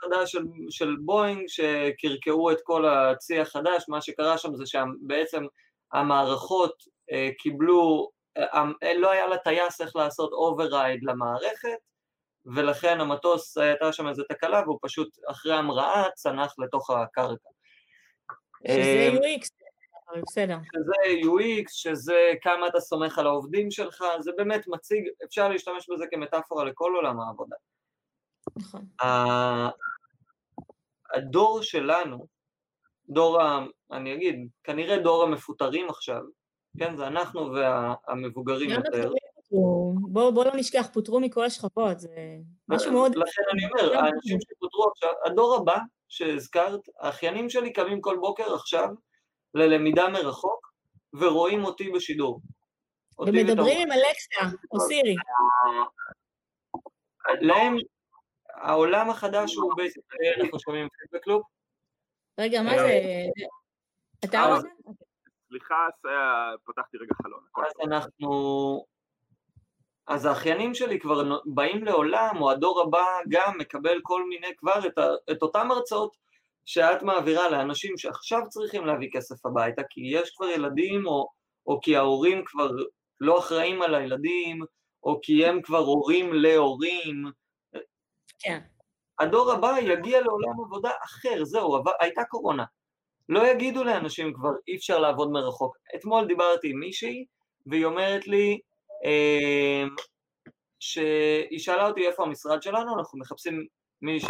החדש 0.04 0.32
של, 0.32 0.44
של 0.70 0.96
בואינג, 1.06 1.44
שקרקעו 1.48 2.52
את 2.52 2.58
כל 2.64 2.86
הצי 2.86 3.40
החדש, 3.40 3.86
מה 3.88 4.02
שקרה 4.02 4.38
שם 4.38 4.56
זה 4.56 4.64
שבעצם 4.66 5.44
המערכות 5.94 6.84
אה, 7.12 7.30
קיבלו, 7.38 8.10
אה, 8.38 8.64
אה, 8.84 8.94
לא 8.98 9.12
היה 9.12 9.28
לטייס 9.28 9.82
איך 9.82 9.96
לעשות 9.96 10.32
override 10.32 11.00
למערכת, 11.04 11.78
ולכן 12.46 13.02
המטוס 13.02 13.58
הייתה 13.58 13.94
שם 13.94 14.08
איזו 14.08 14.24
תקלה 14.30 14.62
והוא 14.66 14.80
פשוט 14.82 15.10
אחרי 15.32 15.54
ההמראה 15.54 16.06
צנח 16.16 16.56
לתוך 16.60 16.90
הקרקע. 16.90 17.50
שזה 18.68 19.10
UX, 19.14 19.50
בסדר. 20.28 20.58
שזה 20.76 21.26
UX, 21.26 21.66
שזה 21.70 22.34
כמה 22.42 22.68
אתה 22.68 22.80
סומך 22.80 23.20
על 23.20 23.28
העובדים 23.28 23.72
שלך, 23.72 24.04
זה 24.20 24.32
באמת 24.38 24.68
מציג, 24.68 25.04
אפשר 25.26 25.50
להשתמש 25.50 25.90
בזה 25.90 26.06
כמטאפורה 26.12 26.66
לכל 26.66 26.94
עולם 26.96 27.20
העבודה. 27.20 27.56
נכון. 28.58 28.86
הדור 31.14 31.62
שלנו, 31.62 32.28
דור, 33.12 33.42
ה, 33.42 33.66
אני 33.92 34.14
אגיד, 34.14 34.48
כנראה 34.64 34.98
דור 34.98 35.24
המפוטרים 35.24 35.90
עכשיו, 35.90 36.22
כן, 36.80 36.98
זה 36.98 37.08
אנחנו 37.08 37.52
והמבוגרים 37.54 38.70
יותר. 38.70 39.12
בואו 40.12 40.34
בוא 40.34 40.46
לא 40.46 40.52
נשכח, 40.56 40.88
פוטרו 40.94 41.20
מכל 41.20 41.46
השכבות, 41.46 42.00
זה 42.00 42.10
משהו 42.68 42.92
מאוד... 42.92 43.16
לכן 43.16 43.42
אני 43.54 43.66
אומר, 43.66 43.98
האנשים 43.98 44.38
שפוטרו 44.42 44.90
עכשיו, 44.92 45.10
הדור 45.26 45.56
הבא 45.56 45.78
שהזכרת, 46.08 46.80
האחיינים 47.00 47.50
שלי 47.50 47.74
קמים 47.74 48.02
כל 48.02 48.18
בוקר 48.22 48.54
עכשיו 48.54 48.88
ללמידה 49.54 50.10
מרחוק, 50.10 50.72
ורואים 51.14 51.66
אותי 51.66 51.90
בשידור. 51.90 52.42
ומדברים 53.20 53.82
עם 53.82 53.92
אלכסה 53.92 54.58
או 54.72 54.80
סירי. 54.80 55.16
להם, 57.42 57.76
העולם 58.56 59.10
החדש 59.10 59.56
הוא 59.56 59.76
basically, 59.76 60.36
אנחנו 60.42 60.60
שומעים 60.60 60.88
feedback 60.90 61.28
loop. 61.28 61.44
רגע, 62.40 62.62
מה 62.62 62.78
זה? 62.78 63.02
אתה 64.26 64.38
אה, 64.38 64.48
רואה? 64.48 64.60
סליחה, 65.48 65.76
פתחתי 66.66 66.98
רגע 66.98 67.14
חלון. 67.24 67.44
אז 67.56 67.74
אנחנו... 67.88 68.32
אז 70.08 70.26
האחיינים 70.26 70.74
שלי 70.74 71.00
כבר 71.00 71.40
באים 71.46 71.84
לעולם, 71.84 72.36
או 72.42 72.52
הדור 72.52 72.82
הבא 72.82 73.06
גם 73.30 73.58
מקבל 73.58 74.00
כל 74.04 74.28
מיני 74.30 74.56
כבר 74.58 74.88
את, 74.88 74.98
ה, 74.98 75.08
את 75.32 75.42
אותם 75.42 75.72
הרצאות 75.72 76.18
שאת 76.66 77.04
מעבירה 77.04 77.50
לאנשים 77.50 77.98
שעכשיו 77.98 78.40
צריכים 78.50 78.86
להביא 78.86 79.10
כסף 79.14 79.46
הביתה, 79.46 79.82
כי 79.90 80.02
יש 80.14 80.32
כבר 80.36 80.48
ילדים, 80.48 81.08
או, 81.08 81.28
או 81.68 81.80
כי 81.82 81.96
ההורים 81.96 82.44
כבר 82.46 82.70
לא 83.22 83.40
אחראים 83.40 83.82
על 83.82 83.96
הילדים, 83.96 84.62
או 85.04 85.20
כי 85.24 85.46
הם 85.46 85.62
כבר 85.62 85.78
הורים 85.78 86.34
להורים. 86.34 87.24
כן. 88.40 88.60
הדור 89.22 89.52
הבא 89.52 89.76
יגיע 89.82 90.22
לעולם 90.22 90.62
עבודה 90.66 90.92
אחר, 91.04 91.44
זהו, 91.44 91.84
הייתה 92.00 92.24
קורונה. 92.24 92.64
לא 93.30 93.48
יגידו 93.48 93.84
לאנשים 93.84 94.34
כבר, 94.34 94.50
אי 94.68 94.76
אפשר 94.76 95.00
לעבוד 95.00 95.32
מרחוק. 95.32 95.78
אתמול 95.96 96.28
דיברתי 96.28 96.70
עם 96.70 96.80
מישהי, 96.80 97.26
והיא 97.66 97.86
אומרת 97.86 98.28
לי, 98.28 98.60
אה, 99.06 99.84
שהיא 100.80 101.60
שאלה 101.60 101.88
אותי 101.88 102.08
איפה 102.08 102.24
המשרד 102.24 102.62
שלנו, 102.62 103.00
אנחנו 103.00 103.20
מחפשים 103.20 103.66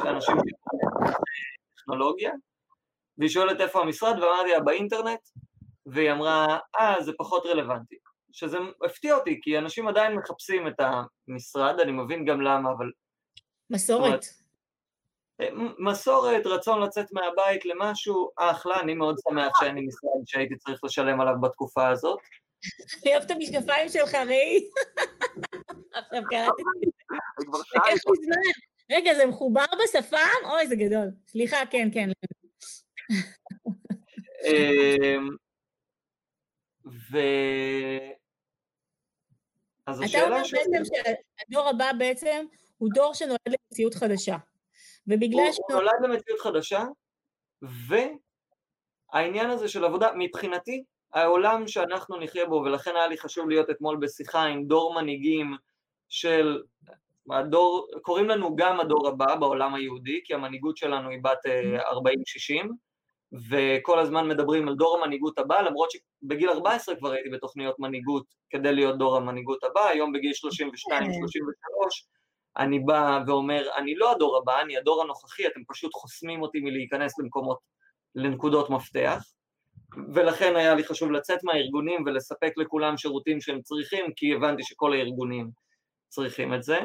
אנשים 0.06 0.36
טכנולוגיה, 1.76 2.32
והיא 3.18 3.30
שואלת 3.30 3.62
איפה 3.62 3.82
המשרד, 3.82 4.20
ואמרתי 4.20 4.50
לה 4.50 4.60
באינטרנט, 4.60 5.20
והיא 5.86 6.12
אמרה, 6.12 6.58
אה, 6.80 7.02
זה 7.02 7.12
פחות 7.18 7.46
רלוונטי. 7.46 7.96
שזה 8.32 8.58
הפתיע 8.86 9.16
אותי, 9.16 9.40
כי 9.42 9.58
אנשים 9.58 9.88
עדיין 9.88 10.16
מחפשים 10.16 10.68
את 10.68 10.80
המשרד, 11.28 11.80
אני 11.80 11.92
מבין 11.92 12.26
גם 12.26 12.42
למה, 12.42 12.72
אבל... 12.72 12.92
מסורת. 13.70 14.24
אה, 14.24 14.41
מסורת, 15.80 16.46
רצון 16.46 16.82
לצאת 16.82 17.06
מהבית 17.12 17.66
למשהו, 17.66 18.30
אחלה, 18.38 18.80
אני 18.80 18.94
מאוד 18.94 19.16
שמח 19.30 19.60
שאין 19.60 19.76
לי 19.76 19.82
משרד 19.82 20.22
שהייתי 20.26 20.56
צריך 20.58 20.84
לשלם 20.84 21.22
עליו 21.22 21.34
בתקופה 21.42 21.90
הזאת. 21.90 22.20
אני 23.04 23.12
אוהב 23.14 23.24
את 23.24 23.32
המשקפיים 23.32 23.90
שלך, 23.90 24.16
ראי. 24.16 24.70
עכשיו 25.94 26.24
קראתי. 26.30 26.64
רגע, 28.92 29.14
זה 29.14 29.26
מחובר 29.26 29.66
בשפם? 29.84 30.46
אוי, 30.46 30.68
זה 30.68 30.76
גדול. 30.76 31.12
סליחה, 31.28 31.58
כן, 31.70 31.90
כן. 31.94 32.10
אמ, 34.46 35.30
ו... 37.12 37.18
אז 39.88 40.02
השאלה 40.02 40.24
אתה 40.24 40.34
אומר 40.34 40.42
בעצם 40.52 40.84
שהדור 40.86 41.70
הבא 41.70 41.92
בעצם 41.98 42.46
הוא 42.78 42.90
דור 42.94 43.14
שנולד 43.14 43.40
למציאות 43.48 43.94
חדשה. 43.94 44.38
ובגלל 45.08 45.52
ש... 45.52 45.58
הוא 45.58 45.72
נולד 45.72 46.02
למציאות 46.04 46.40
חדשה, 46.40 46.84
והעניין 49.14 49.50
הזה 49.50 49.68
של 49.68 49.86
עבודה, 49.86 50.10
מבחינתי, 50.16 50.84
העולם 51.14 51.68
שאנחנו 51.68 52.18
נחיה 52.18 52.46
בו, 52.46 52.56
ולכן 52.56 52.96
היה 52.96 53.08
לי 53.08 53.18
חשוב 53.18 53.50
להיות 53.50 53.70
אתמול 53.70 53.98
בשיחה 54.02 54.44
עם 54.44 54.66
דור 54.66 55.02
מנהיגים 55.02 55.56
של 56.10 56.62
הדור, 57.32 57.88
קוראים 58.02 58.30
לנו 58.30 58.56
גם 58.56 58.80
הדור 58.80 59.08
הבא 59.08 59.36
בעולם 59.36 59.74
היהודי, 59.74 60.22
כי 60.24 60.34
המנהיגות 60.34 60.78
שלנו 60.78 61.10
היא 61.10 61.20
בת 61.24 61.40
40-60, 62.62 62.68
וכל 63.50 64.00
הזמן 64.00 64.28
מדברים 64.28 64.68
על 64.68 64.76
דור 64.76 64.98
המנהיגות 64.98 65.40
הבא, 65.40 65.62
למרות 65.62 65.90
שבגיל 65.92 66.50
14 66.50 66.96
כבר 66.96 67.12
הייתי 67.12 67.30
בתוכניות 67.30 67.80
מנהיגות 67.80 68.26
כדי 68.50 68.74
להיות 68.74 68.98
דור 68.98 69.18
המנהיגות 69.18 69.64
הבא, 69.64 69.88
היום 69.88 70.12
בגיל 70.12 70.32
32-33 70.32 70.36
אני 72.58 72.80
בא 72.80 73.20
ואומר, 73.28 73.68
אני 73.78 73.96
לא 73.96 74.12
הדור 74.12 74.38
הבא, 74.38 74.62
אני 74.62 74.78
הדור 74.78 75.02
הנוכחי, 75.02 75.48
אתם 75.48 75.62
פשוט 75.68 75.94
חוסמים 75.94 76.42
אותי 76.42 76.60
מלהיכנס 76.60 77.20
למקומות, 77.20 77.58
לנקודות 78.16 78.70
מפתח, 78.70 79.24
ולכן 80.14 80.56
היה 80.56 80.76
לי 80.76 80.84
חשוב 80.84 81.12
לצאת 81.12 81.40
מהארגונים 81.44 82.04
ולספק 82.06 82.52
לכולם 82.58 82.98
שירותים 82.98 83.42
שהם 83.42 83.62
צריכים, 83.62 84.06
כי 84.16 84.34
הבנתי 84.34 84.64
שכל 84.64 84.94
הארגונים 84.94 85.50
צריכים 86.10 86.54
את 86.54 86.64
זה, 86.64 86.80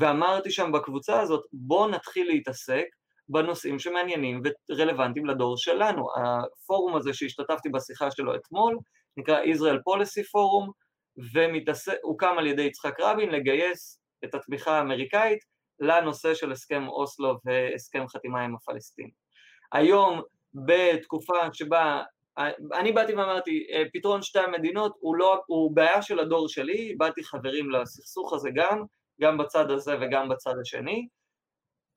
ואמרתי 0.00 0.50
שם 0.50 0.72
בקבוצה 0.72 1.20
הזאת, 1.20 1.44
בואו 1.52 1.88
נתחיל 1.88 2.26
להתעסק 2.26 2.84
בנושאים 3.28 3.78
שמעניינים 3.78 4.42
ורלוונטיים 4.70 5.26
לדור 5.26 5.56
שלנו. 5.56 6.06
הפורום 6.16 6.96
הזה 6.96 7.12
שהשתתפתי 7.14 7.68
בשיחה 7.68 8.10
שלו 8.10 8.34
אתמול, 8.34 8.78
נקרא 9.16 9.42
Israel 9.42 9.78
Policy 9.88 10.22
Forum, 10.22 10.70
והוקם 11.16 12.34
על 12.38 12.46
ידי 12.46 12.62
יצחק 12.62 13.00
רבין 13.00 13.30
לגייס 13.30 13.99
את 14.24 14.34
התמיכה 14.34 14.78
האמריקאית 14.78 15.38
לנושא 15.80 16.34
של 16.34 16.52
הסכם 16.52 16.88
אוסלו 16.88 17.38
והסכם 17.44 18.08
חתימה 18.08 18.40
עם 18.40 18.54
הפלסטינים. 18.54 19.10
היום, 19.72 20.22
בתקופה 20.54 21.38
שבה 21.52 22.02
אני 22.74 22.92
באתי 22.92 23.14
ואמרתי, 23.14 23.66
פתרון 23.92 24.22
שתי 24.22 24.38
המדינות 24.38 24.92
הוא, 25.00 25.16
לא, 25.16 25.42
הוא 25.46 25.76
בעיה 25.76 26.02
של 26.02 26.18
הדור 26.18 26.48
שלי, 26.48 26.94
באתי 26.98 27.24
חברים 27.24 27.70
לסכסוך 27.70 28.32
הזה 28.32 28.50
גם, 28.54 28.84
גם 29.20 29.38
בצד 29.38 29.70
הזה 29.70 29.96
וגם 30.00 30.28
בצד 30.28 30.54
השני, 30.60 31.08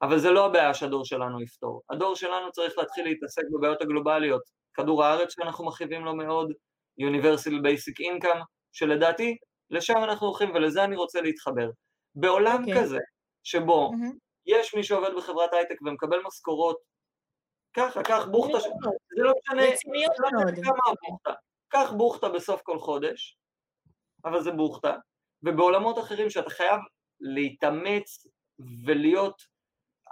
אבל 0.01 0.19
זה 0.19 0.31
לא 0.31 0.45
הבעיה 0.45 0.73
שהדור 0.73 1.05
שלנו 1.05 1.41
יפתור. 1.41 1.81
הדור 1.89 2.15
שלנו 2.15 2.51
צריך 2.51 2.77
להתחיל 2.77 3.05
להתעסק 3.05 3.43
בבעיות 3.53 3.81
הגלובליות. 3.81 4.41
כדור 4.73 5.03
הארץ 5.03 5.33
שאנחנו 5.35 5.65
מכאיבים 5.65 6.05
לו 6.05 6.15
מאוד, 6.15 6.51
Universal 7.01 7.51
Basic 7.51 8.05
Income, 8.05 8.43
שלדעתי 8.71 9.37
לשם 9.69 9.97
אנחנו 9.97 10.27
הולכים 10.27 10.51
ולזה 10.53 10.83
אני 10.83 10.95
רוצה 10.95 11.21
להתחבר. 11.21 11.69
בעולם 12.15 12.55
okay. 12.55 12.67
אוקיי. 12.67 12.81
כזה, 12.81 12.99
שבו 13.43 13.91
mm-hmm. 13.93 14.17
יש 14.45 14.75
מי 14.75 14.83
שעובד 14.83 15.11
בחברת 15.17 15.53
הייטק 15.53 15.75
ומקבל 15.81 16.21
משכורות 16.27 16.77
ככה, 17.73 18.03
קח 18.03 18.25
בוכטה, 18.31 18.59
זה 18.59 18.69
לא 19.15 19.33
משנה, 19.39 19.61
לא 20.63 20.93
קח 21.67 21.91
בוכטה 21.97 22.29
בסוף 22.29 22.61
כל 22.61 22.79
חודש, 22.79 23.37
אבל 24.25 24.41
זה 24.41 24.51
בוכטה, 24.51 24.97
ובעולמות 25.43 25.99
אחרים 25.99 26.29
שאתה 26.29 26.49
חייב 26.49 26.79
להתאמץ 27.19 28.27
ולהיות 28.85 29.41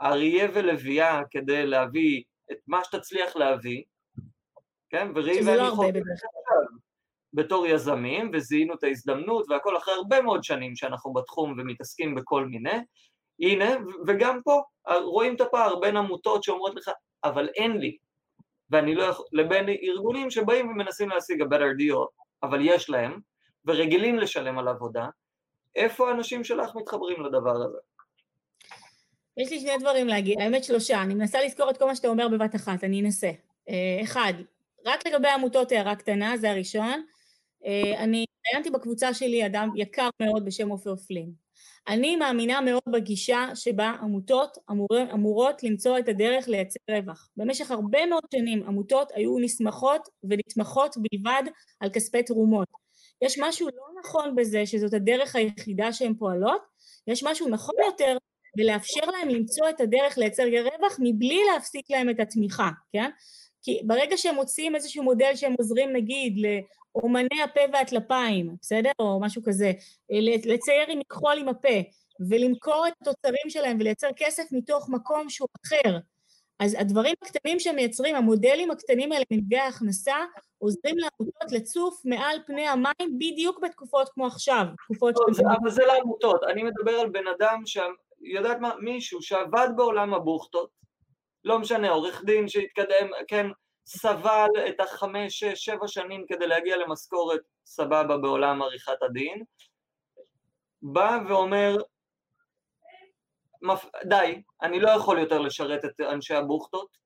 אריה 0.01 0.47
ולוויה 0.53 1.21
כדי 1.31 1.65
להביא 1.65 2.23
את 2.51 2.57
מה 2.67 2.83
שתצליח 2.83 3.35
להביא, 3.35 3.83
כן, 4.89 5.07
וראי 5.15 5.45
ואני 5.45 5.57
לא 5.57 5.63
יכול... 5.63 5.85
בתור 7.33 7.67
יזמים, 7.67 8.31
וזיהינו 8.33 8.73
את 8.73 8.83
ההזדמנות 8.83 9.45
והכל 9.49 9.77
אחרי 9.77 9.93
הרבה 9.93 10.21
מאוד 10.21 10.43
שנים 10.43 10.75
שאנחנו 10.75 11.13
בתחום 11.13 11.55
ומתעסקים 11.57 12.15
בכל 12.15 12.45
מיני, 12.45 12.79
הנה, 13.39 13.75
וגם 14.07 14.39
פה 14.43 14.61
רואים 15.03 15.35
את 15.35 15.41
הפער 15.41 15.79
בין 15.79 15.97
עמותות 15.97 16.43
שאומרות 16.43 16.75
לך, 16.75 16.91
אבל 17.23 17.49
אין 17.55 17.77
לי, 17.77 17.97
ואני 18.69 18.95
לא 18.95 19.03
יכול, 19.03 19.25
לבין 19.31 19.69
ארגונים 19.69 20.29
שבאים 20.29 20.69
ומנסים 20.69 21.09
להשיג 21.09 21.41
a 21.41 21.45
better 21.45 21.81
deal, 21.81 22.07
אבל 22.43 22.59
יש 22.63 22.89
להם, 22.89 23.19
ורגילים 23.65 24.19
לשלם 24.19 24.59
על 24.59 24.67
עבודה, 24.67 25.07
איפה 25.75 26.09
האנשים 26.09 26.43
שלך 26.43 26.75
מתחברים 26.75 27.25
לדבר 27.25 27.63
הזה? 27.63 27.77
יש 29.37 29.51
לי 29.51 29.59
שני 29.59 29.77
דברים 29.79 30.07
להגיד, 30.07 30.41
האמת 30.41 30.63
שלושה, 30.63 31.01
אני 31.01 31.13
מנסה 31.13 31.41
לזכור 31.41 31.69
את 31.69 31.77
כל 31.77 31.85
מה 31.85 31.95
שאתה 31.95 32.07
אומר 32.07 32.27
בבת 32.27 32.55
אחת, 32.55 32.83
אני 32.83 33.01
אנסה. 33.01 33.31
אה, 33.69 33.99
אחד, 34.03 34.33
רק 34.85 35.07
לגבי 35.07 35.27
עמותות 35.27 35.71
הערה 35.71 35.95
קטנה, 35.95 36.37
זה 36.37 36.51
הראשון. 36.51 37.03
אה, 37.65 38.03
אני 38.03 38.25
ראיינתי 38.47 38.69
בקבוצה 38.69 39.13
שלי 39.13 39.45
אדם 39.45 39.69
יקר 39.75 40.09
מאוד 40.21 40.45
בשם 40.45 40.69
עופר 40.69 40.95
פלין. 40.95 41.31
אני 41.87 42.15
מאמינה 42.15 42.61
מאוד 42.61 42.81
בגישה 42.91 43.49
שבה 43.55 43.89
עמותות 44.01 44.57
אמור, 44.71 44.87
אמורות 45.13 45.63
למצוא 45.63 45.99
את 45.99 46.09
הדרך 46.09 46.47
לייצר 46.47 46.79
רווח. 46.91 47.29
במשך 47.37 47.71
הרבה 47.71 48.05
מאוד 48.05 48.23
שנים 48.35 48.63
עמותות 48.67 49.11
היו 49.15 49.39
נסמכות 49.39 50.07
ונתמכות 50.23 50.95
בלבד 50.97 51.43
על 51.79 51.89
כספי 51.89 52.23
תרומות. 52.23 52.67
יש 53.21 53.39
משהו 53.39 53.67
לא 53.67 53.99
נכון 53.99 54.35
בזה 54.35 54.65
שזאת 54.65 54.93
הדרך 54.93 55.35
היחידה 55.35 55.93
שהן 55.93 56.13
פועלות, 56.13 56.61
יש 57.07 57.23
משהו 57.23 57.49
נכון 57.49 57.75
יותר 57.85 58.17
ולאפשר 58.57 59.05
להם 59.05 59.29
למצוא 59.29 59.69
את 59.69 59.81
הדרך 59.81 60.17
לייצר 60.17 60.43
רווח 60.43 60.97
מבלי 60.99 61.39
להפסיק 61.53 61.91
להם 61.91 62.09
את 62.09 62.19
התמיכה, 62.19 62.69
כן? 62.93 63.09
כי 63.61 63.81
ברגע 63.83 64.17
שהם 64.17 64.35
מוצאים 64.35 64.75
איזשהו 64.75 65.03
מודל 65.03 65.31
שהם 65.35 65.53
עוזרים 65.59 65.93
נגיד 65.93 66.37
לאומני 66.95 67.41
הפה 67.43 67.61
והטלפיים, 67.73 68.55
בסדר? 68.61 68.91
או 68.99 69.19
משהו 69.21 69.41
כזה, 69.45 69.71
לצייר 70.45 70.85
עם 70.87 70.99
מכחול 70.99 71.37
עם 71.37 71.49
הפה, 71.49 71.81
ולמכור 72.29 72.85
את 72.87 72.93
התוצרים 73.01 73.49
שלהם 73.49 73.77
ולייצר 73.79 74.07
כסף 74.15 74.43
מתוך 74.51 74.89
מקום 74.89 75.29
שהוא 75.29 75.47
אחר. 75.65 75.97
אז 76.59 76.75
הדברים 76.79 77.13
הקטנים 77.23 77.59
שהם 77.59 77.75
מייצרים, 77.75 78.15
המודלים 78.15 78.71
הקטנים 78.71 79.11
האלה 79.11 79.23
מנפגעי 79.31 79.59
ההכנסה, 79.59 80.15
עוזרים 80.57 80.95
לעמותות 80.97 81.51
לצוף 81.51 82.01
מעל 82.05 82.37
פני 82.47 82.67
המים 82.67 83.17
בדיוק 83.17 83.59
בתקופות 83.63 84.09
כמו 84.09 84.27
עכשיו, 84.27 84.65
תקופות 84.85 85.15
לא, 85.27 85.33
של... 85.33 85.43
אבל 85.61 85.69
זה 85.69 85.85
לעמותות, 85.85 86.43
אני 86.43 86.63
מדבר 86.63 86.91
על 86.91 87.09
בן 87.09 87.27
אדם 87.27 87.61
ש... 87.65 87.77
יודעת 88.21 88.59
מה, 88.59 88.71
מישהו 88.79 89.21
שעבד 89.21 89.67
בעולם 89.75 90.13
הבוכטות, 90.13 90.69
לא 91.43 91.59
משנה, 91.59 91.89
עורך 91.89 92.23
דין 92.25 92.47
שהתקדם, 92.47 93.09
כן, 93.27 93.47
סבל 93.85 94.49
את 94.69 94.79
החמש, 94.79 95.39
שש, 95.39 95.65
שבע 95.65 95.87
שנים 95.87 96.25
כדי 96.27 96.47
להגיע 96.47 96.77
למשכורת 96.77 97.41
סבבה 97.65 98.17
בעולם 98.17 98.61
עריכת 98.61 99.03
הדין, 99.03 99.43
בא 100.81 101.19
ואומר, 101.27 101.77
מפ... 103.61 103.85
די, 104.03 104.41
אני 104.61 104.79
לא 104.79 104.89
יכול 104.89 105.19
יותר 105.19 105.39
לשרת 105.39 105.85
את 105.85 106.01
אנשי 106.01 106.33
הבוכטות, 106.33 106.97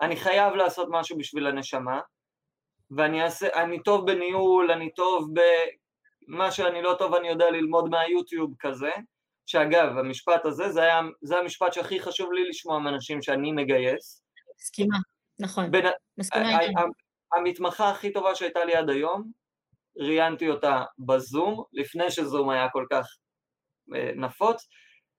אני 0.00 0.16
חייב 0.16 0.54
לעשות 0.54 0.88
משהו 0.90 1.18
בשביל 1.18 1.46
הנשמה, 1.46 2.00
ואני 2.90 3.22
אעשה, 3.22 3.62
אני 3.62 3.82
טוב 3.82 4.06
בניהול, 4.06 4.70
אני 4.70 4.94
טוב 4.94 5.28
במה 6.28 6.50
שאני 6.50 6.82
לא 6.82 6.94
טוב 6.98 7.14
אני 7.14 7.28
יודע 7.28 7.50
ללמוד 7.50 7.88
מהיוטיוב 7.88 8.54
כזה, 8.58 8.90
שאגב, 9.46 9.98
המשפט 9.98 10.46
הזה, 10.46 10.68
זה, 10.68 10.82
היה, 10.82 11.00
זה 11.22 11.38
המשפט 11.38 11.72
שהכי 11.72 12.00
חשוב 12.00 12.32
לי 12.32 12.48
לשמוע 12.48 12.78
מאנשים 12.78 13.22
שאני 13.22 13.52
מגייס. 13.52 14.22
מסכימה, 14.60 14.96
נכון. 15.38 15.70
בין, 15.70 15.86
מסכימה 16.18 16.58
המתמחה 17.34 17.90
הכי 17.90 18.12
טובה 18.12 18.34
שהייתה 18.34 18.64
לי 18.64 18.74
עד 18.74 18.90
היום, 18.90 19.30
ראיינתי 19.96 20.50
אותה 20.50 20.82
בזום, 20.98 21.64
לפני 21.72 22.10
שזום 22.10 22.50
היה 22.50 22.68
כל 22.72 22.86
כך 22.90 23.06
אה, 23.94 24.10
נפוץ, 24.16 24.68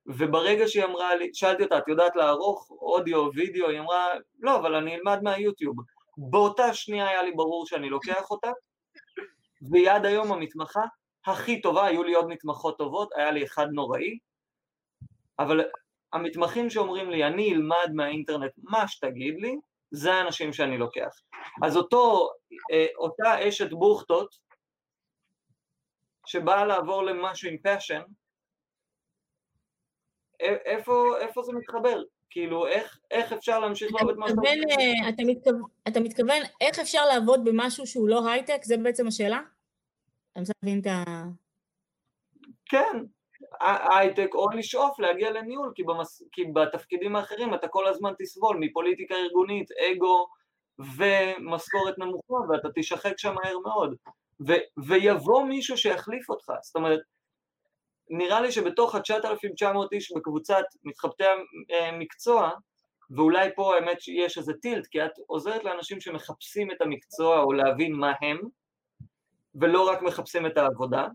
וברגע 0.05 0.67
שהיא 0.67 0.84
אמרה 0.84 1.15
לי, 1.15 1.30
שאלתי 1.34 1.63
אותה, 1.63 1.78
את 1.78 1.88
יודעת 1.88 2.15
לערוך 2.15 2.71
אודיו, 2.71 3.30
וידאו? 3.34 3.69
היא 3.69 3.80
אמרה, 3.80 4.07
לא, 4.39 4.55
אבל 4.55 4.76
אני 4.76 4.95
אלמד 4.95 5.19
מהיוטיוב. 5.23 5.76
באותה 6.17 6.73
שנייה 6.73 7.09
היה 7.09 7.23
לי 7.23 7.32
ברור 7.32 7.65
שאני 7.67 7.89
לוקח 7.89 8.32
אותה, 8.32 8.51
והיא 9.71 9.91
עד 9.91 10.05
היום 10.05 10.32
המתמחה 10.32 10.82
הכי 11.28 11.61
טובה, 11.61 11.86
היו 11.86 12.03
לי 12.03 12.13
עוד 12.13 12.28
מתמחות 12.28 12.78
טובות, 12.78 13.09
היה 13.15 13.32
לי 13.32 13.43
אחד 13.43 13.67
נוראי, 13.73 14.17
אבל 15.39 15.61
המתמחים 16.13 16.69
שאומרים 16.69 17.09
לי, 17.09 17.23
אני 17.23 17.53
אלמד 17.53 17.91
מהאינטרנט 17.93 18.51
מה 18.57 18.88
שתגיד 18.88 19.36
לי, 19.39 19.55
זה 19.91 20.13
האנשים 20.13 20.53
שאני 20.53 20.78
לוקח. 20.78 21.21
אז 21.63 21.78
אותו, 21.78 22.30
אה, 22.71 22.86
אותה 22.97 23.47
אשת 23.47 23.69
בוכטות, 23.73 24.36
שבאה 26.26 26.65
לעבור 26.65 27.03
למשהו 27.03 27.49
עם 27.49 27.57
פאשן, 27.57 28.01
איפה, 30.39 31.17
איפה 31.19 31.43
זה 31.43 31.53
מתחבר? 31.53 32.03
כאילו, 32.30 32.67
איך, 32.67 32.99
איך 33.11 33.34
אפשר 33.34 33.59
להמשיך 33.59 33.93
לעבוד 33.93 34.15
משהו? 34.17 34.38
אה, 34.45 35.09
אתה, 35.09 35.23
מתכוון, 35.26 35.61
אתה 35.88 35.99
מתכוון 35.99 36.41
איך 36.61 36.80
אפשר 36.80 37.05
לעבוד 37.05 37.45
במשהו 37.45 37.88
שהוא 37.88 38.09
לא 38.09 38.30
הייטק? 38.30 38.63
זה 38.63 38.78
בעצם 38.78 39.07
השאלה? 39.07 39.39
אני 40.36 40.41
רוצה 40.41 40.53
להבין 40.63 40.79
את 40.79 40.88
ה... 40.88 41.03
כן, 42.65 43.03
הייטק 43.61 44.29
או 44.33 44.49
לשאוף 44.49 44.99
להגיע 44.99 45.31
לניהול, 45.31 45.71
כי, 45.75 45.83
במס... 45.83 46.23
כי 46.31 46.45
בתפקידים 46.53 47.15
האחרים 47.15 47.53
אתה 47.53 47.67
כל 47.67 47.88
הזמן 47.88 48.13
תסבול 48.19 48.57
מפוליטיקה 48.59 49.15
ארגונית, 49.15 49.71
אגו 49.71 50.27
ומשכורת 50.79 51.97
נמוכה, 51.97 52.33
ואתה 52.49 52.67
תשחק 52.75 53.13
שם 53.17 53.33
מהר 53.33 53.59
מאוד. 53.59 53.95
ו... 54.47 54.53
ויבוא 54.88 55.43
מישהו 55.43 55.77
שיחליף 55.77 56.29
אותך, 56.29 56.51
זאת 56.61 56.75
אומרת, 56.75 56.99
נראה 58.09 58.41
לי 58.41 58.51
שבתוך 58.51 58.95
ה-9,900 58.95 59.88
איש 59.91 60.11
בקבוצת 60.11 60.63
מתחבטי 60.83 61.23
המקצוע, 61.69 62.51
ואולי 63.09 63.49
פה 63.55 63.75
האמת 63.75 64.01
שיש 64.01 64.38
איזה 64.38 64.53
טילט, 64.61 64.88
כי 64.88 65.05
את 65.05 65.11
עוזרת 65.27 65.63
לאנשים 65.63 66.01
שמחפשים 66.01 66.71
את 66.71 66.81
המקצוע 66.81 67.39
או 67.39 67.53
להבין 67.53 67.93
מה 67.93 68.13
הם, 68.21 68.38
ולא 69.62 69.89
רק 69.89 70.01
מחפשים 70.01 70.45
את 70.45 70.58
העבודה. 70.58 71.08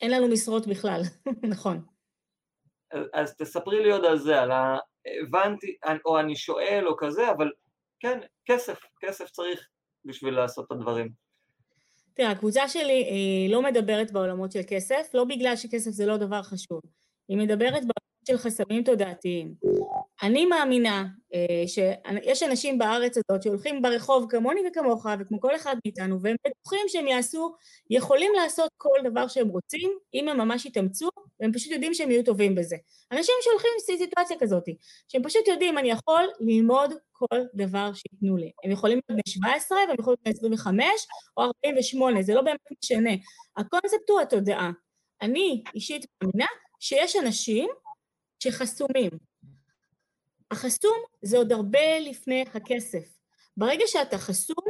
אין 0.00 0.10
לנו 0.10 0.28
משרות 0.28 0.66
בכלל, 0.66 1.00
נכון. 1.54 1.82
אז, 2.92 3.04
אז 3.14 3.36
תספרי 3.36 3.82
לי 3.82 3.90
עוד 3.90 4.04
על 4.04 4.18
זה, 4.18 4.40
על 4.40 4.50
ה... 4.50 4.78
הבנתי, 5.22 5.76
או 6.04 6.20
אני 6.20 6.36
שואל 6.36 6.84
או 6.86 6.96
כזה, 6.96 7.30
אבל 7.30 7.50
כן, 8.00 8.18
כסף, 8.44 8.80
כסף 9.00 9.30
צריך 9.30 9.68
בשביל 10.04 10.34
לעשות 10.34 10.66
את 10.66 10.72
הדברים. 10.72 11.12
תראה, 12.14 12.30
הקבוצה 12.30 12.68
שלי 12.68 13.04
היא 13.04 13.50
לא 13.50 13.62
מדברת 13.62 14.12
בעולמות 14.12 14.52
של 14.52 14.60
כסף, 14.68 15.10
לא 15.14 15.24
בגלל 15.24 15.56
שכסף 15.56 15.90
זה 15.90 16.06
לא 16.06 16.16
דבר 16.16 16.42
חשוב, 16.42 16.80
היא 17.28 17.38
מדברת 17.38 17.72
בעולמות 17.72 18.26
של 18.28 18.36
חסמים 18.36 18.82
תודעתיים. 18.84 19.54
אני 20.22 20.46
מאמינה 20.46 21.06
אה, 21.34 21.64
שיש 21.66 22.42
אנשים 22.42 22.78
בארץ 22.78 23.16
הזאת 23.16 23.42
שהולכים 23.42 23.82
ברחוב 23.82 24.26
כמוני 24.30 24.60
וכמוך 24.68 25.06
וכמו 25.20 25.40
כל 25.40 25.56
אחד 25.56 25.76
מאיתנו 25.84 26.22
והם 26.22 26.36
בטוחים 26.46 26.88
שהם 26.88 27.06
יעשו, 27.06 27.54
יכולים 27.90 28.32
לעשות 28.36 28.70
כל 28.76 28.98
דבר 29.04 29.28
שהם 29.28 29.48
רוצים 29.48 29.98
אם 30.14 30.28
הם 30.28 30.38
ממש 30.38 30.66
יתאמצו 30.66 31.08
והם 31.40 31.52
פשוט 31.52 31.72
יודעים 31.72 31.94
שהם 31.94 32.10
יהיו 32.10 32.24
טובים 32.24 32.54
בזה. 32.54 32.76
אנשים 33.12 33.34
שהולכים 33.42 33.70
לסיטואציה 33.76 34.36
כזאת, 34.40 34.64
שהם 35.08 35.22
פשוט 35.22 35.48
יודעים 35.48 35.78
אני 35.78 35.90
יכול 35.90 36.24
ללמוד 36.40 36.92
כל 37.12 37.40
דבר 37.54 37.90
שייתנו 37.94 38.36
לי. 38.36 38.50
הם 38.64 38.70
יכולים 38.70 38.98
להיות 39.08 39.22
בני 39.24 39.32
17 39.34 39.78
והם 39.78 39.96
יכולים 39.98 40.18
להיות 40.26 40.42
בני 40.42 40.54
25 40.54 40.84
או 41.36 41.42
48, 41.42 42.22
זה 42.22 42.34
לא 42.34 42.42
באמת 42.42 42.60
משנה. 42.82 43.10
הקונספט 43.56 44.10
הוא 44.10 44.20
התודעה. 44.20 44.70
אני 45.22 45.62
אישית 45.74 46.06
מאמינה 46.22 46.46
שיש 46.80 47.16
אנשים 47.16 47.68
שחסומים. 48.42 49.10
החסום 50.50 50.96
זה 51.22 51.36
עוד 51.36 51.52
הרבה 51.52 51.98
לפני 52.00 52.44
הכסף. 52.54 53.16
ברגע 53.56 53.84
שאתה 53.86 54.18
חסום, 54.18 54.64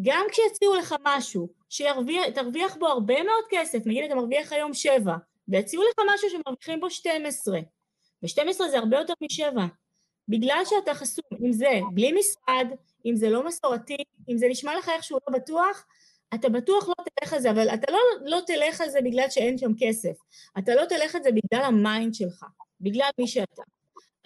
גם 0.00 0.26
כשיציעו 0.30 0.74
לך 0.74 0.94
משהו 1.04 1.48
שתרוויח 1.68 2.76
בו 2.78 2.86
הרבה 2.86 3.22
מאוד 3.22 3.44
כסף, 3.50 3.78
נגיד 3.86 4.04
אתה 4.04 4.14
מרוויח 4.14 4.52
היום 4.52 4.74
שבע, 4.74 5.14
ויציעו 5.48 5.82
לך 5.82 6.06
משהו 6.14 6.30
שמרוויחים 6.30 6.80
בו 6.80 6.90
12, 6.90 7.58
ו-12 8.22 8.68
זה 8.70 8.78
הרבה 8.78 8.98
יותר 8.98 9.14
משבע. 9.22 9.64
בגלל 10.28 10.62
שאתה 10.64 10.94
חסום, 10.94 11.24
אם 11.46 11.52
זה 11.52 11.80
בלי 11.94 12.12
משרד, 12.12 12.66
אם 13.06 13.16
זה 13.16 13.30
לא 13.30 13.46
מסורתי, 13.46 13.96
אם 14.28 14.38
זה 14.38 14.46
נשמע 14.48 14.78
לך 14.78 14.88
איכשהו 14.88 15.18
לא 15.28 15.38
בטוח, 15.38 15.86
אתה 16.34 16.48
בטוח 16.48 16.88
לא 16.88 16.94
תלך 17.04 17.32
על 17.32 17.40
זה, 17.40 17.50
אבל 17.50 17.68
אתה 17.68 17.92
לא, 17.92 17.98
לא 18.24 18.38
תלך 18.46 18.80
על 18.80 18.90
זה 18.90 18.98
בגלל 19.04 19.30
שאין 19.30 19.58
שם 19.58 19.72
כסף. 19.78 20.16
אתה 20.58 20.74
לא 20.74 20.84
תלך 20.84 21.14
על 21.14 21.22
זה 21.22 21.30
בגלל 21.32 21.64
ה 21.64 21.74
mind 21.74 22.14
שלך, 22.14 22.44
בגלל 22.80 23.10
מי 23.18 23.26
שאתה. 23.26 23.62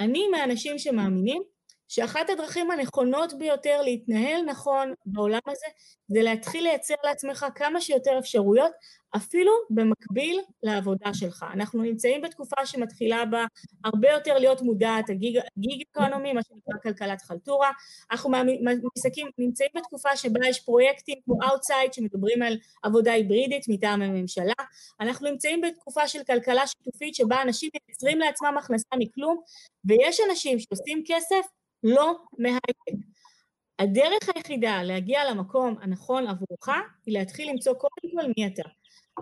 אני 0.00 0.28
מהאנשים 0.28 0.78
שמאמינים 0.78 1.42
שאחת 1.88 2.30
הדרכים 2.30 2.70
הנכונות 2.70 3.38
ביותר 3.38 3.82
להתנהל 3.82 4.42
נכון 4.46 4.92
בעולם 5.06 5.40
הזה 5.46 5.66
זה 6.08 6.22
להתחיל 6.22 6.64
לייצר 6.64 6.94
לעצמך 7.04 7.46
כמה 7.54 7.80
שיותר 7.80 8.18
אפשרויות 8.18 8.72
אפילו 9.16 9.52
במקביל 9.70 10.40
לעבודה 10.62 11.14
שלך. 11.14 11.46
אנחנו 11.52 11.82
נמצאים 11.82 12.22
בתקופה 12.22 12.66
שמתחילה 12.66 13.24
בה 13.24 13.44
הרבה 13.84 14.10
יותר 14.10 14.38
להיות 14.38 14.62
מודעת, 14.62 15.10
הגיג 15.10 15.82
אקונומי, 15.90 16.32
מה 16.32 16.40
שנקרא 16.42 16.78
כלכלת 16.82 17.22
חלטורה. 17.22 17.70
אנחנו 18.10 18.30
מסתכלים, 18.96 19.26
נמצאים 19.38 19.70
בתקופה 19.74 20.16
שבה 20.16 20.48
יש 20.48 20.60
פרויקטים 20.60 21.18
כמו 21.24 21.42
Outside 21.42 21.92
שמדברים 21.92 22.42
על 22.42 22.56
עבודה 22.82 23.12
היברידית 23.12 23.64
מטעם 23.68 24.02
הממשלה. 24.02 24.54
אנחנו 25.00 25.30
נמצאים 25.30 25.60
בתקופה 25.60 26.08
של 26.08 26.24
כלכלה 26.24 26.66
שיתופית 26.66 27.14
שבה 27.14 27.42
אנשים 27.42 27.70
מייצרים 27.88 28.18
לעצמם 28.18 28.54
הכנסה 28.58 28.96
מכלום, 28.98 29.40
ויש 29.84 30.20
אנשים 30.30 30.58
שעושים 30.58 31.02
כסף 31.06 31.46
לא 31.86 32.16
מהייטק. 32.38 33.06
הדרך 33.78 34.28
היחידה 34.34 34.82
להגיע 34.82 35.30
למקום 35.30 35.76
הנכון 35.80 36.26
עבורך 36.26 36.68
היא 37.06 37.18
להתחיל 37.18 37.50
למצוא 37.50 37.72
קודם 37.72 38.16
כל 38.16 38.32
מי 38.36 38.46
אתה. 38.46 38.68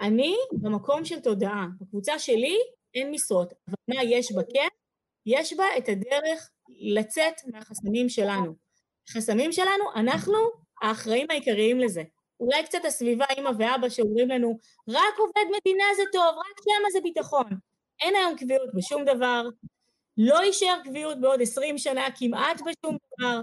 אני 0.00 0.36
במקום 0.52 1.04
של 1.04 1.20
תודעה, 1.20 1.66
בקבוצה 1.80 2.18
שלי 2.18 2.58
אין 2.94 3.10
משרות, 3.10 3.52
אבל 3.68 3.76
מה 3.88 4.04
יש 4.04 4.32
בה 4.32 4.42
כן? 4.42 4.68
יש 5.26 5.52
בה 5.52 5.64
את 5.78 5.88
הדרך 5.88 6.50
לצאת 6.68 7.34
מהחסמים 7.52 8.08
שלנו. 8.08 8.54
החסמים 9.08 9.52
שלנו, 9.52 9.84
אנחנו 9.94 10.38
האחראים 10.82 11.26
העיקריים 11.30 11.80
לזה. 11.80 12.02
אולי 12.40 12.64
קצת 12.64 12.84
הסביבה, 12.84 13.24
אמא 13.38 13.50
ואבא, 13.58 13.88
שאומרים 13.88 14.28
לנו, 14.28 14.58
רק 14.88 15.18
עובד 15.18 15.56
מדינה 15.58 15.84
זה 15.96 16.02
טוב, 16.12 16.38
רק 16.38 16.60
שמה 16.64 16.90
זה 16.92 17.00
ביטחון. 17.02 17.46
אין 18.02 18.14
היום 18.16 18.36
קביעות 18.36 18.70
בשום 18.74 19.04
דבר, 19.04 19.42
לא 20.18 20.44
יישאר 20.44 20.76
קביעות 20.84 21.20
בעוד 21.20 21.42
עשרים 21.42 21.78
שנה 21.78 22.06
כמעט 22.18 22.60
בשום 22.60 22.96
דבר. 23.18 23.40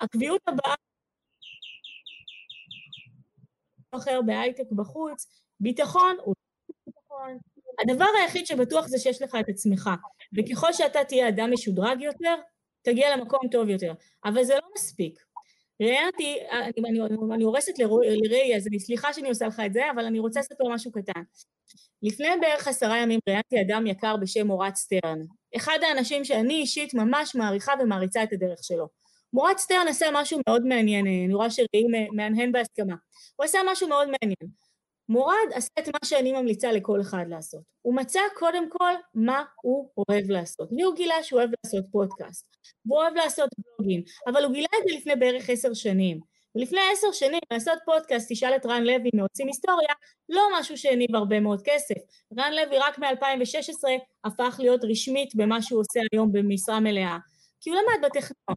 הקביעות 0.00 0.40
הבאה 0.46 0.74
אחר 3.90 4.20
בהייטק 4.26 4.72
בחוץ, 4.72 5.26
ביטחון 5.60 6.16
הוא 6.24 6.34
ביטחון. 6.86 7.38
הדבר 7.82 8.06
היחיד 8.20 8.46
שבטוח 8.46 8.86
זה 8.86 8.98
שיש 8.98 9.22
לך 9.22 9.36
את 9.40 9.48
עצמך. 9.48 9.90
וככל 10.36 10.72
שאתה 10.72 11.04
תהיה 11.04 11.28
אדם 11.28 11.52
משודרג 11.52 12.00
יותר, 12.00 12.34
תגיע 12.82 13.16
למקום 13.16 13.40
טוב 13.50 13.68
יותר. 13.68 13.92
אבל 14.24 14.44
זה 14.44 14.54
לא 14.54 14.68
מספיק. 14.74 15.31
ראיינתי, 15.80 16.38
אני, 16.52 17.00
אני, 17.00 17.16
אני 17.34 17.44
הורסת 17.44 17.78
לראי, 17.78 18.56
אז 18.56 18.66
אני 18.66 18.80
סליחה 18.80 19.12
שאני 19.12 19.28
עושה 19.28 19.46
לך 19.46 19.62
את 19.66 19.72
זה, 19.72 19.90
אבל 19.94 20.04
אני 20.04 20.18
רוצה 20.18 20.40
לספר 20.40 20.64
משהו 20.68 20.92
קטן. 20.92 21.22
לפני 22.02 22.28
בערך 22.40 22.68
עשרה 22.68 22.98
ימים 22.98 23.20
ראיינתי 23.28 23.60
אדם 23.60 23.86
יקר 23.86 24.16
בשם 24.16 24.46
מורד 24.46 24.76
שטרן. 24.76 25.18
אחד 25.56 25.78
האנשים 25.82 26.24
שאני 26.24 26.54
אישית 26.54 26.94
ממש 26.94 27.34
מעריכה 27.34 27.72
ומעריצה 27.80 28.22
את 28.22 28.32
הדרך 28.32 28.64
שלו. 28.64 28.88
מורד 29.32 29.58
שטרן 29.58 29.88
עשה 29.88 30.06
משהו 30.12 30.40
מאוד 30.48 30.66
מעניין, 30.66 31.06
אני 31.06 31.34
רואה 31.34 31.50
שראי 31.50 31.84
מהנהן 32.12 32.52
בהסכמה. 32.52 32.94
הוא 33.36 33.44
עשה 33.44 33.58
משהו 33.72 33.88
מאוד 33.88 34.08
מעניין. 34.08 34.61
מורד 35.08 35.48
עשה 35.54 35.68
את 35.78 35.88
מה 35.88 35.98
שאני 36.04 36.32
ממליצה 36.32 36.72
לכל 36.72 37.00
אחד 37.00 37.24
לעשות. 37.28 37.62
הוא 37.82 37.94
מצא 37.94 38.20
קודם 38.38 38.70
כל 38.70 38.92
מה 39.14 39.44
הוא 39.62 39.88
אוהב 39.96 40.30
לעשות. 40.30 40.68
והוא 40.78 40.94
גילה 40.94 41.22
שהוא 41.22 41.40
אוהב 41.40 41.50
לעשות 41.64 41.84
פודקאסט, 41.92 42.56
והוא 42.86 42.98
אוהב 42.98 43.14
לעשות 43.14 43.48
בלוגים, 43.58 44.02
אבל 44.26 44.44
הוא 44.44 44.52
גילה 44.52 44.68
את 44.78 44.88
זה 44.88 44.96
לפני 44.96 45.16
בערך 45.16 45.50
עשר 45.50 45.74
שנים. 45.74 46.20
ולפני 46.54 46.80
עשר 46.92 47.12
שנים 47.12 47.40
לעשות 47.50 47.78
פודקאסט, 47.84 48.32
תשאל 48.32 48.56
את 48.56 48.66
רן 48.66 48.82
לוי 48.82 49.10
מעושים 49.14 49.46
היסטוריה, 49.46 49.94
לא 50.28 50.42
משהו 50.58 50.78
שהניב 50.78 51.14
הרבה 51.14 51.40
מאוד 51.40 51.62
כסף. 51.64 51.94
רן 52.38 52.52
לוי 52.52 52.78
רק 52.78 52.98
מ-2016 52.98 53.88
הפך 54.24 54.56
להיות 54.58 54.84
רשמית 54.84 55.34
במה 55.34 55.62
שהוא 55.62 55.80
עושה 55.80 56.00
היום 56.12 56.32
במשרה 56.32 56.80
מלאה, 56.80 57.18
כי 57.60 57.70
הוא 57.70 57.78
למד 57.78 58.06
בטכניון. 58.06 58.56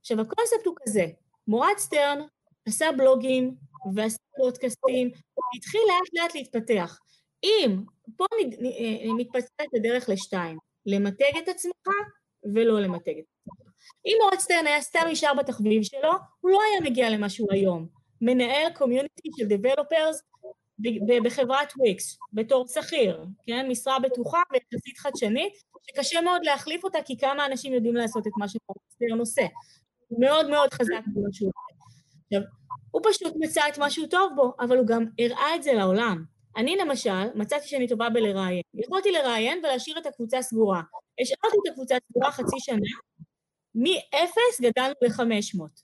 עכשיו 0.00 0.20
הקונספט 0.20 0.66
הוא 0.66 0.74
כזה, 0.82 1.06
מורד 1.48 1.78
שטרן 1.78 2.20
עשה 2.66 2.86
בלוגים 2.96 3.54
ועשה 3.94 4.18
פודקאסטים, 4.36 5.10
התחיל 5.56 5.80
לאט 5.88 6.22
לאט 6.24 6.34
להתפתח. 6.34 6.98
אם, 7.44 7.82
פה 8.16 8.24
אה, 8.34 9.12
מתפצלת 9.16 9.74
הדרך 9.76 10.08
לשתיים, 10.08 10.58
למתג 10.86 11.36
את 11.42 11.48
עצמך 11.48 11.88
ולא 12.54 12.80
למתג 12.80 13.18
את 13.18 13.24
עצמך. 13.24 13.70
אם 14.06 14.16
מורד 14.22 14.42
שטרן 14.42 14.66
היה 14.66 14.80
סתם 14.80 15.06
נשאר 15.10 15.34
בתחביב 15.34 15.82
שלו, 15.82 16.12
הוא 16.40 16.50
לא 16.50 16.58
היה 16.62 16.90
מגיע 16.90 17.10
למה 17.10 17.28
שהוא 17.28 17.52
היום. 17.52 17.86
מנהל 18.20 18.72
community 18.74 19.28
של 19.38 19.44
developers 19.48 20.22
בחברת 21.24 21.72
וויקס, 21.78 22.18
בתור 22.32 22.66
שכיר, 22.68 23.24
כן? 23.46 23.68
משרה 23.68 23.98
בטוחה 23.98 24.42
ויחסית 24.52 24.98
חדשנית, 24.98 25.52
שקשה 25.82 26.20
מאוד 26.20 26.44
להחליף 26.44 26.84
אותה 26.84 26.98
כי 27.04 27.18
כמה 27.18 27.46
אנשים 27.46 27.72
יודעים 27.72 27.94
לעשות 27.94 28.26
את 28.26 28.32
מה 28.38 28.46
שמורד 28.48 28.86
שטרן 28.86 29.18
עושה. 29.18 29.46
מאוד 30.18 30.50
מאוד 30.50 30.74
חזק 30.74 31.02
במה 31.06 31.28
שהוא 31.32 31.48
עושה. 31.48 31.79
עכשיו, 32.32 32.48
הוא 32.90 33.02
פשוט 33.04 33.34
מצא 33.36 33.68
את 33.68 33.78
מה 33.78 33.90
שהוא 33.90 34.06
טוב 34.06 34.32
בו, 34.36 34.52
אבל 34.60 34.76
הוא 34.78 34.86
גם 34.86 35.04
הראה 35.18 35.54
את 35.56 35.62
זה 35.62 35.72
לעולם. 35.72 36.24
אני 36.56 36.76
למשל, 36.76 37.24
מצאתי 37.34 37.68
שאני 37.68 37.88
טובה 37.88 38.10
בלראיין. 38.10 38.62
יכולתי 38.74 39.10
לראיין 39.12 39.58
ולהשאיר 39.58 39.98
את 39.98 40.06
הקבוצה 40.06 40.42
סגורה. 40.42 40.82
השארתי 41.20 41.56
את 41.66 41.72
הקבוצה 41.72 41.94
סגורה 42.10 42.32
חצי 42.32 42.56
שנה, 42.58 42.90
מ-0 43.74 44.62
גדלנו 44.62 44.94
ל-500. 45.02 45.82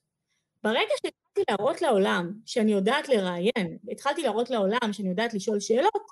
ברגע 0.65 0.93
שהתחלתי 1.03 1.43
להראות 1.51 1.83
לעולם 1.83 2.33
שאני 2.47 2.73
יודעת 2.73 3.09
לראיין, 3.09 3.79
התחלתי 3.93 4.23
להראות 4.23 4.51
לעולם 4.51 4.93
שאני 4.93 5.09
יודעת 5.09 5.35
לשאול 5.35 5.61
שאלות, 5.61 6.07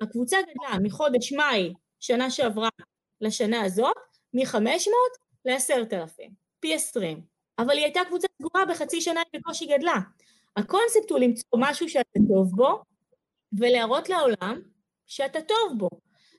הקבוצה 0.00 0.36
גדלה 0.42 0.78
מחודש 0.82 1.32
מאי 1.32 1.72
שנה 2.00 2.30
שעברה 2.30 2.68
לשנה 3.20 3.64
הזאת, 3.64 3.96
מ-500 4.34 4.58
ל-10,000, 5.44 6.30
פי 6.60 6.74
20. 6.74 7.33
אבל 7.58 7.70
היא 7.70 7.84
הייתה 7.84 8.00
קבוצה 8.08 8.26
סגורה 8.38 8.64
בחצי 8.64 9.00
שנה 9.00 9.20
היא 9.32 9.40
בקושי 9.40 9.66
גדלה. 9.66 9.96
הקונספט 10.56 11.10
הוא 11.10 11.18
למצוא 11.18 11.58
משהו 11.58 11.88
שאתה 11.88 12.20
טוב 12.28 12.50
בו, 12.56 12.82
ולהראות 13.58 14.08
לעולם 14.08 14.60
שאתה 15.06 15.40
טוב 15.40 15.78
בו. 15.78 15.88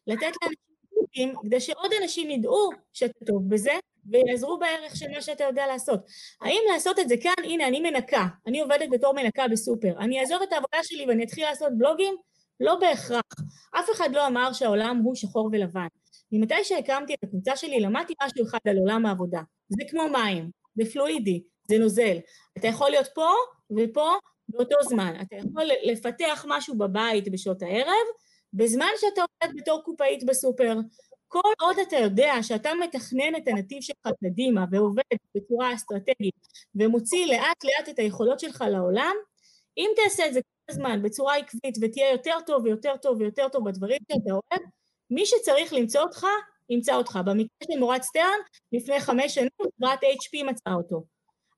לתת 0.07 0.32
לאנשים 0.43 1.34
כדי 1.43 1.59
שעוד 1.59 1.91
אנשים 2.01 2.32
ידעו 2.32 2.70
שאתה 2.93 3.26
טוב 3.26 3.49
בזה, 3.49 3.72
ויעזרו 4.05 4.59
בערך 4.59 4.95
של 4.95 5.11
מה 5.11 5.22
שאתה 5.22 5.43
יודע 5.43 5.68
לעשות. 5.68 5.99
האם 6.41 6.61
לעשות 6.74 6.99
את 6.99 7.09
זה 7.09 7.16
כאן, 7.22 7.43
הנה, 7.43 7.68
אני 7.68 7.80
מנקה, 7.80 8.28
אני 8.47 8.61
עובדת 8.61 8.89
בתור 8.91 9.13
מנקה 9.13 9.47
בסופר, 9.47 9.93
אני 9.99 10.20
אעזוב 10.20 10.41
את 10.41 10.53
העבודה 10.53 10.78
שלי 10.84 11.05
ואני 11.07 11.24
אתחיל 11.24 11.45
לעשות 11.45 11.78
בלוגים? 11.78 12.16
לא 12.59 12.76
בהכרח. 12.76 13.22
אף 13.72 13.89
אחד 13.91 14.09
לא 14.13 14.28
אמר 14.28 14.53
שהעולם 14.53 14.97
הוא 14.97 15.16
שחור 15.16 15.49
ולבן. 15.51 15.88
ממתי 16.32 16.63
שהקמתי 16.63 17.13
את 17.13 17.24
הקבוצה 17.24 17.55
שלי, 17.55 17.80
למדתי 17.80 18.13
משהו 18.24 18.45
אחד 18.47 18.57
על 18.70 18.78
עולם 18.78 19.05
העבודה. 19.05 19.41
זה 19.70 19.84
כמו 19.89 20.09
מים, 20.09 20.49
זה 20.76 20.92
פלואידי, 20.92 21.44
זה 21.68 21.78
נוזל. 21.78 22.18
אתה 22.58 22.68
יכול 22.68 22.90
להיות 22.90 23.08
פה 23.14 23.30
ופה 23.72 24.10
באותו 24.50 24.76
זמן. 24.90 25.14
אתה 25.22 25.36
יכול 25.36 25.64
לפתח 25.84 26.46
משהו 26.48 26.78
בבית 26.78 27.32
בשעות 27.32 27.62
הערב, 27.62 28.06
בזמן 28.54 28.90
שאתה 28.98 29.22
עובד 29.22 29.56
בתור 29.58 29.82
קופאית 29.84 30.24
בסופר. 30.24 30.76
כל 31.28 31.52
עוד 31.62 31.76
אתה 31.88 31.96
יודע 31.96 32.34
שאתה 32.42 32.70
מתכנן 32.84 33.36
את 33.38 33.48
הנתיב 33.48 33.82
שלך 33.82 34.08
קדימה 34.24 34.66
ועובד 34.72 35.04
בצורה 35.36 35.74
אסטרטגית 35.74 36.48
ומוציא 36.76 37.26
לאט 37.26 37.64
לאט 37.64 37.90
את 37.90 38.00
היכולות 38.00 38.40
שלך 38.40 38.64
לעולם, 38.72 39.16
אם 39.78 39.90
תעשה 39.96 40.28
את 40.28 40.34
זה 40.34 40.40
כל 40.42 40.74
הזמן 40.74 41.02
בצורה 41.02 41.36
עקבית 41.36 41.78
ותהיה 41.82 42.12
יותר 42.12 42.38
טוב 42.46 42.64
ויותר 42.64 42.98
טוב 42.98 43.22
ויותר 43.22 43.50
טוב 43.50 43.70
בדברים 43.70 43.98
שאתה 44.12 44.32
אוהב, 44.32 44.64
מי 45.10 45.26
שצריך 45.26 45.74
למצוא 45.74 46.02
אותך, 46.02 46.26
ימצא 46.70 46.95
אותך. 46.95 47.20
במקרה 47.26 47.68
של 47.72 47.80
מורד 47.80 48.01
סטרן, 48.01 48.39
לפני 48.72 48.99
חמש 48.99 49.36
שנים 49.36 49.49
חברת 49.61 49.99
HP 50.03 50.43
מצאה 50.45 50.74
אותו. 50.74 51.03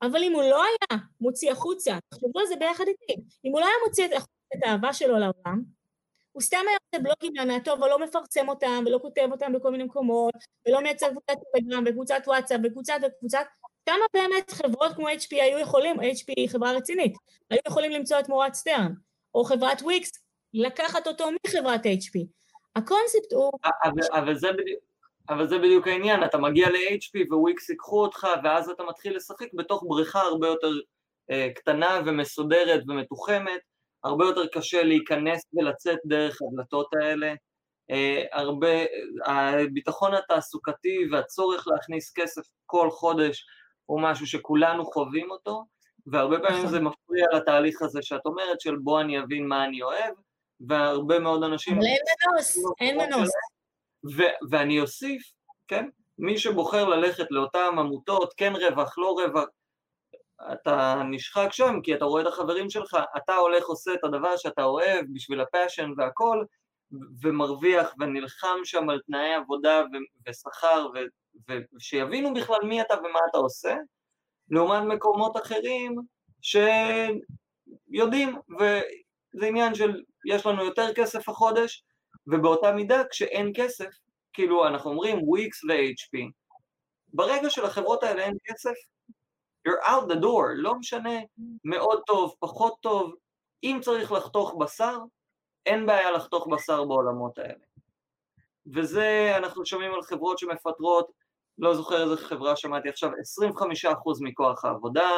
אבל 0.01 0.23
אם 0.23 0.33
הוא 0.33 0.43
לא 0.43 0.63
היה 0.63 1.01
מוציא 1.21 1.51
החוצה, 1.51 1.97
תחשבו 2.09 2.39
על 2.39 2.45
זה 2.45 2.55
ביחד 2.55 2.83
איתי, 2.87 3.21
אם 3.45 3.51
הוא 3.51 3.59
לא 3.59 3.65
היה 3.65 3.75
מוציא 3.87 4.05
את 4.05 4.63
האהבה 4.63 4.93
שלו 4.93 5.17
לעולם, 5.17 5.61
הוא 6.31 6.41
סתם 6.41 6.57
היה 6.67 6.77
עושה 6.83 7.03
בלוגים 7.03 7.35
להנאתו, 7.35 7.73
אבל 7.73 7.89
לא 7.89 7.99
מפרסם 7.99 8.49
אותם, 8.49 8.83
ולא 8.85 8.99
כותב 9.01 9.27
אותם 9.31 9.53
בכל 9.53 9.71
מיני 9.71 9.83
מקומות, 9.83 10.33
ולא 10.67 10.81
מייצר 10.81 11.09
קבוצת 11.09 11.33
טלגרם, 11.53 11.83
וקבוצת 11.87 12.21
וואטסאפ, 12.27 12.59
וקבוצת 12.63 12.99
וקבוצת, 13.07 13.45
כמה 13.85 14.05
באמת 14.13 14.51
חברות 14.51 14.93
כמו 14.95 15.09
HP 15.09 15.27
היו 15.31 15.59
יכולים, 15.59 15.99
HP 15.99 16.33
היא 16.37 16.49
חברה 16.49 16.71
רצינית, 16.71 17.13
היו 17.49 17.59
יכולים 17.67 17.91
למצוא 17.91 18.19
את 18.19 18.29
מורד 18.29 18.53
שטרן, 18.53 18.93
או 19.35 19.43
חברת 19.43 19.81
וויקס, 19.81 20.11
לקחת 20.53 21.07
אותו 21.07 21.29
מחברת 21.47 21.85
HP. 21.85 22.25
הקונספט 22.75 23.33
הוא... 23.33 23.51
אבל, 23.83 24.19
אבל 24.19 24.35
זה 24.35 24.51
בדיוק... 24.51 24.87
אבל 25.29 25.47
זה 25.47 25.57
בדיוק 25.57 25.87
העניין, 25.87 26.23
אתה 26.23 26.37
מגיע 26.37 26.69
ל-HP 26.69 27.33
וויקס 27.33 27.69
ייקחו 27.69 28.01
אותך 28.01 28.27
ואז 28.43 28.69
אתה 28.69 28.83
מתחיל 28.83 29.15
לשחק 29.15 29.47
בתוך 29.53 29.83
בריכה 29.87 30.19
הרבה 30.19 30.47
יותר 30.47 30.71
אה, 31.31 31.47
קטנה 31.55 32.01
ומסודרת 32.05 32.83
ומתוחמת, 32.87 33.61
הרבה 34.03 34.25
יותר 34.25 34.47
קשה 34.47 34.83
להיכנס 34.83 35.41
ולצאת 35.53 35.99
דרך 36.05 36.37
הדלתות 36.41 36.87
האלה, 37.01 37.33
אה, 37.91 38.23
הרבה, 38.31 38.67
הביטחון 39.25 40.13
התעסוקתי 40.13 40.97
והצורך 41.11 41.67
להכניס 41.67 42.13
כסף 42.15 42.41
כל 42.65 42.89
חודש 42.91 43.45
הוא 43.85 44.01
משהו 44.01 44.27
שכולנו 44.27 44.85
חווים 44.85 45.31
אותו, 45.31 45.65
והרבה 46.07 46.39
פעמים 46.39 46.59
נכון. 46.59 46.71
זה 46.71 46.79
מפריע 46.79 47.25
לתהליך 47.33 47.81
הזה 47.81 47.99
שאת 48.01 48.25
אומרת 48.25 48.61
של 48.61 48.75
בוא 48.75 49.01
אני 49.01 49.19
אבין 49.19 49.47
מה 49.47 49.65
אני 49.65 49.81
אוהב, 49.81 50.13
והרבה 50.67 51.19
מאוד 51.19 51.43
אנשים... 51.43 51.73
אבל 51.73 51.85
אין 51.85 51.97
מנוס, 52.31 52.57
אין 52.79 52.97
מנוס. 52.97 53.29
ו- 54.05 54.49
ואני 54.49 54.81
אוסיף, 54.81 55.23
כן, 55.67 55.89
מי 56.17 56.37
שבוחר 56.37 56.85
ללכת 56.85 57.25
לאותן 57.29 57.59
עמותות, 57.77 58.33
כן 58.37 58.53
רווח, 58.55 58.97
לא 58.97 59.15
רווח, 59.19 59.45
אתה 60.53 61.01
נשחק 61.09 61.47
שם 61.51 61.81
כי 61.83 61.95
אתה 61.95 62.05
רואה 62.05 62.21
את 62.21 62.27
החברים 62.27 62.69
שלך, 62.69 62.97
אתה 63.17 63.35
הולך 63.35 63.65
עושה 63.65 63.93
את 63.93 64.03
הדבר 64.03 64.37
שאתה 64.37 64.63
אוהב 64.63 65.05
בשביל 65.13 65.41
הפאשן 65.41 65.91
והכל, 65.97 66.43
ומרוויח 67.21 67.93
ונלחם 67.99 68.57
שם 68.63 68.89
על 68.89 69.01
תנאי 69.07 69.33
עבודה 69.33 69.83
ו- 69.93 70.29
ושכר, 70.29 70.87
ו- 70.95 71.53
ושיבינו 71.75 72.33
בכלל 72.33 72.59
מי 72.63 72.81
אתה 72.81 72.93
ומה 72.93 73.19
אתה 73.29 73.37
עושה, 73.37 73.75
לעומת 74.49 74.83
מקומות 74.83 75.37
אחרים 75.37 75.95
שיודעים, 76.41 78.37
וזה 78.59 79.45
עניין 79.45 79.75
של 79.75 80.01
יש 80.25 80.45
לנו 80.45 80.65
יותר 80.65 80.93
כסף 80.93 81.29
החודש, 81.29 81.83
ובאותה 82.27 82.71
מידה 82.71 83.01
כשאין 83.11 83.51
כסף, 83.55 83.89
כאילו 84.33 84.67
אנחנו 84.67 84.89
אומרים 84.91 85.23
וויקס 85.23 85.63
ו-HP, 85.63 86.31
ברגע 87.13 87.49
שלחברות 87.49 88.03
האלה 88.03 88.23
אין 88.23 88.37
כסף, 88.43 88.73
you're 89.67 89.87
out 89.87 90.11
the 90.11 90.21
door, 90.21 90.47
לא 90.55 90.75
משנה 90.75 91.19
מאוד 91.63 92.01
טוב, 92.05 92.35
פחות 92.39 92.77
טוב, 92.81 93.13
אם 93.63 93.79
צריך 93.81 94.11
לחתוך 94.11 94.55
בשר, 94.59 94.97
אין 95.65 95.85
בעיה 95.85 96.11
לחתוך 96.11 96.47
בשר 96.51 96.85
בעולמות 96.85 97.37
האלה. 97.37 97.65
וזה, 98.75 99.33
אנחנו 99.37 99.65
שומעים 99.65 99.93
על 99.93 100.01
חברות 100.01 100.39
שמפטרות, 100.39 101.11
לא 101.57 101.75
זוכר 101.75 102.03
איזה 102.03 102.17
חברה 102.17 102.55
שמעתי 102.55 102.89
עכשיו, 102.89 103.09
25% 103.85 103.93
מכוח 104.21 104.65
העבודה, 104.65 105.09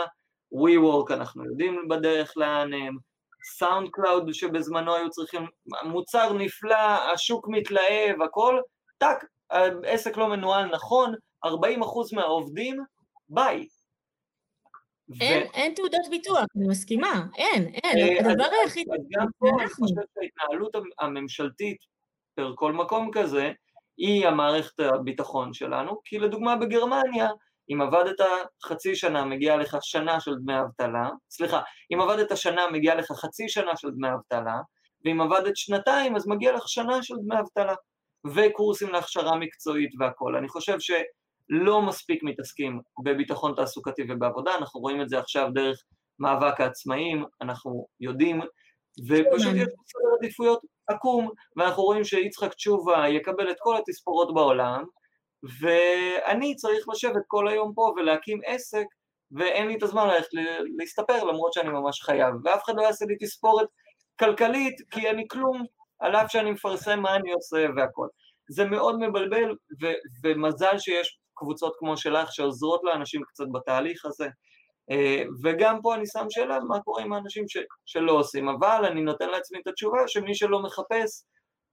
WeWork 0.53 1.13
אנחנו 1.13 1.45
יודעים 1.45 1.87
בדרך 1.89 2.33
לאן 2.37 2.73
הם, 2.73 2.97
SoundCloud 3.43 4.33
שבזמנו 4.33 4.95
היו 4.95 5.09
צריכים, 5.09 5.47
מוצר 5.83 6.33
נפלא, 6.33 7.11
השוק 7.13 7.47
מתלהב, 7.49 8.21
הכל, 8.21 8.59
טאק, 8.97 9.25
העסק 9.49 10.17
לא 10.17 10.27
מנוהל 10.27 10.65
נכון, 10.65 11.13
40% 11.45 11.49
מהעובדים, 12.15 12.77
ביי. 13.29 13.67
אין, 15.21 15.47
ו... 15.47 15.53
אין 15.53 15.73
תעודות 15.73 16.07
ביטוח, 16.09 16.45
אני 16.57 16.67
מסכימה, 16.67 17.25
אין, 17.37 17.67
אין, 17.83 17.97
אה, 17.97 18.31
הדבר 18.31 18.47
היחיד... 18.63 18.87
אז 18.93 19.05
גם 19.11 19.27
פה 19.37 19.49
אני 19.61 19.69
חושב 19.69 20.01
שההתנהלות 20.13 20.75
הממשלתית 20.99 21.77
פר 22.35 22.53
כל 22.55 22.73
מקום 22.73 23.09
כזה, 23.13 23.51
היא 23.97 24.27
המערכת 24.27 24.79
הביטחון 24.79 25.53
שלנו, 25.53 26.01
כי 26.05 26.19
לדוגמה 26.19 26.55
בגרמניה, 26.55 27.29
אם 27.69 27.81
עבדת 27.81 28.19
חצי 28.65 28.95
שנה 28.95 29.25
מגיע 29.25 29.57
לך 29.57 29.77
שנה 29.81 30.19
של 30.19 30.31
דמי 30.35 30.59
אבטלה, 30.61 31.09
סליחה, 31.31 31.61
אם 31.93 32.01
עבדת 32.01 32.37
שנה 32.37 32.61
מגיע 32.71 32.95
לך 32.95 33.11
חצי 33.11 33.49
שנה 33.49 33.71
של 33.75 33.89
דמי 33.91 34.07
אבטלה, 34.13 34.57
ואם 35.05 35.21
עבדת 35.21 35.57
שנתיים 35.57 36.15
אז 36.15 36.27
מגיע 36.27 36.51
לך 36.51 36.63
שנה 36.67 37.03
של 37.03 37.15
דמי 37.25 37.39
אבטלה, 37.39 37.73
וקורסים 38.35 38.89
להכשרה 38.89 39.35
מקצועית 39.37 39.91
והכול. 39.99 40.35
אני 40.35 40.47
חושב 40.47 40.77
שלא 40.79 41.81
מספיק 41.81 42.23
מתעסקים 42.23 42.81
בביטחון 43.03 43.53
תעסוקתי 43.55 44.01
ובעבודה, 44.09 44.55
אנחנו 44.55 44.79
רואים 44.79 45.01
את 45.01 45.09
זה 45.09 45.19
עכשיו 45.19 45.49
דרך 45.53 45.83
מאבק 46.19 46.61
העצמאים, 46.61 47.25
אנחנו 47.41 47.87
יודעים, 47.99 48.41
ופשוט 49.07 49.55
יש 49.55 49.67
סדר 49.67 50.15
עדיפויות 50.19 50.59
עקום, 50.87 51.29
ואנחנו 51.57 51.83
רואים 51.83 52.03
שיצחק 52.03 52.53
תשובה 52.53 53.09
יקבל 53.09 53.51
את 53.51 53.55
כל 53.59 53.77
התספורות 53.77 54.33
בעולם, 54.33 54.83
ואני 55.61 56.55
צריך 56.55 56.89
לשבת 56.89 57.21
כל 57.27 57.47
היום 57.47 57.73
פה 57.75 57.93
ולהקים 57.95 58.39
עסק, 58.45 58.85
ואין 59.31 59.67
לי 59.67 59.77
את 59.77 59.83
הזמן 59.83 60.07
ללכת 60.07 60.27
להסתפר 60.77 61.23
למרות 61.23 61.53
שאני 61.53 61.69
ממש 61.69 62.01
חייב, 62.01 62.35
ואף 62.43 62.63
אחד 62.63 62.73
לא 62.75 62.81
יעשה 62.81 63.05
לי 63.05 63.15
תספורת 63.19 63.67
כלכלית, 64.19 64.75
כי 64.91 65.09
אני 65.09 65.27
כלום, 65.27 65.63
על 65.99 66.15
אף 66.15 66.31
שאני 66.31 66.51
מפרסם 66.51 66.99
מה 66.99 67.15
אני 67.15 67.31
עושה 67.31 67.65
והכל. 67.75 68.07
זה 68.49 68.65
מאוד 68.65 68.99
מבלבל, 68.99 69.55
ו- 69.81 69.99
ומזל 70.23 70.77
שיש 70.77 71.19
קבוצות 71.33 71.75
כמו 71.79 71.97
שלך 71.97 72.31
שעוזרות 72.31 72.81
לאנשים 72.83 73.21
קצת 73.27 73.45
בתהליך 73.53 74.05
הזה. 74.05 74.27
אה, 74.91 75.23
וגם 75.43 75.81
פה 75.81 75.95
אני 75.95 76.05
שם 76.05 76.25
שאלה, 76.29 76.59
מה 76.67 76.79
קורה 76.79 77.03
עם 77.03 77.13
האנשים 77.13 77.47
ש- 77.47 77.57
שלא 77.85 78.11
עושים, 78.11 78.49
אבל 78.49 78.85
אני 78.85 79.01
נותן 79.01 79.29
לעצמי 79.29 79.59
את 79.61 79.67
התשובה 79.67 79.97
שמי 80.07 80.35
שלא 80.35 80.63
מחפש, 80.63 81.23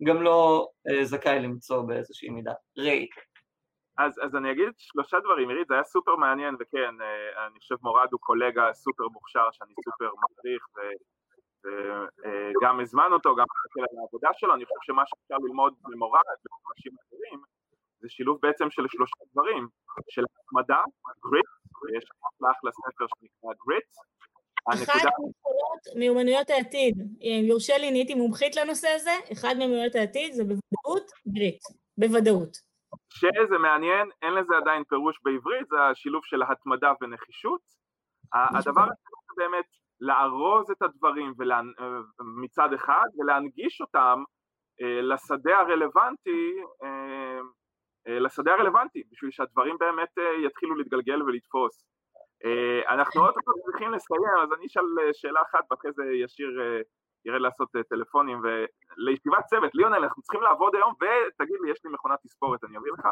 גם 0.07 0.23
לא 0.23 0.69
אה, 0.91 1.05
זכאי 1.05 1.41
למצוא 1.41 1.83
באיזושהי 1.83 2.29
מידה. 2.29 2.53
ראי. 2.79 3.07
אז, 3.99 4.13
אז 4.23 4.37
אני 4.37 4.53
אגיד 4.53 4.69
שלושה 4.77 5.21
דברים, 5.21 5.49
עירית, 5.49 5.69
זה 5.69 5.75
היה 5.75 5.85
סופר 5.85 6.17
מעניין, 6.17 6.55
וכן, 6.61 6.95
אה, 7.01 7.47
אני 7.47 7.59
חושב 7.61 7.75
מורד 7.83 8.09
הוא 8.13 8.21
קולגה 8.21 8.73
סופר 8.73 9.09
מוכשר 9.09 9.49
שאני 9.53 9.75
סופר 9.85 10.11
מעריך, 10.23 10.63
וגם 11.65 12.81
הזמן 12.81 13.09
אותו, 13.13 13.37
גם 13.37 13.47
מחכה 13.53 13.81
לעבודה 13.97 14.29
שלו, 14.33 14.55
אני 14.55 14.65
חושב 14.65 14.81
שמה 14.83 15.03
שאפשר 15.07 15.37
ללמוד 15.47 15.75
ממורד 15.89 16.21
ומאנשים 16.43 16.93
אחרים, 17.03 17.41
זה 18.01 18.09
שילוב 18.09 18.39
בעצם 18.43 18.71
של 18.71 18.83
שלושה 18.89 19.17
דברים, 19.33 19.69
של 20.09 20.23
התמדה, 20.25 20.83
grit, 21.25 21.51
ויש 21.83 22.05
אחלה 22.29 22.73
ספר 22.73 23.07
שנקרא 23.19 23.51
grit, 23.67 23.89
אחת 24.69 25.11
מיומנויות 25.97 26.51
העתיד, 26.51 26.95
אם 27.21 27.45
יורשה 27.49 27.79
לי, 27.79 27.91
נהייתי 27.91 28.15
מומחית 28.15 28.57
לנושא 28.57 28.89
הזה, 28.89 29.11
אחד 29.33 29.55
מיומנויות 29.59 29.95
העתיד 29.95 30.33
זה 30.33 30.43
בוודאות 30.45 31.11
grit, 31.29 31.61
בוודאות. 31.99 32.66
שזה 33.21 33.59
מעניין, 33.59 34.11
אין 34.23 34.35
לזה 34.35 34.57
עדיין 34.57 34.85
פירוש 34.85 35.21
בעברית, 35.25 35.69
זה 35.69 35.83
השילוב 35.83 36.25
של 36.25 36.43
התמדה 36.43 36.93
ונחישות. 37.01 37.61
הדבר 38.35 38.83
הזה 38.83 39.33
באמת 39.37 39.65
לארוז 40.01 40.71
את 40.71 40.83
הדברים 40.83 41.33
ולה... 41.39 41.61
מצד 42.43 42.73
אחד 42.73 43.07
ולהנגיש 43.19 43.81
אותם 43.81 44.23
אה, 44.83 45.01
לשדה 45.03 45.59
הרלוונטי, 45.59 46.53
אה, 46.83 47.41
אה, 48.09 48.19
לשדה 48.19 48.55
הרלוונטי, 48.55 49.03
בשביל 49.13 49.31
שהדברים 49.31 49.77
באמת 49.79 50.13
יתחילו 50.47 50.75
להתגלגל 50.75 51.23
ולתפוס. 51.23 51.87
אנחנו 52.89 53.21
עוד 53.21 53.35
פעם 53.35 53.55
צריכים 53.65 53.93
לסיים, 53.93 54.23
אז 54.43 54.53
אני 54.53 54.67
אשאל 54.67 54.83
שאלה 55.13 55.43
אחת 55.43 55.65
ואחרי 55.71 55.93
זה 55.93 56.05
ישיר 56.05 56.61
ירד 57.27 57.41
לעשות 57.41 57.69
טלפונים 57.89 58.39
ולישיבת 58.43 59.45
צוות, 59.51 59.75
ליונל, 59.75 59.95
אנחנו 59.95 60.23
צריכים 60.23 60.43
לעבוד 60.43 60.75
היום 60.75 60.93
ותגיד 61.01 61.57
לי, 61.63 61.71
יש 61.71 61.85
לי 61.85 61.91
מכונת 61.93 62.19
תספורת, 62.23 62.65
אני 62.65 62.79
אביא 62.79 62.93
לך. 62.93 63.07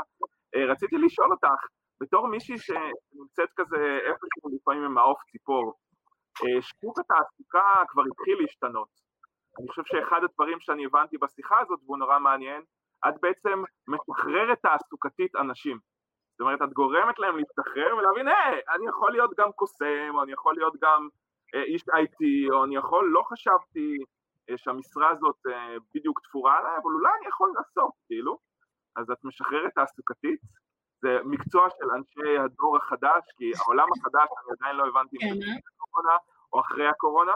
רציתי 0.71 0.97
לשאול 0.99 1.31
אותך, 1.33 1.61
בתור 2.01 2.27
מישהי 2.29 2.59
שנמצאת 2.59 3.51
כזה 3.57 3.99
איפשהו 4.07 4.51
לפעמים 4.57 4.85
עם 4.85 4.99
העוף 4.99 5.19
ציפור, 5.31 5.75
אה, 6.43 6.63
שוק 6.63 6.99
התעסוקה 6.99 7.85
כבר 7.89 8.03
התחיל 8.11 8.37
להשתנות. 8.41 8.89
אני 9.59 9.69
חושב 9.69 9.83
שאחד 9.85 10.21
הדברים 10.25 10.61
שאני 10.61 10.87
הבנתי 10.87 11.19
בשיחה 11.19 11.61
הזאת, 11.61 11.81
והוא 11.85 11.99
נורא 11.99 12.19
מעניין, 12.19 12.63
את 13.09 13.15
בעצם 13.23 13.63
משחררת 13.89 14.59
תעסוקתית 14.63 15.37
אנשים. 15.37 15.79
זאת 16.31 16.41
אומרת, 16.41 16.63
את 16.63 16.73
גורמת 16.73 17.19
להם 17.19 17.37
להשתחרר 17.37 17.97
ולהבין, 17.97 18.29
היי, 18.29 18.61
אני 18.75 18.89
יכול 18.89 19.13
להיות 19.13 19.31
גם 19.39 19.53
קוסם, 19.53 20.11
או 20.15 20.23
אני 20.23 20.33
יכול 20.33 20.55
להיות 20.55 20.75
גם 20.81 21.01
אה, 21.03 21.09
איש 21.63 21.83
IT, 21.83 22.53
או 22.53 22.65
אני 22.65 22.77
יכול, 22.77 23.11
לא 23.13 23.23
חשבתי 23.23 23.97
אה, 24.51 24.59
שהמשרה 24.59 25.11
הזאת 25.11 25.37
אה, 25.47 25.77
בדיוק 25.95 26.21
תפורה 26.21 26.59
עליי, 26.59 26.77
אבל 26.83 26.93
אולי 26.93 27.13
אני 27.21 27.29
יכול 27.29 27.53
לעשות, 27.57 27.93
כאילו. 28.07 28.39
אז 28.97 29.11
את 29.11 29.25
משחררת 29.25 29.73
תעסוקתית, 29.75 30.41
זה 31.03 31.19
מקצוע 31.25 31.69
של 31.71 31.91
אנשי 31.97 32.39
הדור 32.39 32.77
החדש, 32.77 33.23
כי 33.37 33.51
העולם 33.59 33.89
החדש, 33.99 34.29
אני 34.39 34.57
עדיין 34.59 34.77
לא 34.77 34.87
הבנתי 34.89 35.17
אם 35.23 35.35
זה 35.35 35.51
הקורונה 35.79 36.17
או 36.53 36.61
אחרי 36.61 36.89
הקורונה. 36.89 37.33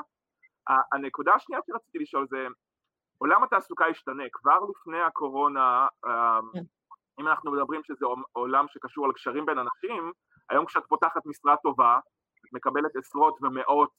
הנקודה 0.93 1.35
השנייה 1.35 1.61
שרציתי 1.67 1.99
לשאול 1.99 2.27
זה, 2.31 2.47
עולם 3.19 3.43
התעסוקה 3.45 3.87
השתנה, 3.87 4.23
כבר 4.33 4.59
לפני 4.71 5.01
הקורונה, 5.01 5.87
כן. 6.53 6.61
אם 7.21 7.29
אנחנו 7.29 7.53
מדברים 7.53 7.81
שזה 7.85 8.07
עולם 8.33 8.67
שקשור 8.69 9.05
על 9.05 9.13
קשרים 9.13 9.47
בין 9.47 9.59
אנשים, 9.59 10.13
היום 10.51 10.67
כשאת 10.67 10.87
פותחת 10.89 11.27
משרה 11.27 11.57
טובה, 11.57 11.99
את 12.47 12.53
מקבלת 12.53 12.97
עשרות 12.97 13.39
ומאות 13.43 13.91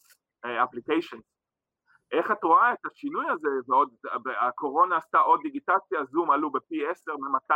אפליקיישן. 0.45 1.17
אה, 1.17 1.21
איך 2.11 2.31
את 2.31 2.43
רואה 2.43 2.73
את 2.73 2.85
השינוי 2.85 3.25
הזה, 3.29 3.49
ועוד, 3.67 3.89
הקורונה 4.47 4.97
עשתה 4.97 5.19
עוד 5.19 5.39
דיגיטציה, 5.43 6.05
זום 6.05 6.31
עלו 6.31 6.51
בפי 6.51 6.87
10 6.87 7.11
מ-200 7.11 7.53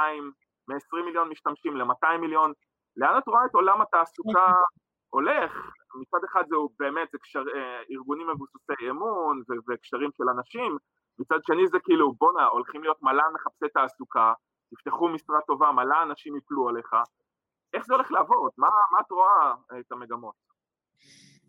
מ-20 0.67 1.05
מיליון 1.05 1.29
משתמשים 1.29 1.77
ל-200 1.77 2.17
מיליון, 2.21 2.51
לאן 2.97 3.17
את 3.17 3.27
רואה 3.27 3.45
את 3.45 3.55
עולם 3.55 3.81
התעסוקה 3.81 4.51
הולך? 5.09 5.51
מצד 6.01 6.23
אחד 6.25 6.43
זהו 6.47 6.69
באמת, 6.79 7.11
זה 7.11 7.17
קשר, 7.17 7.43
אה, 7.55 7.81
ארגונים 7.91 8.29
מבוססי 8.29 8.89
אמון 8.89 9.41
וקשרים 9.69 10.09
של 10.17 10.23
אנשים, 10.37 10.77
מצד 11.19 11.39
שני 11.43 11.67
זה 11.67 11.77
כאילו 11.83 12.13
בואנה, 12.13 12.45
הולכים 12.45 12.83
להיות 12.83 13.01
מלא 13.01 13.23
מחפשי 13.33 13.69
תעסוקה, 13.73 14.33
תפתחו 14.71 15.09
משרה 15.09 15.41
טובה, 15.47 15.71
מלא 15.71 16.03
אנשים 16.03 16.35
יפלו 16.35 16.69
עליך, 16.69 16.95
איך 17.73 17.85
זה 17.85 17.93
הולך 17.93 18.11
לעבוד? 18.11 18.51
מה, 18.57 18.67
מה 18.91 18.99
את 18.99 19.11
רואה 19.11 19.53
את 19.79 19.91
המגמות? 19.91 20.52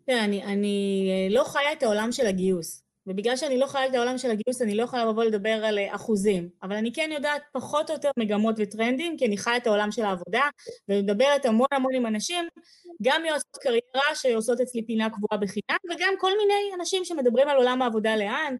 תראה, 0.05 0.23
אני, 0.23 0.43
אני 0.43 1.27
לא 1.29 1.43
חיה 1.43 1.73
את 1.73 1.83
העולם 1.83 2.11
של 2.11 2.25
הגיוס. 2.25 2.85
ובגלל 3.07 3.35
שאני 3.35 3.59
לא 3.59 3.67
חיה 3.67 3.85
את 3.85 3.93
העולם 3.93 4.17
של 4.17 4.31
הגיוס, 4.31 4.61
אני 4.61 4.75
לא 4.75 4.83
יכולה 4.83 5.05
לבוא 5.05 5.23
לדבר 5.23 5.65
על 5.65 5.79
אה, 5.79 5.95
אחוזים. 5.95 6.49
אבל 6.63 6.75
אני 6.75 6.93
כן 6.93 7.09
יודעת 7.13 7.41
פחות 7.51 7.89
או 7.89 7.95
יותר 7.95 8.11
מגמות 8.19 8.55
וטרנדים, 8.57 9.17
כי 9.17 9.25
אני 9.25 9.37
חיה 9.37 9.57
את 9.57 9.67
העולם 9.67 9.91
של 9.91 10.05
העבודה, 10.05 10.43
ומדברת 10.89 11.45
המון 11.45 11.67
המון 11.71 11.95
עם 11.95 12.05
אנשים, 12.05 12.45
גם 13.03 13.21
יועצות 13.27 13.57
קריירה 13.61 14.15
שעושות 14.15 14.61
אצלי 14.61 14.85
פינה 14.85 15.09
קבועה 15.09 15.37
בחינם, 15.37 15.77
וגם 15.91 16.13
כל 16.19 16.31
מיני 16.37 16.75
אנשים 16.79 17.05
שמדברים 17.05 17.47
על 17.47 17.57
עולם 17.57 17.81
העבודה 17.81 18.15
לאן. 18.15 18.55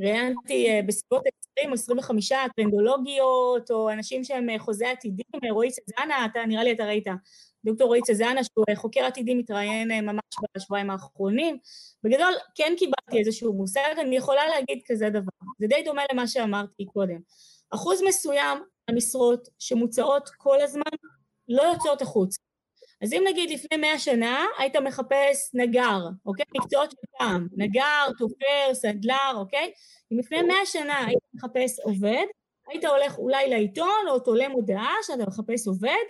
ראיינתי 0.00 0.68
אה, 0.68 0.80
בסביבות 0.86 1.22
20 1.58 1.70
או 1.70 1.74
25 1.74 2.32
טרנדולוגיות, 2.56 3.70
או 3.70 3.90
אנשים 3.90 4.24
שהם 4.24 4.50
אה, 4.50 4.58
חוזי 4.58 4.86
עתידים, 4.86 5.50
רועי 5.50 5.70
סזנה, 5.70 6.26
אתה, 6.26 6.40
נראה 6.46 6.64
לי 6.64 6.72
אתה 6.72 6.84
ראית. 6.84 7.06
דוקטור 7.64 7.86
רועי 7.86 8.00
צזנה, 8.02 8.44
שהוא 8.44 8.64
חוקר 8.76 9.00
עתידי, 9.00 9.34
מתראיין 9.34 9.90
אה, 9.90 10.00
ממש 10.00 10.20
בשבועיים 10.56 10.90
האחרונים. 10.90 11.58
בגדול, 12.04 12.32
כן 12.54 12.72
קיבלתי 12.78 13.18
איזשהו 13.18 13.52
מושג, 13.52 13.94
אני 14.00 14.16
יכולה 14.16 14.48
להגיד 14.48 14.82
כזה 14.86 15.10
דבר. 15.10 15.30
זה 15.58 15.66
די 15.66 15.82
דומה 15.84 16.02
למה 16.12 16.26
שאמרתי 16.26 16.84
קודם. 16.84 17.18
אחוז 17.70 18.02
מסוים 18.06 18.58
המשרות 18.88 19.48
שמוצעות 19.58 20.30
כל 20.36 20.60
הזמן 20.60 20.92
לא 21.48 21.62
יוצאות 21.62 22.02
החוץ. 22.02 22.36
אז 23.02 23.12
אם 23.12 23.24
נגיד 23.28 23.50
לפני 23.50 23.76
מאה 23.76 23.98
שנה 23.98 24.44
היית 24.58 24.76
מחפש 24.76 25.50
נגר, 25.54 25.98
אוקיי? 26.26 26.44
מקצועות 26.56 26.90
של 26.90 26.96
פעם, 27.18 27.48
נגר, 27.56 28.06
תופר, 28.18 28.74
סנדלר, 28.74 29.32
אוקיי? 29.34 29.72
אם 30.12 30.18
לפני 30.18 30.42
מאה 30.42 30.66
שנה 30.66 31.06
היית 31.06 31.22
מחפש 31.34 31.80
עובד, 31.84 32.24
היית 32.68 32.84
הולך 32.84 33.18
אולי 33.18 33.50
לעיתון 33.50 34.08
או 34.08 34.20
תולה 34.20 34.48
מודעה 34.48 34.94
שאתה 35.02 35.26
מחפש 35.26 35.66
עובד, 35.66 36.04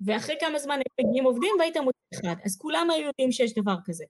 ואחרי 0.00 0.36
כמה 0.40 0.58
זמן 0.58 0.74
הם 0.74 1.06
מגיעים 1.06 1.24
עובדים 1.24 1.54
והיית 1.58 1.76
מוצא 1.76 1.98
אחד. 2.14 2.34
אז 2.44 2.58
כולם 2.58 2.90
היו 2.90 3.06
יודעים 3.06 3.32
שיש 3.32 3.54
דבר 3.54 3.76
כזה. 3.84 4.04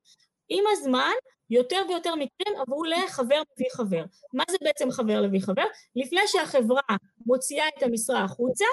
עם 0.49 0.65
הזמן, 0.73 1.13
יותר 1.51 1.83
ויותר 1.89 2.15
מקרים 2.15 2.61
עברו 2.61 2.85
לחבר 2.85 3.43
מביא 3.55 3.71
חבר. 3.73 4.05
מה 4.33 4.45
זה 4.51 4.57
בעצם 4.61 4.91
חבר 4.91 5.21
לביא 5.21 5.41
חבר? 5.41 5.65
לפני 5.97 6.21
שהחברה 6.27 6.81
מוציאה 7.27 7.69
את 7.79 7.83
המשרה 7.83 8.25
החוצה, 8.25 8.65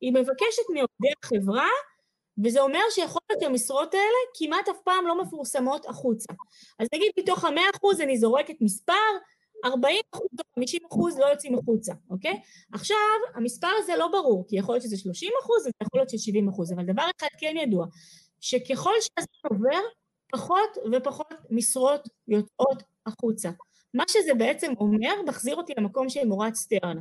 היא 0.00 0.12
מבקשת 0.12 0.62
מעובדי 0.68 1.12
החברה, 1.24 1.68
וזה 2.44 2.60
אומר 2.60 2.80
שיכול 2.90 3.20
להיות 3.30 3.42
שהמשרות 3.42 3.94
האלה 3.94 4.18
כמעט 4.38 4.68
אף 4.68 4.80
פעם 4.84 5.06
לא 5.06 5.22
מפורסמות 5.22 5.86
החוצה. 5.86 6.32
אז 6.78 6.88
נגיד 6.94 7.10
מתוך 7.18 7.44
המאה 7.44 7.64
אחוז 7.76 8.00
אני 8.00 8.18
זורקת 8.18 8.54
מספר, 8.60 9.10
40 9.64 9.96
אחוז 10.14 10.28
או 10.38 10.44
50 10.54 10.80
אחוז 10.90 11.18
לא 11.18 11.26
יוצאים 11.26 11.58
החוצה, 11.58 11.92
אוקיי? 12.10 12.40
עכשיו, 12.72 12.96
המספר 13.34 13.70
הזה 13.78 13.92
לא 13.98 14.08
ברור, 14.08 14.44
כי 14.48 14.56
יכול 14.56 14.74
להיות 14.74 14.82
שזה 14.82 14.96
30 14.96 15.32
אחוז, 15.42 15.60
וזה 15.60 15.70
יכול 15.82 16.00
להיות 16.00 16.10
שזה 16.10 16.22
70 16.22 16.48
אחוז, 16.48 16.72
אבל 16.72 16.84
דבר 16.84 17.04
אחד 17.18 17.26
כן 17.38 17.54
ידוע, 17.62 17.86
שככל 18.40 18.92
שהזמן 19.00 19.56
עובר, 19.56 19.80
פחות 20.32 20.76
ופחות 20.92 21.34
משרות 21.50 22.08
יוצאות 22.28 22.82
החוצה. 23.06 23.50
מה 23.94 24.04
שזה 24.08 24.34
בעצם 24.34 24.72
אומר, 24.80 25.22
מחזיר 25.26 25.56
אותי 25.56 25.72
למקום 25.78 26.08
של 26.08 26.24
מורת 26.24 26.54
סטרן. 26.54 26.98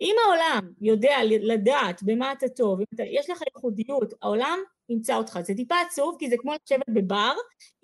אם 0.00 0.14
העולם 0.24 0.72
יודע 0.80 1.16
לדעת 1.24 2.02
במה 2.02 2.32
אתה 2.32 2.48
טוב, 2.48 2.80
אם 2.80 2.86
אתה, 2.94 3.02
יש 3.02 3.30
לך 3.30 3.40
ייחודיות, 3.54 4.14
העולם 4.22 4.58
ימצא 4.88 5.16
אותך. 5.16 5.38
זה 5.42 5.54
טיפה 5.54 5.74
עצוב, 5.86 6.16
כי 6.18 6.30
זה 6.30 6.36
כמו 6.38 6.52
לשבת 6.64 6.88
בבר, 6.88 7.32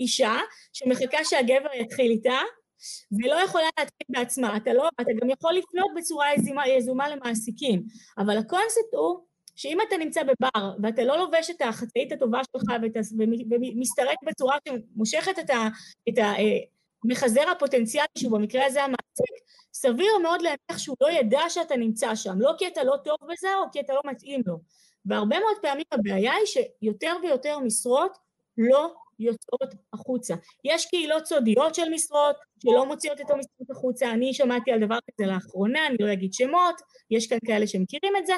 אישה 0.01 0.37
שמחכה 0.73 1.25
שהגבר 1.25 1.68
יתחיל 1.75 2.11
איתה, 2.11 2.39
ולא 3.12 3.35
יכולה 3.45 3.66
להתחיל 3.78 4.07
בעצמה. 4.09 4.57
אתה 4.57 4.72
לא, 4.72 4.89
אתה 5.01 5.11
גם 5.22 5.30
יכול 5.30 5.53
לפנות 5.53 5.91
בצורה 5.97 6.35
יזומה, 6.35 6.68
יזומה 6.68 7.09
למעסיקים, 7.09 7.83
אבל 8.18 8.39
הקונספט 8.39 8.95
הוא 8.95 9.18
שאם 9.57 9.78
אתה 9.89 9.97
נמצא 9.97 10.22
בבר 10.22 10.72
ואתה 10.83 11.05
לא 11.05 11.18
לובש 11.18 11.51
את 11.51 11.62
החצאית 11.62 12.12
הטובה 12.12 12.41
שלך 12.53 12.62
ומסתרק 13.51 14.18
בצורה 14.26 14.57
שמושכת 14.68 15.39
את 15.39 15.51
ה... 15.51 15.68
את 16.09 16.18
ה 16.18 16.33
מחזר 17.05 17.51
הפוטנציאלי 17.51 18.09
שהוא 18.18 18.33
במקרה 18.33 18.66
הזה 18.66 18.83
המעסיק, 18.83 19.35
סביר 19.72 20.18
מאוד 20.22 20.43
להניח 20.43 20.78
שהוא 20.78 20.97
לא 21.01 21.11
ידע 21.11 21.41
שאתה 21.49 21.76
נמצא 21.76 22.14
שם, 22.14 22.35
לא 22.39 22.53
כי 22.59 22.66
אתה 22.66 22.85
לא 22.85 22.97
טוב 23.05 23.16
בזה 23.28 23.49
או 23.57 23.70
כי 23.72 23.80
אתה 23.80 23.93
לא 23.93 24.01
מתאים 24.05 24.43
לו. 24.47 24.59
והרבה 25.07 25.39
מאוד 25.39 25.57
פעמים 25.62 25.85
הבעיה 25.93 26.33
היא 26.33 26.47
שיותר 26.47 27.16
ויותר 27.22 27.59
משרות 27.59 28.18
לא 28.59 28.95
יוצאות 29.23 29.75
החוצה. 29.93 30.35
יש 30.64 30.87
קהילות 30.87 31.27
סודיות 31.27 31.75
של 31.75 31.89
משרות 31.89 32.37
שלא 32.62 32.87
מוציאות 32.87 33.20
את 33.20 33.31
המשרות 33.31 33.70
החוצה, 33.70 34.11
אני 34.11 34.35
שמעתי 34.35 34.73
על 34.73 34.81
דבר 34.81 34.99
כזה 35.11 35.33
לאחרונה, 35.33 35.87
אני 35.87 35.97
לא 36.01 36.12
אגיד 36.12 36.33
שמות, 36.33 36.81
יש 37.11 37.27
כאן 37.27 37.39
כאלה 37.47 37.66
שמכירים 37.66 38.16
את 38.18 38.27
זה, 38.27 38.35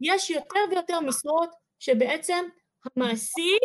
יש 0.00 0.30
יותר 0.30 0.60
ויותר 0.70 1.00
משרות 1.00 1.50
שבעצם 1.78 2.44
המעסיק 2.86 3.62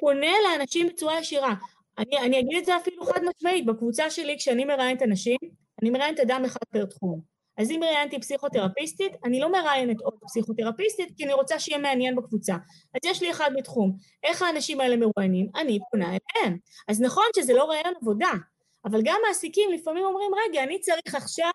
פונה 0.00 0.32
לאנשים 0.44 0.88
בצורה 0.88 1.18
ישירה. 1.18 1.54
אני, 1.98 2.18
אני 2.18 2.40
אגיד 2.40 2.58
את 2.58 2.64
זה 2.64 2.76
אפילו 2.76 3.04
חד 3.04 3.20
משמעית, 3.24 3.66
בקבוצה 3.66 4.10
שלי 4.10 4.36
כשאני 4.38 4.64
מראיינת 4.64 5.02
אנשים, 5.02 5.38
אני 5.82 5.90
מראיינת 5.90 6.20
אדם 6.20 6.44
אחד 6.44 6.60
פר 6.72 6.84
תחום. 6.84 7.29
אז 7.60 7.70
אם 7.70 7.80
ראיינתי 7.82 8.20
פסיכותרפיסטית, 8.20 9.12
אני 9.24 9.40
לא 9.40 9.52
מראיינת 9.52 10.00
עוד 10.00 10.14
פסיכותרפיסטית, 10.22 11.08
כי 11.16 11.24
אני 11.24 11.32
רוצה 11.32 11.58
שיהיה 11.58 11.78
מעניין 11.78 12.16
בקבוצה. 12.16 12.54
אז 12.94 13.00
יש 13.04 13.22
לי 13.22 13.30
אחד 13.30 13.50
בתחום. 13.56 13.96
איך 14.24 14.42
האנשים 14.42 14.80
האלה 14.80 14.96
מרואיינים? 14.96 15.48
אני 15.56 15.78
פונה 15.90 16.06
אליהם. 16.06 16.58
אז 16.88 17.00
נכון 17.00 17.24
שזה 17.36 17.52
לא 17.52 17.64
ראיין 17.64 17.94
עבודה, 18.02 18.30
אבל 18.84 19.00
גם 19.04 19.20
מעסיקים 19.28 19.72
לפעמים 19.72 20.04
אומרים, 20.04 20.30
רגע, 20.46 20.62
אני 20.62 20.80
צריך 20.80 21.14
עכשיו 21.14 21.50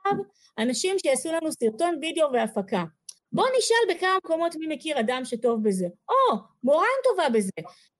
אנשים 0.57 0.99
שיעשו 0.99 1.33
לנו 1.33 1.51
סרטון 1.51 1.97
וידאו 2.01 2.27
והפקה. 2.33 2.83
בואו 3.31 3.47
נשאל 3.57 3.95
בכמה 3.95 4.17
מקומות 4.17 4.55
מי 4.55 4.75
מכיר 4.75 4.99
אדם 4.99 5.21
שטוב 5.25 5.63
בזה. 5.63 5.87
או, 6.09 6.37
מורן 6.63 6.85
טובה 7.03 7.29
בזה. 7.29 7.51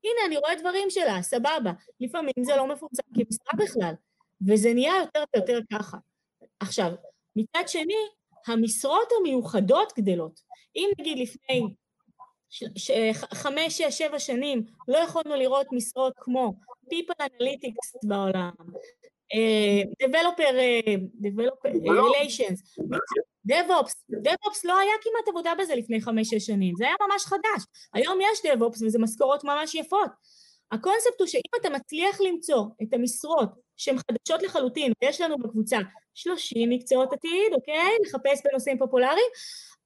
הנה, 0.04 0.26
אני 0.28 0.38
רואה 0.38 0.56
דברים 0.56 0.90
שלה, 0.90 1.22
סבבה. 1.22 1.72
לפעמים 2.00 2.34
זה 2.42 2.56
לא 2.56 2.68
מפורסם 2.68 3.04
כמשרה 3.14 3.66
בכלל, 3.66 3.94
וזה 4.48 4.74
נהיה 4.74 4.94
יותר 5.00 5.24
ויותר 5.36 5.60
ככה. 5.74 5.98
עכשיו, 6.60 6.92
מצד 7.36 7.64
שני, 7.68 8.08
המשרות 8.48 9.08
המיוחדות 9.20 9.94
גדלות. 9.98 10.40
אם 10.76 10.90
נגיד 11.00 11.20
לפני 11.20 11.62
חמש, 13.34 13.78
שש, 13.78 13.98
שבע 13.98 14.20
שנים 14.20 14.64
לא 14.88 14.98
יכולנו 14.98 15.36
לראות 15.36 15.68
משרות 15.72 16.14
כמו 16.16 16.54
People 16.86 17.26
Analytics 17.26 18.08
בעולם, 18.08 18.52
uh, 19.34 20.06
Developer, 20.06 20.52
uh, 20.52 21.00
Developer 21.22 21.72
uh, 21.72 21.92
Relations, 21.92 22.60
DevOps, 23.52 23.94
DevOps 24.28 24.60
לא 24.64 24.80
היה 24.80 24.94
כמעט 25.02 25.28
עבודה 25.28 25.54
בזה 25.60 25.76
לפני 25.76 26.02
חמש-שש 26.02 26.46
שנים, 26.46 26.74
זה 26.78 26.86
היה 26.86 26.96
ממש 27.10 27.26
חדש. 27.26 27.64
היום 27.94 28.20
יש 28.22 28.52
DevOps 28.52 28.86
וזה 28.86 29.00
משכורות 29.00 29.44
ממש 29.44 29.76
יפות. 29.76 30.10
הקונספט 30.72 31.20
הוא 31.20 31.28
שאם 31.28 31.62
אתה 31.62 31.70
מצליח 31.70 32.22
למצוא 32.22 32.66
את 32.84 32.94
המשרות 32.94 33.50
שהן 33.78 33.96
חדשות 33.98 34.44
לחלוטין, 34.44 34.94
ויש 35.04 35.22
לנו 35.22 35.38
בקבוצה 35.38 35.78
30 36.16 36.70
מקצועות 36.70 37.14
עתיד, 37.14 37.54
אוקיי? 37.54 37.92
לחפש 38.06 38.42
בנושאים 38.46 38.78
פופולריים, 38.78 39.30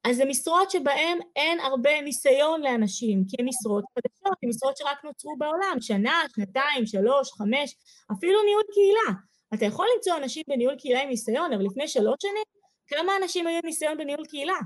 אז 0.04 0.16
זה 0.16 0.26
משרות 0.26 0.72
שבהן 0.72 1.20
אין 1.36 1.60
הרבה 1.60 2.02
ניסיון 2.02 2.62
לאנשים, 2.62 3.24
כי 3.28 3.36
הן 3.40 3.48
משרות 3.48 3.84
חדשות, 3.96 4.38
הן 4.44 4.50
משרות 4.50 4.78
שרק 4.78 5.04
נוצרו 5.04 5.36
בעולם, 5.38 5.78
שנה, 5.82 6.22
שנתיים, 6.36 6.86
שלוש, 6.86 7.32
חמש, 7.32 7.76
אפילו 8.12 8.44
ניהול 8.44 8.64
קהילה. 8.74 9.20
אתה 9.54 9.66
יכול 9.66 9.88
למצוא 9.96 10.18
אנשים 10.18 10.44
בניהול 10.48 10.76
קהילה 10.76 11.02
עם 11.02 11.10
ניסיון, 11.10 11.54
אבל 11.54 11.64
לפני 11.66 11.88
שלוש 11.88 12.16
שנים, 12.22 12.44
כמה 12.88 13.12
אנשים 13.22 13.48
היו 13.48 13.56
עם 13.56 13.66
ניסיון 13.66 13.98
בניהול 13.98 14.26
קהילה? 14.26 14.58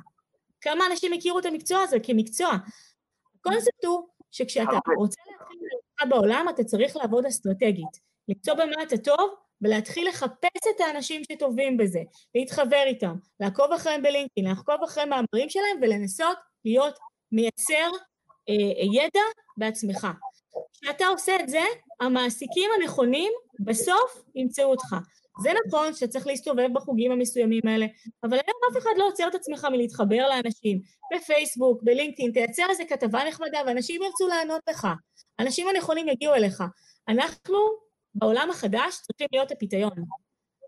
כמה 0.61 0.85
אנשים 0.91 1.13
הכירו 1.13 1.39
את 1.39 1.45
המקצוע 1.45 1.81
הזה 1.81 1.99
כמקצוע? 1.99 2.51
הקונספט 3.39 3.85
הוא 3.85 4.07
שכשאתה 4.31 4.77
רוצה 4.97 5.21
להתחיל 5.31 6.09
בעולם, 6.09 6.45
אתה 6.49 6.63
צריך 6.63 6.95
לעבוד 6.95 7.25
אסטרטגית. 7.25 8.13
למצוא 8.27 8.53
במה 8.53 8.83
אתה 8.83 8.97
טוב, 8.97 9.35
ולהתחיל 9.63 10.07
לחפש 10.07 10.61
את 10.75 10.81
האנשים 10.81 11.21
שטובים 11.31 11.77
בזה, 11.77 11.99
להתחבר 12.35 12.83
איתם, 12.85 13.15
לעקוב 13.39 13.71
אחריהם 13.71 14.01
בלינקדאין, 14.01 14.47
לעקוב 14.47 14.75
אחרי 14.83 15.05
מאמרים 15.05 15.49
שלהם 15.49 15.77
ולנסות 15.81 16.37
להיות 16.65 16.99
מייצר 17.31 17.91
אה, 18.49 18.83
ידע 18.93 19.21
בעצמך. 19.57 20.07
כשאתה 20.73 21.05
עושה 21.07 21.35
את 21.39 21.49
זה, 21.49 21.63
המעסיקים 22.01 22.69
הנכונים 22.79 23.31
בסוף 23.59 24.23
ימצאו 24.35 24.65
אותך. 24.65 24.95
זה 25.41 25.49
נכון 25.65 25.93
שאתה 25.93 26.11
צריך 26.11 26.27
להסתובב 26.27 26.67
בחוגים 26.73 27.11
המסוימים 27.11 27.61
האלה, 27.67 27.85
אבל 28.23 28.33
היום 28.33 28.59
אף 28.71 28.77
אחד 28.77 28.89
לא 28.97 29.07
עוצר 29.07 29.27
את 29.27 29.35
עצמך 29.35 29.67
מלהתחבר 29.71 30.29
לאנשים. 30.29 30.79
בפייסבוק, 31.15 31.83
בלינקדאין, 31.83 32.31
תייצר 32.31 32.63
איזה 32.69 32.83
כתבה 32.89 33.23
נחמדה 33.27 33.59
ואנשים 33.67 34.01
ירצו 34.03 34.27
לענות 34.27 34.61
לך. 34.69 34.87
האנשים 35.39 35.67
הנכונים 35.67 36.07
יגיעו 36.07 36.33
אליך. 36.33 36.63
אנחנו 37.07 37.57
בעולם 38.15 38.49
החדש 38.49 39.01
צריכים 39.01 39.27
להיות 39.31 39.51
הפיתיון. 39.51 40.05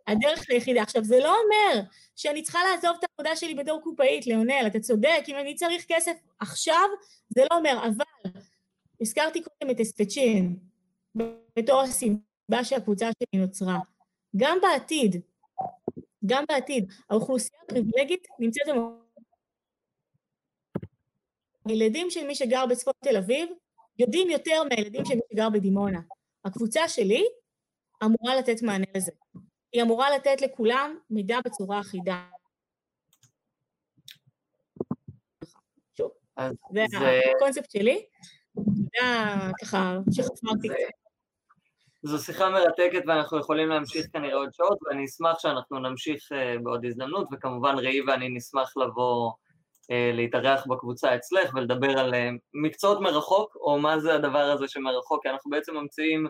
הדרך 0.07 0.45
היחידה. 0.49 0.81
עכשיו, 0.81 1.03
זה 1.03 1.19
לא 1.19 1.35
אומר 1.43 1.81
שאני 2.15 2.41
צריכה 2.41 2.59
לעזוב 2.71 2.97
את 2.99 3.09
העבודה 3.09 3.35
שלי 3.35 3.55
בתור 3.55 3.81
קופאית, 3.83 4.27
ליונל, 4.27 4.63
אתה 4.67 4.79
צודק, 4.79 5.23
אם 5.27 5.35
אני 5.35 5.55
צריך 5.55 5.85
כסף 5.87 6.13
עכשיו, 6.39 6.89
זה 7.29 7.41
לא 7.51 7.57
אומר, 7.57 7.87
אבל 7.87 8.31
הזכרתי 9.01 9.41
קודם 9.43 9.71
את 9.71 9.79
אספצ'ין 9.79 10.59
בתור 11.55 11.81
הסיבה 11.81 12.63
שהקבוצה 12.63 13.09
שלי 13.19 13.41
נוצרה. 13.41 13.79
גם 14.37 14.57
בעתיד, 14.61 15.21
גם 16.25 16.43
בעתיד, 16.49 16.91
האוכלוסייה 17.09 17.61
הפריבילגית 17.63 18.27
נמצאת 18.39 18.67
במקום. 18.67 19.05
הילדים 21.65 22.09
של 22.09 22.27
מי 22.27 22.35
שגר 22.35 22.65
בצפון 22.65 22.93
תל 23.03 23.17
אביב 23.17 23.49
יודעים 23.99 24.29
יותר 24.29 24.63
מהילדים 24.69 25.05
של 25.05 25.15
מי 25.15 25.21
שגר 25.33 25.49
בדימונה. 25.49 25.99
הקבוצה 26.45 26.87
שלי 26.87 27.23
אמורה 28.03 28.35
לתת 28.35 28.61
מענה 28.61 28.85
לזה. 28.95 29.11
היא 29.73 29.81
אמורה 29.81 30.15
לתת 30.15 30.41
לכולם 30.41 30.97
מידע 31.09 31.37
בצורה 31.45 31.79
אחידה. 31.79 32.25
שוב, 35.97 36.11
זה 36.73 37.21
הקונספט 37.35 37.71
שלי, 37.71 38.05
זה 38.55 39.01
ככה 39.61 39.97
שחפרתי 40.11 40.67
קצת. 40.67 41.05
זו 42.03 42.19
שיחה 42.19 42.49
מרתקת 42.49 43.03
ואנחנו 43.07 43.39
יכולים 43.39 43.69
להמשיך 43.69 44.05
כנראה 44.13 44.35
עוד 44.35 44.53
שעות, 44.53 44.77
ואני 44.83 45.05
אשמח 45.05 45.39
שאנחנו 45.39 45.79
נמשיך 45.79 46.31
uh, 46.31 46.63
בעוד 46.63 46.85
הזדמנות, 46.85 47.27
וכמובן 47.31 47.75
ראי 47.77 48.01
ואני 48.01 48.29
נשמח 48.29 48.77
לבוא 48.77 49.31
להתארח 50.13 50.67
בקבוצה 50.67 51.15
אצלך 51.15 51.53
ולדבר 51.55 51.99
על 51.99 52.13
uh, 52.13 52.17
מקצועות 52.53 53.01
מרחוק, 53.01 53.55
או 53.55 53.79
מה 53.79 53.99
זה 53.99 54.13
הדבר 54.13 54.39
הזה 54.39 54.67
שמרחוק, 54.67 55.23
כי 55.23 55.29
אנחנו 55.29 55.51
בעצם 55.51 55.77
ממציאים 55.77 56.27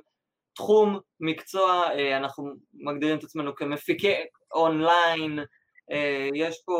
תחום, 0.55 0.99
מקצוע, 1.19 1.83
uh, 1.83 2.17
אנחנו 2.17 2.43
מגדירים 2.73 3.17
את 3.17 3.23
עצמנו 3.23 3.55
כמפיקי 3.55 4.13
אונליין, 4.53 5.39
יש 6.33 6.61
פה 6.65 6.77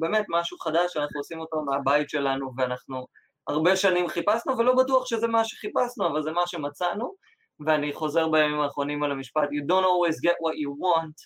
באמת 0.00 0.24
משהו 0.28 0.58
חדש 0.58 0.92
שאנחנו 0.92 1.20
עושים 1.20 1.40
אותו 1.40 1.62
מהבית 1.62 2.10
שלנו, 2.10 2.52
ואנחנו 2.56 3.06
הרבה 3.48 3.76
שנים 3.76 4.08
חיפשנו, 4.08 4.58
ולא 4.58 4.74
בטוח 4.74 5.06
שזה 5.06 5.28
מה 5.28 5.44
שחיפשנו, 5.44 6.06
אבל 6.06 6.22
זה 6.22 6.32
מה 6.32 6.42
שמצאנו. 6.46 7.14
ואני 7.66 7.92
חוזר 7.92 8.28
בימים 8.28 8.60
האחרונים 8.60 9.02
על 9.02 9.12
המשפט, 9.12 9.42
you 9.42 9.70
don't 9.70 9.84
always 9.84 10.16
get 10.28 10.36
what 10.44 10.56
you 10.56 10.70
want, 10.84 11.16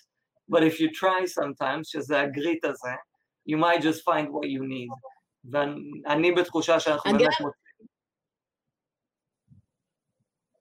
but 0.51 0.61
if 0.63 0.79
you 0.79 0.89
try 0.99 1.21
sometimes, 1.39 1.83
שזה 1.83 2.21
הגריט 2.21 2.65
הזה, 2.65 2.89
you 3.47 3.57
might 3.57 3.81
just 3.81 4.03
find 4.03 4.27
what 4.27 4.47
you 4.47 4.63
need. 4.63 4.89
ואני 5.51 6.31
בתחושה 6.31 6.79
שאנחנו 6.79 7.11
באמת 7.11 7.21
מוצאים. 7.21 7.67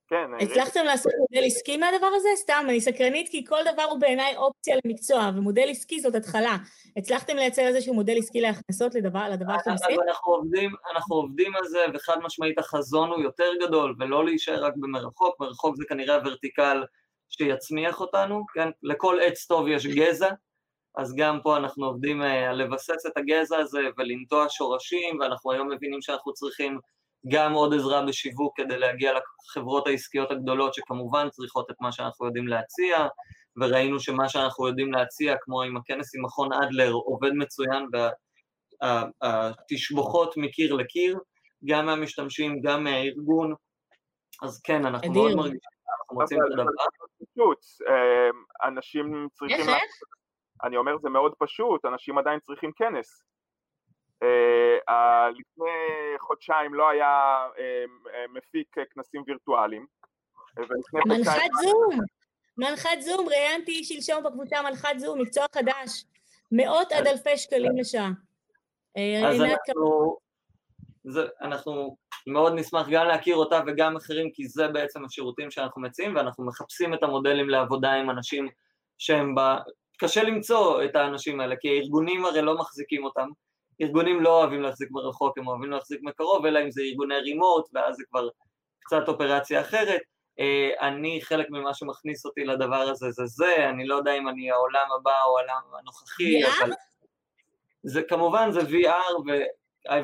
כן, 0.09 0.30
הצלחתם 0.41 0.84
לעשות 0.84 1.12
מודל 1.18 1.47
עסקי 1.47 1.76
מהדבר 1.76 2.07
הזה? 2.07 2.28
סתם, 2.37 2.66
אני 2.68 2.80
סקרנית 2.80 3.28
כי 3.28 3.45
כל 3.47 3.61
דבר 3.72 3.82
הוא 3.82 4.01
בעיניי 4.01 4.37
אופציה 4.37 4.76
למקצוע, 4.84 5.30
ומודל 5.37 5.66
עסקי 5.70 6.01
זאת 6.01 6.14
התחלה. 6.14 6.57
הצלחתם 6.97 7.37
לייצר 7.37 7.62
איזשהו 7.62 7.95
מודל 7.95 8.14
עסקי 8.18 8.41
להכנסות 8.41 8.95
לדבר, 8.95 9.28
לדבר 9.28 9.59
שאתם 9.59 9.70
עושים? 9.70 10.01
אנחנו 10.09 10.32
עובדים, 10.32 10.70
אנחנו 10.95 11.16
עובדים 11.16 11.57
על 11.57 11.64
זה, 11.68 11.84
וחד 11.95 12.16
משמעית 12.22 12.59
החזון 12.59 13.11
הוא 13.11 13.22
יותר 13.22 13.51
גדול, 13.62 13.95
ולא 13.99 14.24
להישאר 14.24 14.64
רק 14.64 14.74
במרחוק, 14.76 15.41
מרחוק 15.41 15.76
זה 15.76 15.84
כנראה 15.89 16.14
הוורטיקל 16.14 16.84
שיצמיח 17.28 18.01
אותנו, 18.01 18.45
כן? 18.55 18.68
לכל 18.82 19.18
עץ 19.22 19.47
טוב 19.47 19.68
יש 19.68 19.87
גזע, 19.87 20.30
אז 20.97 21.15
גם 21.17 21.39
פה 21.43 21.57
אנחנו 21.57 21.87
עובדים 21.87 22.23
אה, 22.23 22.51
על 22.51 22.63
לבסס 22.63 23.07
את 23.07 23.17
הגזע 23.17 23.59
הזה 23.59 23.81
ולנטוע 23.99 24.47
שורשים, 24.49 25.21
ואנחנו 25.21 25.53
היום 25.53 25.69
מבינים 25.71 26.03
שאנחנו 26.03 26.33
צריכים 26.33 26.79
גם 27.29 27.53
עוד 27.53 27.75
עזרה 27.75 28.07
בשיווק 28.07 28.57
כדי 28.57 28.79
להגיע 28.79 29.13
לחברות 29.13 29.87
העסקיות 29.87 30.31
הגדולות 30.31 30.75
שכמובן 30.75 31.31
צריכות 31.31 31.71
את 31.71 31.77
מה 31.81 31.93
שאנחנו 31.93 32.27
יודעים 32.27 32.49
להציע, 32.49 33.07
וראינו 33.57 34.01
שמה 34.01 34.29
שאנחנו 34.29 34.69
יודעים 34.69 34.93
להציע, 34.93 35.35
כמו 35.41 35.63
עם 35.63 35.77
הכנס 35.77 36.15
עם 36.17 36.25
מכון 36.25 36.53
אדלר, 36.53 36.93
עובד 36.93 37.33
מצוין, 37.33 37.87
התשבוכות 39.23 40.35
מקיר 40.37 40.75
לקיר, 40.75 41.19
גם 41.65 41.87
מהמשתמשים, 41.87 42.61
גם 42.63 42.85
מהארגון, 42.85 43.55
אז 44.43 44.61
כן, 44.65 44.87
אנחנו 44.87 45.13
מאוד 45.13 45.35
מרגישים, 45.35 45.59
אנחנו 46.01 46.21
מוצאים 46.21 46.41
את 46.41 46.53
הדבר. 46.53 46.73
פשוט, 47.33 47.59
אנשים 48.65 49.29
צריכים... 49.35 49.61
איך, 49.61 49.69
איך? 49.69 50.17
אני 50.65 50.77
אומר, 50.77 50.99
זה 50.99 51.09
מאוד 51.09 51.35
פשוט, 51.39 51.85
אנשים 51.85 52.19
עדיין 52.19 52.41
צריכים 52.41 52.73
כנס. 52.73 53.23
לפני 55.31 55.71
חודשיים 56.19 56.75
לא 56.75 56.89
היה 56.89 57.47
מפיק 58.35 58.77
כנסים 58.95 59.23
וירטואליים, 59.27 59.87
מנחת 61.07 61.51
זום, 61.63 62.01
מנחת 62.59 63.01
זום, 63.01 63.29
ראיינתי 63.29 63.85
שלשום 63.85 64.25
בקבוצה 64.25 64.63
מנחת 64.63 64.99
זום, 64.99 65.21
מקצוע 65.21 65.45
חדש, 65.55 66.05
מאות 66.53 66.93
עד 66.93 67.07
אלפי 67.07 67.37
שקלים 67.37 67.77
לשעה. 67.77 68.11
אז 69.27 69.41
אנחנו, 69.41 70.17
זה, 71.05 71.27
אנחנו 71.41 71.97
מאוד 72.27 72.53
נשמח 72.53 72.87
גם 72.91 73.07
להכיר 73.07 73.37
אותה 73.37 73.61
וגם 73.67 73.97
אחרים, 73.97 74.31
כי 74.33 74.49
זה 74.49 74.69
בעצם 74.69 75.05
השירותים 75.05 75.51
שאנחנו 75.51 75.83
מציעים, 75.83 76.17
ואנחנו 76.17 76.47
מחפשים 76.47 76.95
את 76.95 77.03
המודלים 77.03 77.49
לעבודה 77.49 77.93
עם 77.93 78.11
אנשים 78.11 78.49
שהם. 78.99 79.35
קשה 79.97 80.23
למצוא 80.23 80.85
את 80.85 80.97
האנשים 80.97 81.41
האלה, 81.41 81.57
כי 81.61 81.69
הארגונים 81.69 82.25
הרי 82.25 82.43
לא 82.43 82.59
מחזיקים 82.59 83.05
אותם. 83.05 83.29
ארגונים 83.81 84.23
לא 84.23 84.41
אוהבים 84.41 84.63
להחזיק 84.63 84.89
מרחוק, 84.91 85.39
הם 85.39 85.47
אוהבים 85.47 85.71
להחזיק 85.71 86.01
מקרוב, 86.03 86.47
אלא 86.47 86.63
אם 86.63 86.71
זה 86.71 86.83
ארגוני 86.83 87.19
רימוט, 87.19 87.65
ואז 87.75 87.97
זה 87.97 88.03
כבר 88.11 88.29
קצת 88.81 89.09
אופרציה 89.09 89.61
אחרת. 89.61 90.01
אה, 90.41 90.89
אני, 90.89 91.21
חלק 91.23 91.47
ממה 91.51 91.75
שמכניס 91.75 92.27
אותי 92.27 92.45
לדבר 92.45 92.77
הזה 92.77 93.11
זה 93.11 93.27
זה, 93.27 93.69
אני 93.71 93.87
לא 93.87 93.95
יודע 93.95 94.13
אם 94.13 94.29
אני 94.29 94.51
העולם 94.51 94.87
הבא 95.01 95.23
או 95.23 95.39
העולם 95.39 95.79
הנוכחי, 95.79 96.45
אבל... 96.45 96.73
זה 97.83 98.03
כמובן, 98.03 98.51
זה 98.53 98.61
VR, 98.61 99.31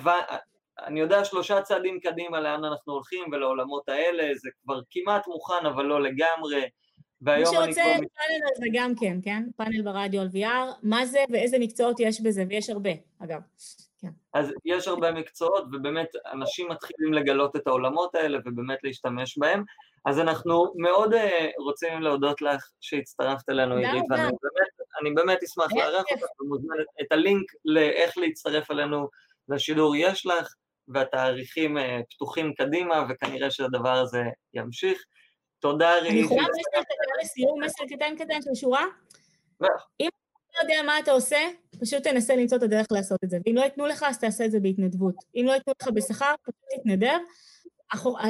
ואני 0.03 1.01
יודע 1.01 1.25
שלושה 1.25 1.63
צעדים 1.63 2.01
קדימה 2.01 2.41
לאן 2.41 2.65
אנחנו 2.65 2.93
הולכים 2.93 3.25
ולעולמות 3.33 3.89
האלה, 3.89 4.35
זה 4.35 4.51
כבר 4.63 4.81
כמעט 4.91 5.27
מוכן, 5.27 5.67
אבל 5.67 5.85
לא 5.85 6.03
לגמרי. 6.03 6.63
והיום 7.23 7.47
אני 7.47 7.55
כבר... 7.55 7.65
מי 7.67 7.73
שרוצה 7.73 7.83
פאנל 7.83 8.43
על 8.43 8.55
זה 8.57 8.67
גם 8.73 8.93
כן, 9.01 9.19
כן? 9.23 9.43
פאנל 9.57 9.83
ברדיו 9.83 10.21
על 10.21 10.29
VR, 10.29 10.75
מה 10.83 11.07
זה 11.07 11.19
ואיזה 11.33 11.59
מקצועות 11.61 12.01
יש 12.01 12.21
בזה, 12.21 12.45
ויש 12.49 12.71
הרבה, 12.71 12.91
אגב. 13.19 13.41
כן. 14.03 14.09
אז 14.35 14.53
יש 14.65 14.89
הרבה 14.89 15.13
מקצועות, 15.13 15.65
ובאמת 15.73 16.09
אנשים 16.33 16.69
מתחילים 16.69 17.13
לגלות 17.15 17.57
את 17.57 17.67
העולמות 17.67 18.15
האלה 18.15 18.39
ובאמת 18.45 18.79
להשתמש 18.83 19.39
בהם. 19.39 19.65
אז 20.05 20.19
אנחנו 20.19 20.73
מאוד 20.77 21.15
uh, 21.15 21.19
רוצים 21.59 22.03
להודות 22.03 22.43
לך 22.43 22.71
שהצטרפת 22.81 23.49
אלינו, 23.49 23.77
עירית, 23.77 24.05
ואני 24.11 24.23
באמת, 25.03 25.15
באמת 25.15 25.43
אשמח 25.43 25.73
לארח 25.73 26.05
אותך 26.11 26.41
ומוזמנת 26.41 26.87
את 27.01 27.13
הלינק 27.13 27.53
לאיך 27.65 28.19
להצטרף 28.19 28.71
אלינו 28.71 29.09
לשידור 29.49 29.97
יש 29.97 30.27
לך, 30.27 30.55
והתאריכים 30.89 31.79
uh, 31.79 31.81
פתוחים 32.11 32.55
קדימה, 32.55 33.05
וכנראה 33.09 33.51
שהדבר 33.51 33.93
הזה 33.93 34.23
ימשיך. 34.55 35.05
תודה, 35.61 35.95
עירית. 35.95 36.11
אני 36.11 36.21
יכולה 36.21 36.43
מסר 36.43 36.83
קטן 36.83 37.02
לסיום, 37.23 37.65
מסר 37.65 37.85
קטן 37.97 38.17
קטן 38.19 38.43
של 38.43 38.55
שורה? 38.55 38.85
אם 40.01 40.09
אתה 40.09 40.59
לא 40.59 40.63
יודע 40.63 40.83
מה 40.87 40.99
אתה 40.99 41.11
עושה, 41.11 41.39
פשוט 41.81 42.03
תנסה 42.03 42.37
למצוא 42.37 42.59
את 42.59 42.63
הדרך 42.63 42.87
לעשות 42.91 43.19
את 43.25 43.31
זה. 43.31 43.39
ואם 43.47 43.57
לא 43.57 43.63
ייתנו 43.63 43.87
לך, 43.87 44.03
אז 44.03 44.19
תעשה 44.19 44.45
את 44.45 44.51
זה 44.51 44.61
בהתנדבות. 44.61 45.15
אם 45.37 45.45
לא 45.47 45.53
ייתנו 45.53 45.73
לך 45.83 45.89
בשכר, 45.89 46.35
פשוט 46.43 46.81
תתנדב. 46.81 47.19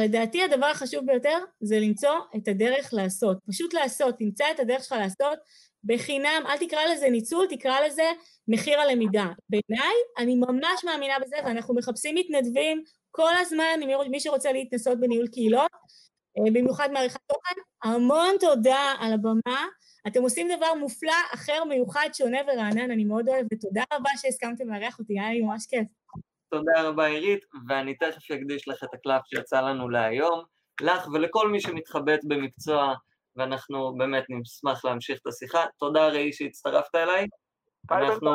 לדעתי 0.01 0.43
הדבר 0.43 0.66
החשוב 0.66 1.07
ביותר 1.07 1.38
זה 1.61 1.80
למצוא 1.80 2.14
את 2.36 2.49
הדרך 2.49 2.95
לעשות. 2.95 3.38
פשוט 3.49 3.74
לעשות, 3.74 4.18
תמצא 4.18 4.45
את 4.51 4.61
הדרך 4.61 4.84
שלך 4.84 4.93
לעשות 4.93 5.38
בחינם, 5.84 6.43
אל 6.47 6.59
תקרא 6.59 6.80
לזה 6.93 7.11
ניצול, 7.11 7.47
תקרא 7.51 7.80
לזה 7.86 8.11
מחיר 8.49 8.80
הלמידה. 8.80 9.26
בעיניי, 9.49 9.95
אני 10.18 10.34
ממש 10.34 10.84
מאמינה 10.84 11.14
בזה, 11.22 11.36
ואנחנו 11.45 11.74
מחפשים 11.74 12.14
מתנדבים 12.14 12.82
כל 13.11 13.32
הזמן, 13.40 13.80
מי 14.11 14.20
שרוצה 14.20 14.53
להתנסות 14.53 15.01
בניהול 15.01 15.26
קהילות, 15.28 15.70
אה, 16.38 16.51
במיוחד 16.53 16.88
מעריכת 16.93 17.20
תוכן. 17.26 17.61
המון 17.83 18.37
תודה 18.41 18.95
על 18.99 19.12
הבמה. 19.12 19.66
אתם 20.07 20.22
עושים 20.22 20.49
דבר 20.57 20.74
מופלא, 20.74 21.14
אחר, 21.35 21.64
מיוחד, 21.64 22.09
שונה 22.12 22.39
ורענן, 22.47 22.91
אני 22.91 23.05
מאוד 23.05 23.28
אוהבת. 23.28 23.61
תודה 23.61 23.83
רבה 23.93 24.11
שהסכמתם 24.16 24.68
לארח 24.68 24.99
אותי, 24.99 25.20
היה 25.20 25.33
לי 25.33 25.41
ממש 25.41 25.66
כיף. 25.66 25.89
תודה 26.51 26.83
רבה 26.83 27.07
עירית, 27.07 27.45
ואני 27.68 27.95
תכף 27.95 28.30
אקדיש 28.30 28.68
לך 28.68 28.85
את 28.85 28.95
הקלף 28.95 29.22
שיצא 29.26 29.61
לנו 29.61 29.89
להיום, 29.89 30.43
לך 30.80 31.09
ולכל 31.12 31.49
מי 31.49 31.61
שמתחבט 31.61 32.20
במקצוע, 32.24 32.95
ואנחנו 33.37 33.95
באמת 33.99 34.24
נשמח 34.28 34.85
להמשיך 34.85 35.18
את 35.22 35.26
השיחה. 35.26 35.64
תודה 35.78 36.09
ראי 36.09 36.33
שהצטרפת 36.33 36.95
אליי, 36.95 37.26
אנחנו 37.91 38.30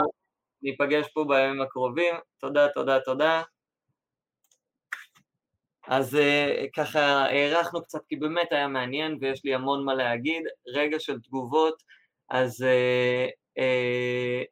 ניפגש 0.61 1.07
פה 1.13 1.25
בימים 1.27 1.61
הקרובים, 1.61 2.15
תודה, 2.39 2.67
תודה, 2.69 2.99
תודה. 2.99 3.41
אז 5.87 6.15
uh, 6.15 6.67
ככה 6.75 6.99
הארכנו 6.99 7.81
קצת 7.81 7.99
כי 8.07 8.15
באמת 8.15 8.51
היה 8.51 8.67
מעניין 8.67 9.17
ויש 9.21 9.41
לי 9.45 9.53
המון 9.53 9.85
מה 9.85 9.93
להגיד, 9.93 10.43
רגע 10.67 10.99
של 10.99 11.19
תגובות, 11.19 11.83
אז 12.29 12.61
uh, 12.61 13.59
uh, 13.59 14.45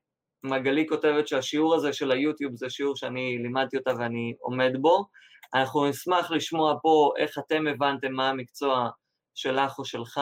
מגלי 0.44 0.86
כותבת 0.90 1.28
שהשיעור 1.28 1.76
הזה 1.76 1.94
של 1.94 2.12
היוטיוב 2.12 2.56
זה 2.56 2.70
שיעור 2.70 2.96
שאני 2.96 3.38
לימדתי 3.38 3.78
אותה 3.78 3.92
ואני 4.00 4.34
עומד 4.40 4.72
בו. 4.82 5.06
אנחנו 5.54 5.90
נשמח 5.90 6.32
לשמוע 6.32 6.76
פה 6.82 7.12
איך 7.18 7.38
אתם 7.40 7.68
הבנתם 7.68 8.12
מה 8.12 8.30
המקצוע 8.30 8.90
שלך 9.36 9.80
או 9.80 9.86
שלך. 9.86 10.20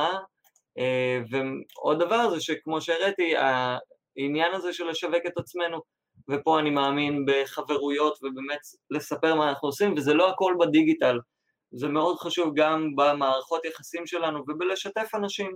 אה, 0.78 1.20
ועוד 1.30 2.00
דבר 2.00 2.30
זה 2.30 2.42
שכמו 2.42 2.82
שהראיתי, 2.82 3.34
העניין 3.38 4.54
הזה 4.54 4.74
של 4.74 4.90
לשווק 4.90 5.26
את 5.28 5.38
עצמנו, 5.38 5.82
ופה 6.30 6.60
אני 6.60 6.70
מאמין 6.70 7.26
בחברויות 7.28 8.20
ובאמת 8.24 8.60
לספר 8.90 9.36
מה 9.36 9.50
אנחנו 9.50 9.68
עושים, 9.68 9.94
וזה 9.94 10.14
לא 10.14 10.30
הכל 10.30 10.56
בדיגיטל, 10.60 11.20
זה 11.72 11.88
מאוד 11.88 12.18
חשוב 12.18 12.54
גם 12.56 12.96
במערכות 12.96 13.66
יחסים 13.66 14.08
שלנו 14.08 14.44
ובלשתף 14.48 15.10
אנשים. 15.16 15.56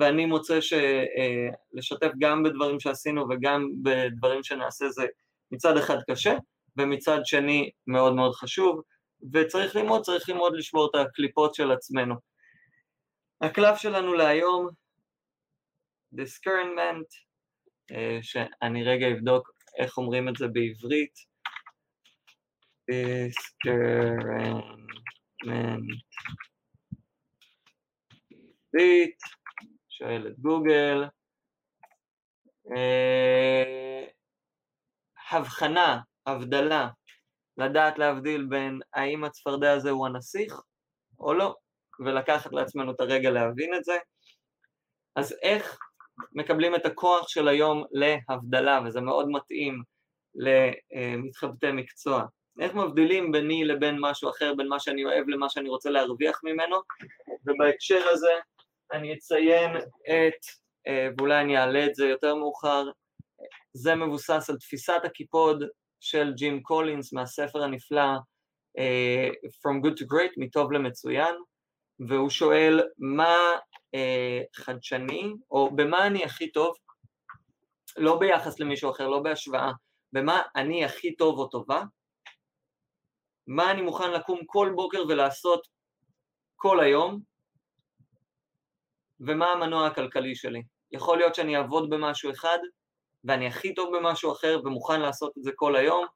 ואני 0.00 0.26
מוצא 0.26 0.58
שלשתף 0.60 2.10
גם 2.18 2.42
בדברים 2.42 2.80
שעשינו 2.80 3.24
וגם 3.30 3.68
בדברים 3.82 4.42
שנעשה 4.42 4.88
זה 4.88 5.06
מצד 5.50 5.76
אחד 5.76 5.96
קשה, 6.10 6.34
ומצד 6.76 7.18
שני 7.24 7.70
מאוד 7.86 8.14
מאוד 8.14 8.34
חשוב, 8.34 8.82
וצריך 9.32 9.76
ללמוד, 9.76 10.02
צריך 10.02 10.28
ללמוד 10.28 10.56
לשבור 10.56 10.90
את 10.90 10.94
הקליפות 10.94 11.54
של 11.54 11.70
עצמנו. 11.70 12.14
הקלף 13.40 13.78
שלנו 13.78 14.14
להיום, 14.14 14.68
discernment, 16.14 17.10
אה, 17.92 18.18
שאני 18.22 18.84
רגע 18.84 19.06
אבדוק 19.12 19.51
איך 19.78 19.98
אומרים 19.98 20.28
את 20.28 20.36
זה 20.36 20.46
בעברית, 20.48 21.14
discernment, 22.90 24.02
שואל 29.88 30.26
את 30.26 30.38
גוגל. 30.38 31.04
אה, 32.76 34.04
הבחנה, 35.30 36.00
הבדלה, 36.26 36.88
לדעת 37.56 37.98
להבדיל 37.98 38.46
בין 38.50 38.80
האם 38.94 39.24
הצפרדע 39.24 39.72
הזה 39.72 39.90
הוא 39.90 40.06
הנסיך 40.06 40.60
או 41.18 41.34
לא, 41.34 41.54
ולקחת 42.04 42.52
לעצמנו 42.52 42.92
את 42.92 43.00
הרגע 43.00 43.30
להבין 43.30 43.74
את 43.74 43.84
זה. 43.84 43.98
אז 45.16 45.34
איך 45.42 45.78
מקבלים 46.32 46.74
את 46.74 46.86
הכוח 46.86 47.28
של 47.28 47.48
היום 47.48 47.84
להבדלה, 47.92 48.80
וזה 48.86 49.00
מאוד 49.00 49.28
מתאים 49.28 49.82
למתחבטי 50.34 51.72
מקצוע. 51.72 52.24
איך 52.60 52.74
מבדילים 52.74 53.32
ביני 53.32 53.64
לבין 53.64 53.96
משהו 54.00 54.30
אחר, 54.30 54.54
בין 54.54 54.68
מה 54.68 54.80
שאני 54.80 55.04
אוהב 55.04 55.28
למה 55.28 55.48
שאני 55.48 55.68
רוצה 55.68 55.90
להרוויח 55.90 56.40
ממנו, 56.44 56.76
ובהקשר 57.46 58.08
הזה 58.12 58.32
אני 58.92 59.14
אציין 59.14 59.76
את, 60.02 60.40
אה, 60.86 61.08
ואולי 61.18 61.40
אני 61.40 61.58
אעלה 61.58 61.86
את 61.86 61.94
זה 61.94 62.06
יותר 62.06 62.34
מאוחר, 62.34 62.84
זה 63.72 63.94
מבוסס 63.94 64.50
על 64.50 64.56
תפיסת 64.56 65.00
הקיפוד 65.04 65.64
של 66.00 66.32
ג'ים 66.36 66.62
קולינס 66.62 67.12
מהספר 67.12 67.62
הנפלא 67.62 68.10
uh, 68.78 69.48
From 69.60 69.80
Good 69.82 69.96
to 69.96 70.06
Great, 70.06 70.34
מטוב 70.36 70.72
למצוין, 70.72 71.34
והוא 72.08 72.30
שואל 72.30 72.80
מה 72.98 73.36
uh, 73.96 74.62
חדשני, 74.64 75.32
או 75.50 75.76
במה 75.76 76.06
אני 76.06 76.24
הכי 76.24 76.52
טוב, 76.52 76.76
לא 77.96 78.18
ביחס 78.18 78.60
למישהו 78.60 78.90
אחר, 78.90 79.08
לא 79.08 79.20
בהשוואה, 79.20 79.72
במה 80.12 80.42
אני 80.56 80.84
הכי 80.84 81.16
טוב 81.16 81.38
או 81.38 81.46
טובה, 81.46 81.82
מה 83.46 83.70
אני 83.70 83.82
מוכן 83.82 84.10
לקום 84.10 84.40
כל 84.46 84.72
בוקר 84.76 85.02
ולעשות 85.08 85.66
כל 86.56 86.80
היום, 86.80 87.20
ומה 89.20 89.46
המנוע 89.46 89.86
הכלכלי 89.86 90.34
שלי. 90.34 90.62
יכול 90.92 91.18
להיות 91.18 91.34
שאני 91.34 91.56
אעבוד 91.56 91.90
במשהו 91.90 92.30
אחד, 92.30 92.58
ואני 93.24 93.46
הכי 93.46 93.74
טוב 93.74 93.96
במשהו 93.96 94.32
אחר 94.32 94.60
ומוכן 94.64 95.00
לעשות 95.00 95.32
את 95.38 95.42
זה 95.42 95.50
כל 95.56 95.76
היום, 95.76 96.06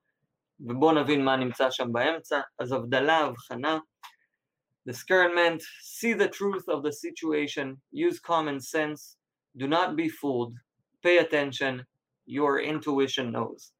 ובואו 0.60 0.92
נבין 0.92 1.24
מה 1.24 1.36
נמצא 1.36 1.70
שם 1.70 1.92
באמצע. 1.92 2.40
אז 2.58 2.72
הבדלה, 2.72 3.18
הבחנה. 3.18 3.78
Discernment, 4.86 5.62
see 5.82 6.12
the 6.12 6.28
truth 6.28 6.68
of 6.68 6.84
the 6.84 6.92
situation, 6.92 7.76
use 7.90 8.20
common 8.20 8.60
sense, 8.60 9.16
do 9.56 9.66
not 9.66 9.96
be 9.96 10.08
fooled, 10.08 10.54
pay 11.02 11.18
attention, 11.18 11.84
your 12.26 12.60
intuition 12.60 13.32
knows. 13.32 13.72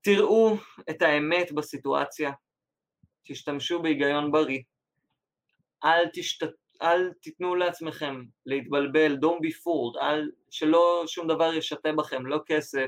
תראו 0.00 0.56
את 0.90 1.02
האמת 1.02 1.52
בסיטואציה, 1.52 2.32
תשתמשו 3.24 3.82
בהיגיון 3.82 4.32
בריא, 4.32 4.62
אל, 5.84 6.04
תשת... 6.12 6.46
אל 6.82 7.12
תיתנו 7.12 7.54
לעצמכם 7.54 8.22
להתבלבל, 8.46 9.16
don't 9.16 9.40
be 9.46 9.50
fooled, 9.50 10.02
אל... 10.02 10.30
שלא 10.50 11.04
שום 11.06 11.28
דבר 11.28 11.54
ישתה 11.54 11.92
בכם, 11.92 12.26
לא 12.26 12.40
כסף 12.46 12.86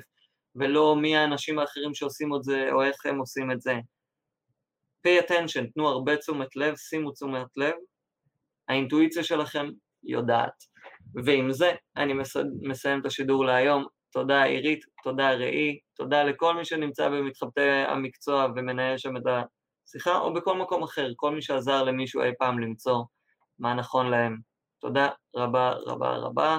ולא 0.57 0.97
מי 0.97 1.17
האנשים 1.17 1.59
האחרים 1.59 1.95
שעושים 1.95 2.35
את 2.35 2.45
זה 2.45 2.73
או 2.73 2.83
איך 2.83 3.07
הם 3.07 3.19
עושים 3.19 3.53
את 3.53 3.61
זה. 3.61 3.75
Pay 5.07 5.29
attention, 5.29 5.73
תנו 5.75 5.89
הרבה 5.89 6.17
תשומת 6.17 6.57
לב, 6.57 6.77
שימו 6.77 7.11
תשומת 7.11 7.57
לב, 7.57 7.75
האינטואיציה 8.69 9.25
שלכם 9.25 9.67
יודעת. 10.05 10.77
ועם 11.25 11.53
זה 11.53 11.73
אני 11.97 12.13
מסיים 12.63 13.01
את 13.01 13.07
השידור 13.07 13.45
להיום. 13.45 13.87
תודה 14.13 14.43
עירית, 14.43 14.85
תודה 15.03 15.31
ראי, 15.31 15.79
תודה 15.95 16.25
לכל 16.25 16.55
מי 16.55 16.65
שנמצא 16.65 17.09
במתחבטי 17.09 17.61
המקצוע 17.89 18.47
ומנהל 18.57 18.99
שם 18.99 19.17
את 19.17 19.23
השיחה, 19.27 20.19
או 20.19 20.35
בכל 20.35 20.59
מקום 20.59 20.83
אחר, 20.83 21.09
כל 21.17 21.35
מי 21.35 21.43
שעזר 21.43 21.83
למישהו 21.85 22.23
אי 22.23 22.31
פעם 22.39 22.59
למצוא 22.59 23.05
מה 23.59 23.75
נכון 23.75 24.11
להם. 24.11 24.39
תודה 24.81 25.09
רבה 25.37 25.71
רבה 25.71 26.17
רבה. 26.17 26.59